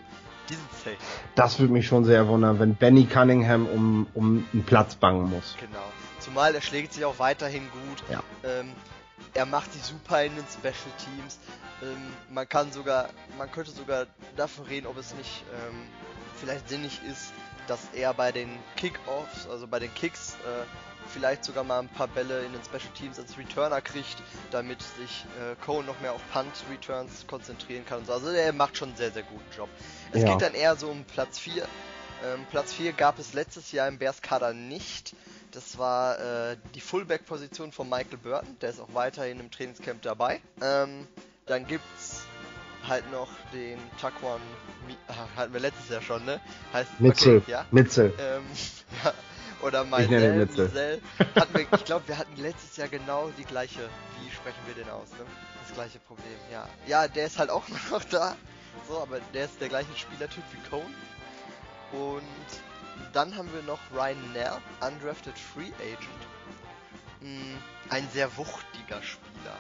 die 0.49 0.55
sind 0.55 0.73
safe. 0.73 0.97
Das 1.37 1.61
würde 1.61 1.73
mich 1.73 1.87
schon 1.87 2.05
sehr 2.05 2.27
wundern, 2.27 2.59
wenn 2.59 2.75
Benny 2.75 3.05
Cunningham 3.07 3.67
um, 3.67 4.07
um 4.15 4.49
einen 4.53 4.65
Platz 4.65 4.97
bangen 4.97 5.31
muss. 5.31 5.57
Genau. 5.61 5.85
Zumal 6.19 6.55
er 6.55 6.61
schlägt 6.61 6.93
sich 6.95 7.05
auch 7.05 7.19
weiterhin 7.19 7.69
gut. 7.71 8.03
Ja. 8.11 8.23
Ähm, 8.43 8.73
er 9.35 9.47
macht 9.47 9.73
sich 9.73 9.83
super 9.83 10.25
in 10.25 10.35
den 10.35 10.45
Special 10.47 10.75
Teams. 10.99 11.39
Ähm, 11.83 12.13
man 12.31 12.49
kann 12.49 12.73
sogar, 12.73 13.11
man 13.39 13.51
könnte 13.53 13.71
sogar 13.71 14.07
davon 14.37 14.67
reden, 14.67 14.87
ob 14.87 14.99
es 14.99 15.15
nicht 15.15 15.45
ähm, 15.53 15.83
vielleicht 16.37 16.69
sinnig 16.69 17.01
ist, 17.09 17.33
dass 17.69 17.81
er 17.95 18.15
bei 18.15 18.33
den 18.33 18.49
Kickoffs, 18.77 19.47
also 19.49 19.67
bei 19.67 19.79
den 19.79 19.93
Kicks, 19.95 20.35
äh, 20.45 20.65
vielleicht 21.09 21.45
sogar 21.45 21.65
mal 21.65 21.81
ein 21.81 21.89
paar 21.89 22.09
Bälle 22.09 22.45
in 22.45 22.53
den 22.53 22.63
Special 22.63 22.93
Teams 22.95 23.19
als 23.19 23.37
Returner 23.37 23.81
kriegt, 23.81 24.17
damit 24.51 24.83
sich 24.83 25.25
äh, 25.41 25.55
Cole 25.65 25.85
noch 25.85 26.01
mehr 26.01 26.13
auf 26.13 26.23
Punt 26.33 26.53
Returns 26.71 27.27
konzentrieren 27.27 27.85
kann. 27.85 28.03
Also 28.09 28.29
er 28.29 28.53
macht 28.53 28.77
schon 28.77 28.91
einen 28.91 28.97
sehr, 28.97 29.11
sehr 29.11 29.23
guten 29.23 29.57
Job. 29.57 29.69
Es 30.13 30.23
ja. 30.23 30.33
geht 30.33 30.43
dann 30.43 30.55
eher 30.55 30.77
so 30.77 30.89
um 30.89 31.05
Platz 31.05 31.39
4 31.39 31.67
Ähm, 32.23 32.45
Platz 32.51 32.73
4 32.75 32.93
gab 32.93 33.19
es 33.19 33.33
letztes 33.33 33.73
Jahr 33.73 33.89
im 33.89 33.99
Bears-Kader 33.99 34.53
nicht. 34.53 35.15
Das 35.53 35.79
war 35.79 36.19
äh, 36.19 36.57
die 36.75 36.81
Fullback-Position 36.81 37.73
von 37.73 37.89
Michael 37.89 38.19
Burton. 38.19 38.57
Der 38.61 38.71
ist 38.71 38.81
auch 38.81 38.93
weiterhin 38.93 39.41
im 39.41 39.51
Trainingscamp 39.51 40.03
dabei. 40.03 40.41
Ähm, 40.63 41.09
dann 41.47 41.67
gibt's 41.67 42.25
halt 42.89 43.11
noch 43.11 43.29
den 43.53 43.79
Taquan, 44.01 44.41
ach, 45.09 45.27
hatten 45.37 45.53
wir 45.53 45.61
letztes 45.61 45.89
Jahr 45.89 46.03
schon, 46.03 46.25
ne? 46.25 46.41
Heißt 46.73 47.01
Mitzel. 47.01 47.39
Okay, 47.39 47.51
ja? 47.51 47.67
Mitzel. 47.71 48.15
Ähm, 48.19 48.43
ja. 49.05 49.13
Oder. 49.63 49.81
Hatten 49.91 51.55
wir, 51.55 51.67
ich 51.73 51.85
glaube, 51.85 52.09
wir 52.09 52.19
hatten 52.19 52.37
letztes 52.37 52.77
Jahr 52.77 52.89
genau 52.89 53.31
die 53.39 53.45
gleiche. 53.45 53.89
Wie 54.23 54.31
sprechen 54.31 54.61
wir 54.67 54.75
den 54.75 54.91
aus, 54.91 55.11
ne? 55.13 55.27
Das 55.67 55.75
gleiche 55.75 55.99
Problem, 56.01 56.39
ja. 56.51 56.69
Ja, 56.87 57.09
der 57.09 57.27
ist 57.27 57.39
halt 57.39 57.51
auch 57.51 57.65
noch 57.91 58.05
da. 58.05 58.37
So, 58.89 59.01
aber 59.01 59.21
der 59.35 59.45
ist 59.45 59.61
der 59.61 59.69
gleiche 59.69 59.95
Spielertyp 59.97 60.45
wie 60.53 60.69
Cone. 60.69 60.95
Und 61.93 62.23
dann 63.13 63.37
haben 63.37 63.53
wir 63.53 63.63
noch 63.63 63.81
Ryan 63.93 64.33
Nell, 64.33 64.53
Undrafted 64.81 65.37
Free 65.39 65.73
Agent. 65.81 66.21
Hm, 67.21 67.59
ein 67.91 68.09
sehr 68.13 68.37
wuchtiger 68.37 69.03
Spieler. 69.03 69.57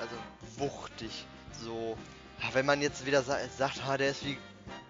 Also 0.00 0.14
wuchtig. 0.58 1.24
So, 1.62 1.96
wenn 2.52 2.66
man 2.66 2.80
jetzt 2.80 3.06
wieder 3.06 3.22
sagt, 3.22 3.80
ah, 3.86 3.96
der 3.96 4.10
ist 4.10 4.24
wie, 4.24 4.38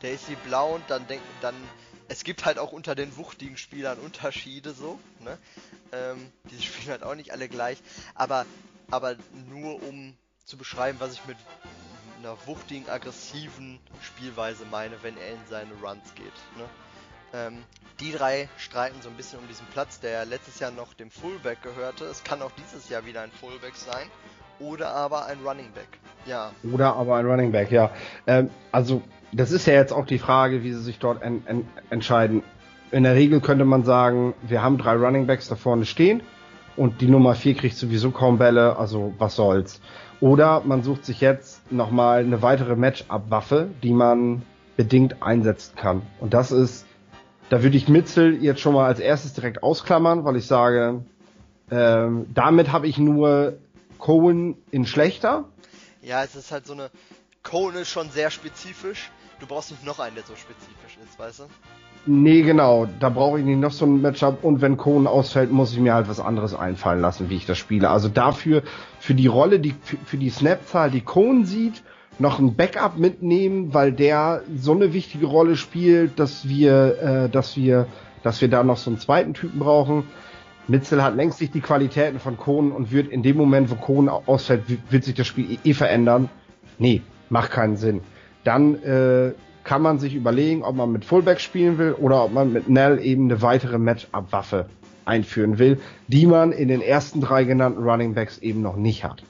der 0.02 0.12
ist 0.12 0.28
wie 0.28 0.36
blau 0.36 0.74
und 0.74 0.84
dann 0.88 1.06
denkt, 1.06 1.24
dann, 1.40 1.54
es 2.08 2.24
gibt 2.24 2.44
halt 2.44 2.58
auch 2.58 2.72
unter 2.72 2.94
den 2.94 3.16
wuchtigen 3.16 3.56
Spielern 3.56 3.98
Unterschiede 3.98 4.72
so, 4.72 4.98
ne? 5.20 5.38
Ähm, 5.92 6.32
die 6.50 6.62
spielen 6.62 6.90
halt 6.90 7.02
auch 7.02 7.14
nicht 7.14 7.32
alle 7.32 7.48
gleich, 7.48 7.78
aber, 8.14 8.46
aber 8.90 9.16
nur 9.48 9.82
um 9.82 10.14
zu 10.44 10.56
beschreiben, 10.56 10.98
was 11.00 11.12
ich 11.12 11.24
mit 11.26 11.36
einer 12.18 12.36
wuchtigen, 12.46 12.88
aggressiven 12.88 13.78
Spielweise 14.02 14.64
meine, 14.70 15.02
wenn 15.02 15.16
er 15.16 15.32
in 15.32 15.46
seine 15.48 15.72
Runs 15.82 16.14
geht. 16.14 16.26
Ne? 16.56 16.64
Ähm, 17.32 17.62
die 18.00 18.12
drei 18.12 18.48
streiten 18.56 19.00
so 19.02 19.08
ein 19.08 19.16
bisschen 19.16 19.38
um 19.38 19.48
diesen 19.48 19.66
Platz, 19.68 20.00
der 20.00 20.24
letztes 20.24 20.58
Jahr 20.58 20.70
noch 20.70 20.94
dem 20.94 21.10
Fullback 21.10 21.62
gehörte. 21.62 22.04
Es 22.06 22.24
kann 22.24 22.42
auch 22.42 22.52
dieses 22.52 22.88
Jahr 22.88 23.04
wieder 23.06 23.22
ein 23.22 23.30
Fullback 23.30 23.76
sein. 23.76 24.08
Oder 24.60 24.90
aber 24.90 25.26
ein 25.26 25.38
Running 25.44 25.70
Back. 25.72 25.98
Ja. 26.26 26.52
Oder 26.72 26.96
aber 26.96 27.16
ein 27.16 27.26
Running 27.26 27.52
Back, 27.52 27.70
ja. 27.70 27.90
Ähm, 28.26 28.50
also, 28.72 29.02
das 29.32 29.52
ist 29.52 29.66
ja 29.66 29.74
jetzt 29.74 29.92
auch 29.92 30.06
die 30.06 30.18
Frage, 30.18 30.62
wie 30.62 30.72
sie 30.72 30.82
sich 30.82 30.98
dort 30.98 31.22
en 31.22 31.42
en 31.46 31.66
entscheiden. 31.90 32.42
In 32.90 33.02
der 33.02 33.14
Regel 33.14 33.40
könnte 33.40 33.64
man 33.64 33.84
sagen, 33.84 34.34
wir 34.42 34.62
haben 34.62 34.78
drei 34.78 34.94
Running 34.94 35.26
Backs 35.26 35.48
da 35.48 35.56
vorne 35.56 35.84
stehen 35.84 36.22
und 36.76 37.00
die 37.00 37.08
Nummer 37.08 37.34
vier 37.34 37.54
kriegt 37.54 37.76
sowieso 37.76 38.10
kaum 38.10 38.38
Bälle, 38.38 38.76
also 38.76 39.12
was 39.18 39.36
soll's. 39.36 39.80
Oder 40.20 40.62
man 40.64 40.82
sucht 40.82 41.04
sich 41.04 41.20
jetzt 41.20 41.70
nochmal 41.70 42.20
eine 42.20 42.42
weitere 42.42 42.76
Matchup-Waffe, 42.76 43.68
die 43.82 43.92
man 43.92 44.42
bedingt 44.76 45.22
einsetzen 45.22 45.76
kann. 45.76 46.02
Und 46.18 46.34
das 46.34 46.50
ist, 46.50 46.86
da 47.50 47.62
würde 47.62 47.76
ich 47.76 47.88
Mitzel 47.88 48.42
jetzt 48.42 48.60
schon 48.60 48.74
mal 48.74 48.86
als 48.86 49.00
erstes 49.00 49.34
direkt 49.34 49.62
ausklammern, 49.62 50.24
weil 50.24 50.36
ich 50.36 50.46
sage, 50.46 51.04
ähm, 51.70 52.26
damit 52.32 52.72
habe 52.72 52.86
ich 52.86 52.98
nur 52.98 53.58
Cohen 53.98 54.56
in 54.70 54.86
schlechter. 54.86 55.44
Ja, 56.00 56.24
es 56.24 56.34
ist 56.36 56.52
halt 56.52 56.66
so 56.66 56.72
eine. 56.72 56.90
Cohen 57.42 57.74
ist 57.76 57.88
schon 57.88 58.10
sehr 58.10 58.30
spezifisch. 58.30 59.10
Du 59.40 59.46
brauchst 59.46 59.70
nicht 59.70 59.84
noch 59.84 60.00
einen, 60.00 60.16
der 60.16 60.24
so 60.24 60.34
spezifisch 60.34 60.98
ist, 61.04 61.18
weißt 61.18 61.40
du? 61.40 61.44
Nee, 62.06 62.42
genau. 62.42 62.88
Da 62.98 63.08
brauche 63.08 63.38
ich 63.38 63.44
nicht 63.44 63.60
noch 63.60 63.70
so 63.70 63.86
ein 63.86 64.00
Matchup. 64.00 64.42
Und 64.42 64.60
wenn 64.60 64.76
Cohen 64.76 65.06
ausfällt, 65.06 65.52
muss 65.52 65.72
ich 65.72 65.78
mir 65.78 65.94
halt 65.94 66.08
was 66.08 66.20
anderes 66.20 66.54
einfallen 66.54 67.00
lassen, 67.00 67.30
wie 67.30 67.36
ich 67.36 67.46
das 67.46 67.58
spiele. 67.58 67.90
Also 67.90 68.08
dafür, 68.08 68.62
für 68.98 69.14
die 69.14 69.26
Rolle, 69.26 69.60
die, 69.60 69.74
für 70.04 70.16
die 70.16 70.30
Snapzahl, 70.30 70.90
die 70.90 71.02
Cohen 71.02 71.44
sieht, 71.44 71.82
noch 72.18 72.40
ein 72.40 72.56
Backup 72.56 72.98
mitnehmen, 72.98 73.74
weil 73.74 73.92
der 73.92 74.42
so 74.56 74.72
eine 74.72 74.92
wichtige 74.92 75.26
Rolle 75.26 75.56
spielt, 75.56 76.18
dass 76.18 76.48
wir, 76.48 76.98
äh, 77.00 77.28
dass 77.28 77.56
wir, 77.56 77.86
dass 78.24 78.40
wir 78.40 78.48
da 78.48 78.64
noch 78.64 78.76
so 78.76 78.90
einen 78.90 78.98
zweiten 78.98 79.34
Typen 79.34 79.60
brauchen. 79.60 80.04
Mitzel 80.66 81.02
hat 81.02 81.14
längst 81.16 81.40
nicht 81.40 81.54
die 81.54 81.60
Qualitäten 81.60 82.18
von 82.18 82.36
Kohn 82.36 82.72
und 82.72 82.90
wird 82.90 83.08
in 83.08 83.22
dem 83.22 83.36
Moment, 83.36 83.70
wo 83.70 83.76
Kohn 83.76 84.08
ausfällt, 84.08 84.64
wird 84.90 85.04
sich 85.04 85.14
das 85.14 85.26
Spiel 85.26 85.58
eh 85.64 85.74
verändern. 85.74 86.28
Nee, 86.78 87.02
macht 87.30 87.52
keinen 87.52 87.76
Sinn. 87.76 88.00
Dann 88.44 88.82
äh, 88.82 89.32
kann 89.64 89.82
man 89.82 89.98
sich 89.98 90.14
überlegen, 90.14 90.62
ob 90.62 90.76
man 90.76 90.92
mit 90.92 91.04
Fullback 91.04 91.40
spielen 91.40 91.78
will 91.78 91.92
oder 91.92 92.24
ob 92.24 92.32
man 92.32 92.52
mit 92.52 92.68
Nell 92.68 92.98
eben 93.00 93.24
eine 93.24 93.42
weitere 93.42 93.78
Matchup-Waffe 93.78 94.66
einführen 95.04 95.58
will, 95.58 95.80
die 96.06 96.26
man 96.26 96.52
in 96.52 96.68
den 96.68 96.80
ersten 96.80 97.20
drei 97.20 97.44
genannten 97.44 97.82
Running 97.82 98.14
Backs 98.14 98.38
eben 98.38 98.62
noch 98.62 98.76
nicht 98.76 99.04
hat. 99.04 99.22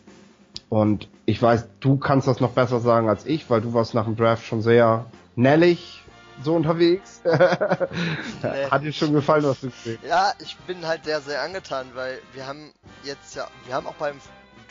Und 0.68 1.08
ich 1.24 1.40
weiß, 1.40 1.68
du 1.80 1.96
kannst 1.96 2.28
das 2.28 2.40
noch 2.40 2.50
besser 2.50 2.80
sagen 2.80 3.08
als 3.08 3.26
ich, 3.26 3.48
weil 3.48 3.60
du 3.60 3.74
warst 3.74 3.94
nach 3.94 4.04
dem 4.04 4.16
Draft 4.16 4.44
schon 4.44 4.60
sehr 4.60 5.06
nellig 5.34 6.02
so 6.42 6.54
unterwegs. 6.54 7.20
nee. 7.24 7.30
Hat 8.70 8.82
dir 8.82 8.92
schon 8.92 9.12
gefallen, 9.12 9.44
was 9.44 9.60
du 9.60 9.70
gesehen 9.70 9.98
Ja, 10.08 10.32
ich 10.40 10.56
bin 10.66 10.86
halt 10.86 11.04
sehr, 11.04 11.20
sehr 11.20 11.42
angetan, 11.42 11.86
weil 11.94 12.18
wir 12.32 12.46
haben 12.46 12.72
jetzt 13.02 13.34
ja, 13.34 13.48
wir 13.66 13.74
haben 13.74 13.86
auch 13.86 13.94
beim 13.94 14.16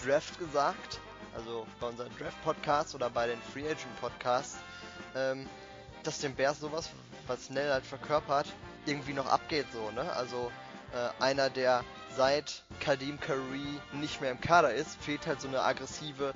Draft 0.06 0.40
gesagt, 0.40 1.00
also 1.38 1.68
bei 1.80 1.88
unserem 1.88 2.16
Draft-Podcast 2.18 2.96
oder 2.96 3.10
bei 3.10 3.28
den 3.28 3.40
Free 3.54 3.66
Agent-Podcasts, 3.66 4.58
ähm, 5.16 5.48
dass 6.04 6.20
dem 6.20 6.36
Bears 6.36 6.60
sowas, 6.60 6.90
was 7.28 7.46
schnell 7.46 7.72
halt 7.72 7.86
verkörpert, 7.86 8.48
irgendwie 8.86 9.14
noch 9.14 9.28
abgeht 9.28 9.68
so, 9.72 9.92
ne? 9.92 10.12
Also 10.14 10.52
äh, 10.94 11.24
einer, 11.24 11.50
der 11.50 11.84
seit 12.16 12.64
Kadim 12.80 13.20
Curry 13.20 13.80
nicht 13.94 14.20
mehr 14.22 14.32
im 14.32 14.42
Kader 14.42 14.74
ist, 14.74 14.96
fehlt 15.02 15.28
halt 15.28 15.40
so 15.40 15.48
eine 15.48 15.62
aggressive, 15.62 16.34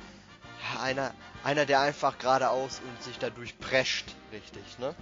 einer, 0.79 1.13
einer, 1.43 1.65
der 1.65 1.81
einfach 1.81 2.19
geradeaus 2.19 2.81
und 2.87 3.03
sich 3.03 3.17
dadurch 3.17 3.57
prescht, 3.59 4.15
richtig, 4.31 4.77
ne? 4.77 4.93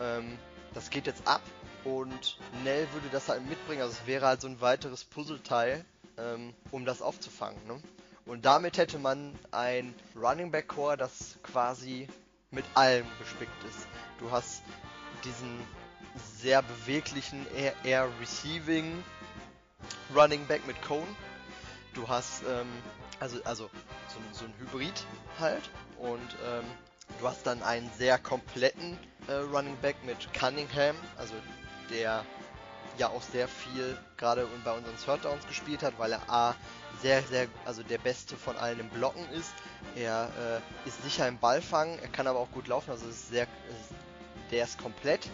Ähm, 0.00 0.36
das 0.74 0.90
geht 0.90 1.06
jetzt 1.06 1.26
ab 1.26 1.42
und 1.84 2.38
Nell 2.64 2.88
würde 2.92 3.08
das 3.12 3.28
halt 3.28 3.48
mitbringen, 3.48 3.82
also 3.82 3.92
es 3.92 4.06
wäre 4.06 4.26
halt 4.26 4.40
so 4.40 4.48
ein 4.48 4.60
weiteres 4.60 5.04
Puzzleteil, 5.04 5.84
ähm, 6.16 6.54
um 6.72 6.84
das 6.84 7.02
aufzufangen, 7.02 7.64
ne? 7.68 7.80
Und 8.28 8.44
damit 8.44 8.76
hätte 8.76 8.98
man 8.98 9.34
ein 9.52 9.94
Running 10.14 10.50
Back 10.50 10.68
Core, 10.68 10.98
das 10.98 11.38
quasi 11.42 12.06
mit 12.50 12.64
allem 12.74 13.06
gespickt 13.18 13.64
ist. 13.64 13.88
Du 14.18 14.30
hast 14.30 14.62
diesen 15.24 15.58
sehr 16.36 16.60
beweglichen, 16.62 17.46
eher, 17.56 17.72
eher 17.84 18.08
Receiving 18.20 19.02
Running 20.14 20.46
Back 20.46 20.66
mit 20.66 20.80
Cone. 20.82 21.06
Du 21.94 22.06
hast 22.06 22.42
ähm, 22.42 22.68
also 23.18 23.38
also 23.44 23.70
so, 24.08 24.20
so 24.32 24.44
ein 24.44 24.54
Hybrid 24.58 25.04
halt 25.40 25.70
und 25.98 26.36
ähm, 26.46 26.64
du 27.20 27.28
hast 27.28 27.46
dann 27.46 27.62
einen 27.62 27.90
sehr 27.96 28.18
kompletten 28.18 28.98
äh, 29.26 29.32
Running 29.32 29.76
Back 29.80 29.96
mit 30.04 30.32
Cunningham, 30.34 30.96
also 31.16 31.34
der 31.90 32.24
ja 32.98 33.08
auch 33.08 33.22
sehr 33.22 33.48
viel 33.48 33.96
gerade 34.16 34.46
bei 34.64 34.72
unseren 34.72 34.96
Third 34.98 35.24
Downs 35.24 35.46
gespielt 35.46 35.82
hat, 35.82 35.94
weil 35.98 36.12
er 36.12 36.28
A 36.28 36.54
sehr, 37.02 37.22
sehr, 37.22 37.46
also 37.64 37.82
der 37.82 37.98
Beste 37.98 38.36
von 38.36 38.56
allen 38.56 38.80
im 38.80 38.88
Blocken 38.88 39.28
ist. 39.32 39.52
Er 39.96 40.30
äh, 40.84 40.88
ist 40.88 41.02
sicher 41.02 41.26
im 41.28 41.38
Ballfang, 41.38 41.98
er 42.00 42.08
kann 42.08 42.26
aber 42.26 42.38
auch 42.38 42.50
gut 42.52 42.68
laufen, 42.68 42.90
also 42.90 43.08
ist 43.08 43.30
sehr, 43.30 43.44
ist, 43.44 44.50
der 44.50 44.64
ist 44.64 44.78
komplett. 44.78 45.28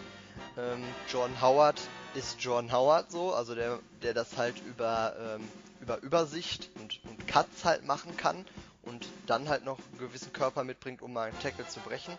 Ähm, 0.57 0.85
John 1.09 1.41
Howard 1.41 1.81
ist 2.15 2.37
John 2.41 2.73
Howard 2.73 3.11
so, 3.11 3.35
also 3.35 3.55
der, 3.55 3.79
der 4.03 4.15
das 4.15 4.37
halt 4.37 4.57
über, 4.67 5.15
ähm, 5.19 5.49
über 5.81 5.99
Übersicht 6.03 6.71
und, 6.81 7.01
und 7.05 7.27
Cuts 7.27 7.65
halt 7.65 7.85
machen 7.85 8.17
kann 8.17 8.45
und 8.83 9.07
dann 9.27 9.49
halt 9.49 9.65
noch 9.65 9.79
einen 9.79 9.99
gewissen 9.99 10.33
Körper 10.33 10.65
mitbringt, 10.65 11.03
um 11.03 11.13
mal 11.13 11.29
einen 11.29 11.41
Tackle 11.41 11.67
zu 11.69 11.81
brechen. 11.81 12.17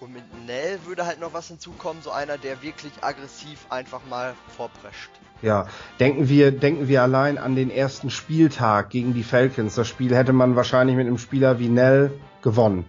Und 0.00 0.12
mit 0.12 0.24
Nell 0.46 0.84
würde 0.84 1.06
halt 1.06 1.20
noch 1.20 1.32
was 1.32 1.48
hinzukommen, 1.48 2.02
so 2.02 2.10
einer, 2.10 2.36
der 2.36 2.60
wirklich 2.60 2.92
aggressiv 3.02 3.66
einfach 3.70 4.04
mal 4.06 4.34
vorprescht. 4.56 5.10
Ja, 5.42 5.66
denken 5.98 6.28
wir, 6.28 6.52
denken 6.52 6.86
wir 6.86 7.02
allein 7.02 7.36
an 7.36 7.56
den 7.56 7.70
ersten 7.70 8.10
Spieltag 8.10 8.90
gegen 8.90 9.12
die 9.12 9.24
Falcons. 9.24 9.74
Das 9.74 9.88
Spiel 9.88 10.14
hätte 10.14 10.32
man 10.32 10.54
wahrscheinlich 10.54 10.96
mit 10.96 11.08
einem 11.08 11.18
Spieler 11.18 11.58
wie 11.58 11.68
Nell 11.68 12.12
gewonnen. 12.42 12.84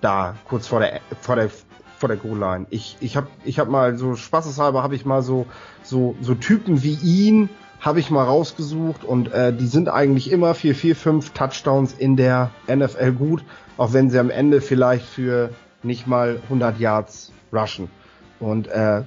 Da, 0.00 0.36
kurz 0.48 0.68
vor 0.68 0.78
der, 0.80 1.00
vor 1.20 1.34
der, 1.34 1.50
vor 1.98 2.08
der 2.08 2.16
Goal-Line. 2.16 2.66
Ich, 2.70 2.96
ich 3.00 3.16
hab, 3.16 3.26
ich 3.44 3.58
hab 3.58 3.68
mal 3.68 3.98
so 3.98 4.14
spaßeshalber 4.14 4.84
habe 4.84 4.94
ich 4.94 5.04
mal 5.04 5.22
so, 5.22 5.46
so, 5.82 6.14
so 6.20 6.34
Typen 6.34 6.84
wie 6.84 6.94
ihn 6.94 7.48
habe 7.80 7.98
ich 7.98 8.10
mal 8.10 8.24
rausgesucht 8.24 9.04
und 9.04 9.32
äh, 9.32 9.52
die 9.52 9.66
sind 9.66 9.88
eigentlich 9.88 10.30
immer 10.30 10.54
für 10.54 10.74
vier, 10.74 10.94
fünf 10.94 11.30
Touchdowns 11.30 11.94
in 11.94 12.16
der 12.16 12.50
NFL 12.68 13.12
gut, 13.12 13.42
auch 13.78 13.92
wenn 13.92 14.10
sie 14.10 14.18
am 14.18 14.30
Ende 14.30 14.60
vielleicht 14.60 15.06
für 15.06 15.50
nicht 15.82 16.06
mal 16.06 16.40
100 16.44 16.78
Yards 16.78 17.32
rushen. 17.52 17.90
Und 18.38 18.68
äh, 18.68 19.02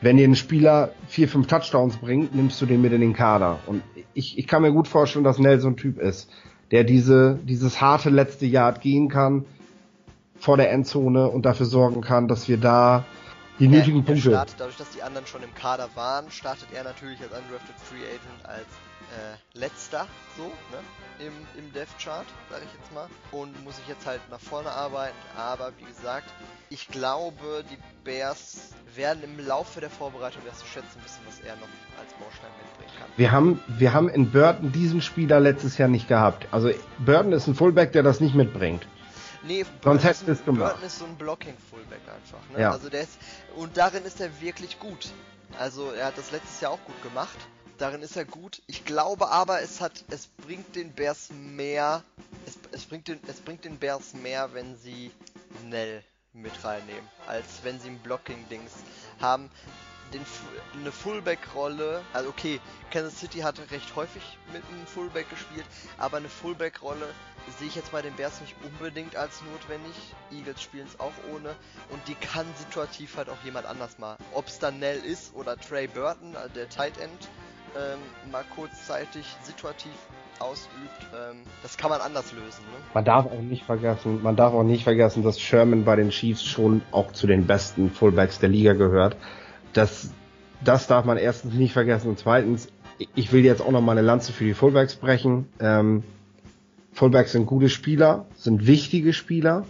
wenn 0.00 0.16
dir 0.16 0.28
ein 0.28 0.36
Spieler 0.36 0.92
vier, 1.08 1.28
fünf 1.28 1.46
Touchdowns 1.46 1.96
bringt, 1.96 2.34
nimmst 2.34 2.60
du 2.60 2.66
den 2.66 2.80
mit 2.80 2.92
in 2.92 3.00
den 3.00 3.14
Kader. 3.14 3.58
Und 3.66 3.82
ich, 4.14 4.38
ich 4.38 4.46
kann 4.46 4.62
mir 4.62 4.72
gut 4.72 4.88
vorstellen, 4.88 5.24
dass 5.24 5.38
Nelson 5.38 5.72
ein 5.72 5.76
Typ 5.76 5.98
ist, 5.98 6.30
der 6.70 6.84
diese, 6.84 7.38
dieses 7.44 7.80
harte 7.80 8.10
letzte 8.10 8.46
Yard 8.46 8.80
gehen 8.80 9.08
kann 9.08 9.44
vor 10.38 10.56
der 10.56 10.70
Endzone 10.70 11.28
und 11.28 11.46
dafür 11.46 11.66
sorgen 11.66 12.00
kann, 12.00 12.28
dass 12.28 12.48
wir 12.48 12.58
da 12.58 13.04
die 13.58 13.68
nötigen 13.68 14.00
er, 14.00 14.02
er 14.02 14.06
Punkte. 14.06 14.30
Startet, 14.30 14.56
dadurch, 14.58 14.76
dass 14.76 14.90
die 14.90 15.02
anderen 15.02 15.26
schon 15.26 15.42
im 15.42 15.54
Kader 15.54 15.88
waren, 15.94 16.30
startet 16.30 16.68
er 16.72 16.84
natürlich 16.84 17.20
als 17.20 17.32
undrafted 17.32 17.76
Free 17.76 18.04
Agent 18.04 18.44
als 18.44 18.66
äh, 19.08 19.58
letzter, 19.58 20.06
so, 20.36 20.44
ne? 20.44 20.78
Im, 21.26 21.32
im 21.58 21.72
Dev-Chart, 21.72 22.26
sage 22.48 22.62
ich 22.64 22.78
jetzt 22.78 22.94
mal. 22.94 23.06
Und 23.32 23.64
muss 23.64 23.78
ich 23.80 23.88
jetzt 23.88 24.06
halt 24.06 24.20
nach 24.30 24.38
vorne 24.38 24.70
arbeiten. 24.70 25.16
Aber 25.36 25.72
wie 25.78 25.84
gesagt, 25.84 26.26
ich 26.70 26.86
glaube, 26.88 27.64
die 27.70 27.78
Bears 28.04 28.70
werden 28.94 29.24
im 29.24 29.44
Laufe 29.44 29.80
der 29.80 29.90
Vorbereitung 29.90 30.42
das 30.46 30.58
zu 30.58 30.66
schätzen 30.66 31.00
wissen, 31.04 31.20
was 31.26 31.40
er 31.40 31.56
noch 31.56 31.68
als 31.98 32.12
Baustein 32.12 32.50
mitbringen 32.62 32.92
kann. 33.00 33.08
Wir 33.16 33.32
haben, 33.32 33.60
wir 33.66 33.92
haben 33.92 34.08
in 34.08 34.30
Burton 34.30 34.70
diesen 34.70 35.00
Spieler 35.00 35.40
letztes 35.40 35.76
Jahr 35.76 35.88
nicht 35.88 36.06
gehabt. 36.06 36.46
Also 36.52 36.70
Burton 36.98 37.32
ist 37.32 37.48
ein 37.48 37.56
Fullback, 37.56 37.92
der 37.92 38.04
das 38.04 38.20
nicht 38.20 38.36
mitbringt. 38.36 38.86
Nee, 39.48 39.64
Sonst 39.82 40.04
hättest 40.04 40.28
du 40.28 40.32
es 40.32 40.44
gemacht. 40.44 40.72
Burton 40.72 40.86
ist 40.86 40.98
so 40.98 41.06
ein 41.06 41.16
Blocking-Fullback 41.16 42.00
einfach. 42.02 42.50
Ne? 42.50 42.60
Ja. 42.60 42.70
Also 42.70 42.90
der 42.90 43.02
ist, 43.02 43.18
und 43.56 43.76
darin 43.76 44.04
ist 44.04 44.20
er 44.20 44.40
wirklich 44.42 44.78
gut. 44.78 45.10
Also 45.58 45.90
er 45.90 46.06
hat 46.06 46.18
das 46.18 46.30
letztes 46.30 46.60
Jahr 46.60 46.72
auch 46.72 46.84
gut 46.84 47.02
gemacht. 47.02 47.38
Darin 47.78 48.02
ist 48.02 48.16
er 48.16 48.26
gut. 48.26 48.60
Ich 48.66 48.84
glaube 48.84 49.30
aber, 49.30 49.62
es 49.62 49.80
hat, 49.80 50.04
es 50.10 50.26
bringt 50.26 50.76
den 50.76 50.92
Bears 50.92 51.30
mehr, 51.30 52.02
es, 52.44 52.58
es 52.72 52.84
bringt 52.84 53.08
den, 53.08 53.20
es 53.26 53.40
bringt 53.40 53.64
den 53.64 53.78
Bears 53.78 54.12
mehr, 54.14 54.52
wenn 54.52 54.76
sie 54.76 55.10
Nell 55.64 56.02
mit 56.34 56.52
reinnehmen, 56.62 57.08
als 57.26 57.46
wenn 57.62 57.80
sie 57.80 57.88
ein 57.88 57.98
Blocking-Dings 58.00 58.72
haben. 59.20 59.50
Den, 60.12 60.22
eine 60.80 60.92
Fullback-Rolle, 60.92 62.02
also 62.12 62.28
okay, 62.28 62.60
Kansas 62.90 63.18
City 63.18 63.40
hat 63.40 63.58
recht 63.70 63.94
häufig 63.96 64.22
mit 64.52 64.62
einem 64.72 64.86
Fullback 64.86 65.28
gespielt, 65.30 65.66
aber 65.98 66.16
eine 66.18 66.28
Fullback-Rolle 66.28 67.08
sehe 67.58 67.68
ich 67.68 67.74
jetzt 67.76 67.92
bei 67.92 68.02
den 68.02 68.14
Bears 68.14 68.40
nicht 68.40 68.54
unbedingt 68.64 69.16
als 69.16 69.42
notwendig. 69.42 69.94
Eagles 70.30 70.62
spielen 70.62 70.86
es 70.86 71.00
auch 71.00 71.12
ohne 71.34 71.50
und 71.90 72.00
die 72.06 72.14
kann 72.14 72.46
situativ 72.56 73.16
halt 73.16 73.28
auch 73.28 73.42
jemand 73.44 73.66
anders 73.66 73.98
mal. 73.98 74.16
Ob 74.34 74.46
es 74.46 74.58
dann 74.58 74.78
Nell 74.78 74.98
ist 74.98 75.34
oder 75.34 75.56
Trey 75.56 75.86
Burton, 75.86 76.34
äh, 76.34 76.48
der 76.54 76.68
Tight 76.68 76.98
End, 76.98 77.28
ähm, 77.76 77.98
mal 78.30 78.44
kurzzeitig 78.54 79.26
situativ 79.42 79.92
ausübt, 80.38 81.06
ähm, 81.14 81.42
das 81.62 81.76
kann 81.76 81.90
man 81.90 82.00
anders 82.00 82.32
lösen. 82.32 82.62
Ne? 82.72 82.78
Man 82.94 83.04
darf 83.04 83.26
auch 83.26 83.40
nicht 83.40 83.64
vergessen, 83.64 84.22
man 84.22 84.36
darf 84.36 84.54
auch 84.54 84.62
nicht 84.62 84.84
vergessen, 84.84 85.22
dass 85.22 85.40
Sherman 85.40 85.84
bei 85.84 85.96
den 85.96 86.10
Chiefs 86.10 86.44
schon 86.44 86.82
auch 86.92 87.12
zu 87.12 87.26
den 87.26 87.46
besten 87.46 87.90
Fullbacks 87.90 88.38
der 88.38 88.48
Liga 88.48 88.72
gehört. 88.74 89.16
Das, 89.72 90.10
das 90.64 90.86
darf 90.86 91.04
man 91.04 91.16
erstens 91.18 91.54
nicht 91.54 91.72
vergessen 91.72 92.08
und 92.08 92.18
zweitens, 92.18 92.68
ich 93.14 93.32
will 93.32 93.44
jetzt 93.44 93.60
auch 93.62 93.70
noch 93.70 93.80
mal 93.80 93.92
eine 93.92 94.02
Lanze 94.02 94.32
für 94.32 94.44
die 94.44 94.54
Fullbacks 94.54 94.96
brechen. 94.96 95.46
Ähm, 95.60 96.02
Fullbacks 96.92 97.32
sind 97.32 97.46
gute 97.46 97.68
Spieler, 97.68 98.26
sind 98.34 98.66
wichtige 98.66 99.12
Spieler, 99.12 99.64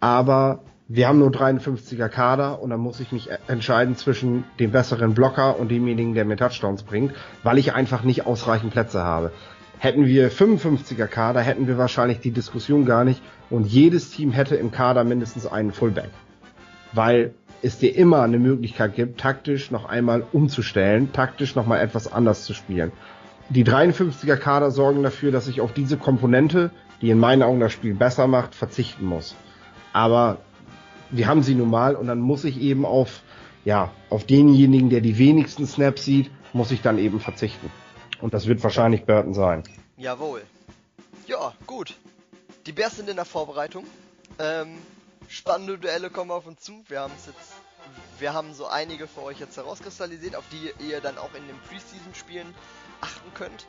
aber 0.00 0.60
wir 0.88 1.08
haben 1.08 1.18
nur 1.18 1.30
53er 1.30 2.08
Kader 2.08 2.60
und 2.60 2.70
dann 2.70 2.80
muss 2.80 3.00
ich 3.00 3.12
mich 3.12 3.30
e- 3.30 3.38
entscheiden 3.48 3.96
zwischen 3.96 4.44
dem 4.60 4.70
besseren 4.72 5.14
Blocker 5.14 5.58
und 5.58 5.70
demjenigen, 5.70 6.14
der 6.14 6.24
mir 6.24 6.36
Touchdowns 6.36 6.82
bringt, 6.82 7.14
weil 7.42 7.58
ich 7.58 7.72
einfach 7.72 8.02
nicht 8.04 8.26
ausreichend 8.26 8.72
Plätze 8.72 9.02
habe. 9.02 9.32
Hätten 9.78 10.06
wir 10.06 10.30
55er 10.30 11.06
Kader, 11.06 11.40
hätten 11.40 11.66
wir 11.66 11.78
wahrscheinlich 11.78 12.20
die 12.20 12.30
Diskussion 12.30 12.84
gar 12.84 13.04
nicht 13.04 13.22
und 13.50 13.66
jedes 13.66 14.10
Team 14.10 14.30
hätte 14.32 14.54
im 14.54 14.70
Kader 14.70 15.02
mindestens 15.02 15.46
einen 15.46 15.72
Fullback. 15.72 16.10
Weil 16.92 17.34
es 17.62 17.78
dir 17.78 17.94
immer 17.94 18.22
eine 18.22 18.38
Möglichkeit 18.38 18.96
gibt, 18.96 19.20
taktisch 19.20 19.70
noch 19.70 19.84
einmal 19.84 20.24
umzustellen, 20.32 21.12
taktisch 21.12 21.54
noch 21.54 21.66
mal 21.66 21.78
etwas 21.78 22.12
anders 22.12 22.44
zu 22.44 22.54
spielen. 22.54 22.92
Die 23.48 23.64
53er 23.64 24.36
Kader 24.36 24.70
sorgen 24.70 25.02
dafür, 25.02 25.30
dass 25.30 25.46
ich 25.46 25.60
auf 25.60 25.72
diese 25.72 25.96
Komponente, 25.96 26.70
die 27.00 27.10
in 27.10 27.18
meinen 27.18 27.42
Augen 27.42 27.60
das 27.60 27.72
Spiel 27.72 27.94
besser 27.94 28.26
macht, 28.26 28.54
verzichten 28.54 29.06
muss. 29.06 29.36
Aber 29.92 30.38
wir 31.10 31.26
haben 31.28 31.42
sie 31.42 31.54
nun 31.54 31.70
mal 31.70 31.94
und 31.94 32.06
dann 32.06 32.20
muss 32.20 32.44
ich 32.44 32.60
eben 32.60 32.84
auf, 32.84 33.20
ja, 33.64 33.90
auf 34.10 34.24
denjenigen, 34.24 34.90
der 34.90 35.00
die 35.00 35.18
wenigsten 35.18 35.66
Snaps 35.66 36.04
sieht, 36.04 36.30
muss 36.52 36.70
ich 36.70 36.82
dann 36.82 36.98
eben 36.98 37.20
verzichten. 37.20 37.70
Und 38.20 38.34
das 38.34 38.46
wird 38.46 38.62
wahrscheinlich 38.62 39.04
Burton 39.04 39.34
sein. 39.34 39.62
Jawohl. 39.96 40.42
Ja, 41.26 41.52
gut. 41.66 41.94
Die 42.66 42.72
Bears 42.72 42.96
sind 42.96 43.08
in 43.08 43.16
der 43.16 43.24
Vorbereitung. 43.24 43.84
Ähm, 44.38 44.78
spannende 45.32 45.78
Duelle 45.78 46.10
kommen 46.10 46.30
auf 46.30 46.46
uns 46.46 46.60
zu. 46.60 46.84
Wir 46.88 47.00
haben 47.00 47.12
es 47.16 47.26
jetzt, 47.26 47.52
wir 48.18 48.32
haben 48.32 48.54
so 48.54 48.66
einige 48.66 49.08
für 49.08 49.22
euch 49.22 49.40
jetzt 49.40 49.56
herauskristallisiert, 49.56 50.36
auf 50.36 50.44
die 50.52 50.72
ihr 50.84 51.00
dann 51.00 51.18
auch 51.18 51.34
in 51.34 51.46
den 51.46 51.58
Preseason-Spielen 51.62 52.54
achten 53.00 53.34
könnt. 53.34 53.66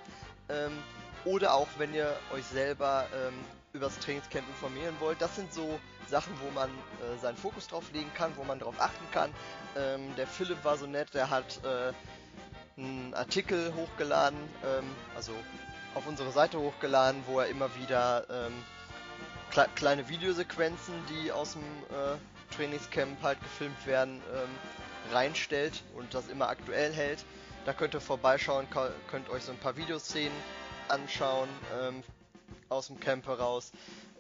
Ähm, 0.49 0.78
oder 1.26 1.53
auch, 1.53 1.68
wenn 1.78 1.93
ihr 1.93 2.14
euch 2.34 2.45
selber 2.45 3.07
ähm, 3.16 3.34
über 3.72 3.86
das 3.88 3.97
Trainingscamp 3.99 4.47
informieren 4.47 4.95
wollt. 4.99 5.22
Das 5.22 5.36
sind 5.36 5.53
so 5.53 5.80
Sachen, 6.09 6.34
wo 6.41 6.51
man 6.51 6.70
äh, 6.70 7.20
seinen 7.22 7.38
Fokus 7.38 7.68
drauf 7.68 7.86
legen 7.93 8.11
kann, 8.14 8.36
wo 8.36 8.43
man 8.43 8.59
drauf 8.59 8.76
achten 8.80 9.09
kann. 9.11 9.34
Ähm, 9.76 10.16
der 10.16 10.28
Philipp 10.28 10.64
war 10.64 10.78
so 10.78 10.86
nett, 10.86 11.14
der 11.14 11.30
hat 11.30 11.59
äh, 11.64 11.93
einen 12.78 13.14
Artikel 13.14 13.74
hochgeladen, 13.74 14.38
ähm, 14.66 14.86
also 15.16 15.32
auf 15.95 16.05
unsere 16.07 16.32
Seite 16.32 16.59
hochgeladen, 16.59 17.24
wo 17.26 17.39
er 17.39 17.47
immer 17.47 17.74
wieder 17.76 18.26
ähm, 18.30 18.53
kle 19.54 19.68
kleine 19.76 20.10
Videosequenzen, 20.10 20.95
die 21.10 21.32
aus 21.32 21.54
dem 21.54 21.62
äh, 21.62 22.56
Trainingscamp 22.56 23.22
halt 23.22 23.39
gefilmt 23.41 23.86
werden, 23.86 24.22
ähm, 24.34 25.14
reinstellt 25.14 25.84
und 25.95 26.14
das 26.14 26.28
immer 26.28 26.49
aktuell 26.49 26.91
hält. 26.91 27.24
Da 27.66 27.74
könnt 27.74 27.93
ihr 27.93 28.01
vorbeischauen, 28.01 28.68
könnt 29.10 29.30
euch 29.30 29.43
so 29.43 29.51
ein 29.51 29.60
paar 29.60 29.78
Videoszenen 29.78 30.34
anschauen 30.89 31.47
ähm, 31.80 32.04
aus 32.70 32.88
dem 32.88 32.99
Camp 32.99 33.28
heraus. 33.28 33.72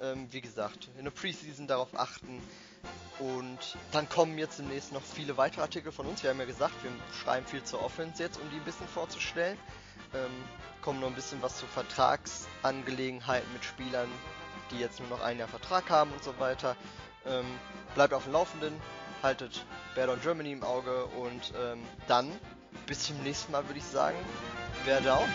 Ähm, 0.01 0.27
wie 0.31 0.39
gesagt, 0.39 0.89
in 0.97 1.03
der 1.03 1.11
Preseason 1.11 1.67
darauf 1.67 1.97
achten. 1.99 2.41
Und 3.19 3.77
dann 3.91 4.07
kommen 4.09 4.37
jetzt 4.37 4.59
demnächst 4.59 4.91
noch 4.91 5.01
viele 5.01 5.35
weitere 5.37 5.61
Artikel 5.61 5.91
von 5.91 6.05
uns. 6.05 6.23
Wir 6.23 6.29
haben 6.29 6.39
ja 6.39 6.45
gesagt, 6.45 6.75
wir 6.83 6.91
schreiben 7.23 7.45
viel 7.45 7.63
zur 7.63 7.83
Offense 7.83 8.21
jetzt, 8.21 8.39
um 8.39 8.49
die 8.51 8.57
ein 8.57 8.63
bisschen 8.65 8.87
vorzustellen. 8.87 9.57
Ähm, 10.13 10.31
kommen 10.81 10.99
noch 10.99 11.07
ein 11.07 11.15
bisschen 11.15 11.41
was 11.41 11.57
zu 11.57 11.65
Vertragsangelegenheiten 11.65 13.51
mit 13.53 13.65
Spielern, 13.65 14.09
die 14.71 14.79
jetzt 14.79 14.99
nur 14.99 15.09
noch 15.09 15.21
ein 15.21 15.39
Jahr 15.39 15.47
Vertrag 15.47 15.89
haben 15.89 16.11
und 16.11 16.23
so 16.23 16.37
weiter. 16.39 16.75
Ähm, 17.25 17.45
bleibt 17.95 18.13
auf 18.13 18.23
dem 18.23 18.33
Laufenden, 18.33 18.73
haltet 19.21 19.65
Bad 19.95 20.09
on 20.09 20.21
Germany 20.21 20.51
im 20.51 20.63
Auge 20.63 21.05
und 21.05 21.53
ähm, 21.57 21.83
dann 22.07 22.31
bis 22.85 23.03
zum 23.03 23.21
nächsten 23.23 23.51
Mal 23.51 23.65
würde 23.67 23.79
ich 23.79 23.85
sagen, 23.85 24.17
wer 24.85 24.99
down? 25.01 25.29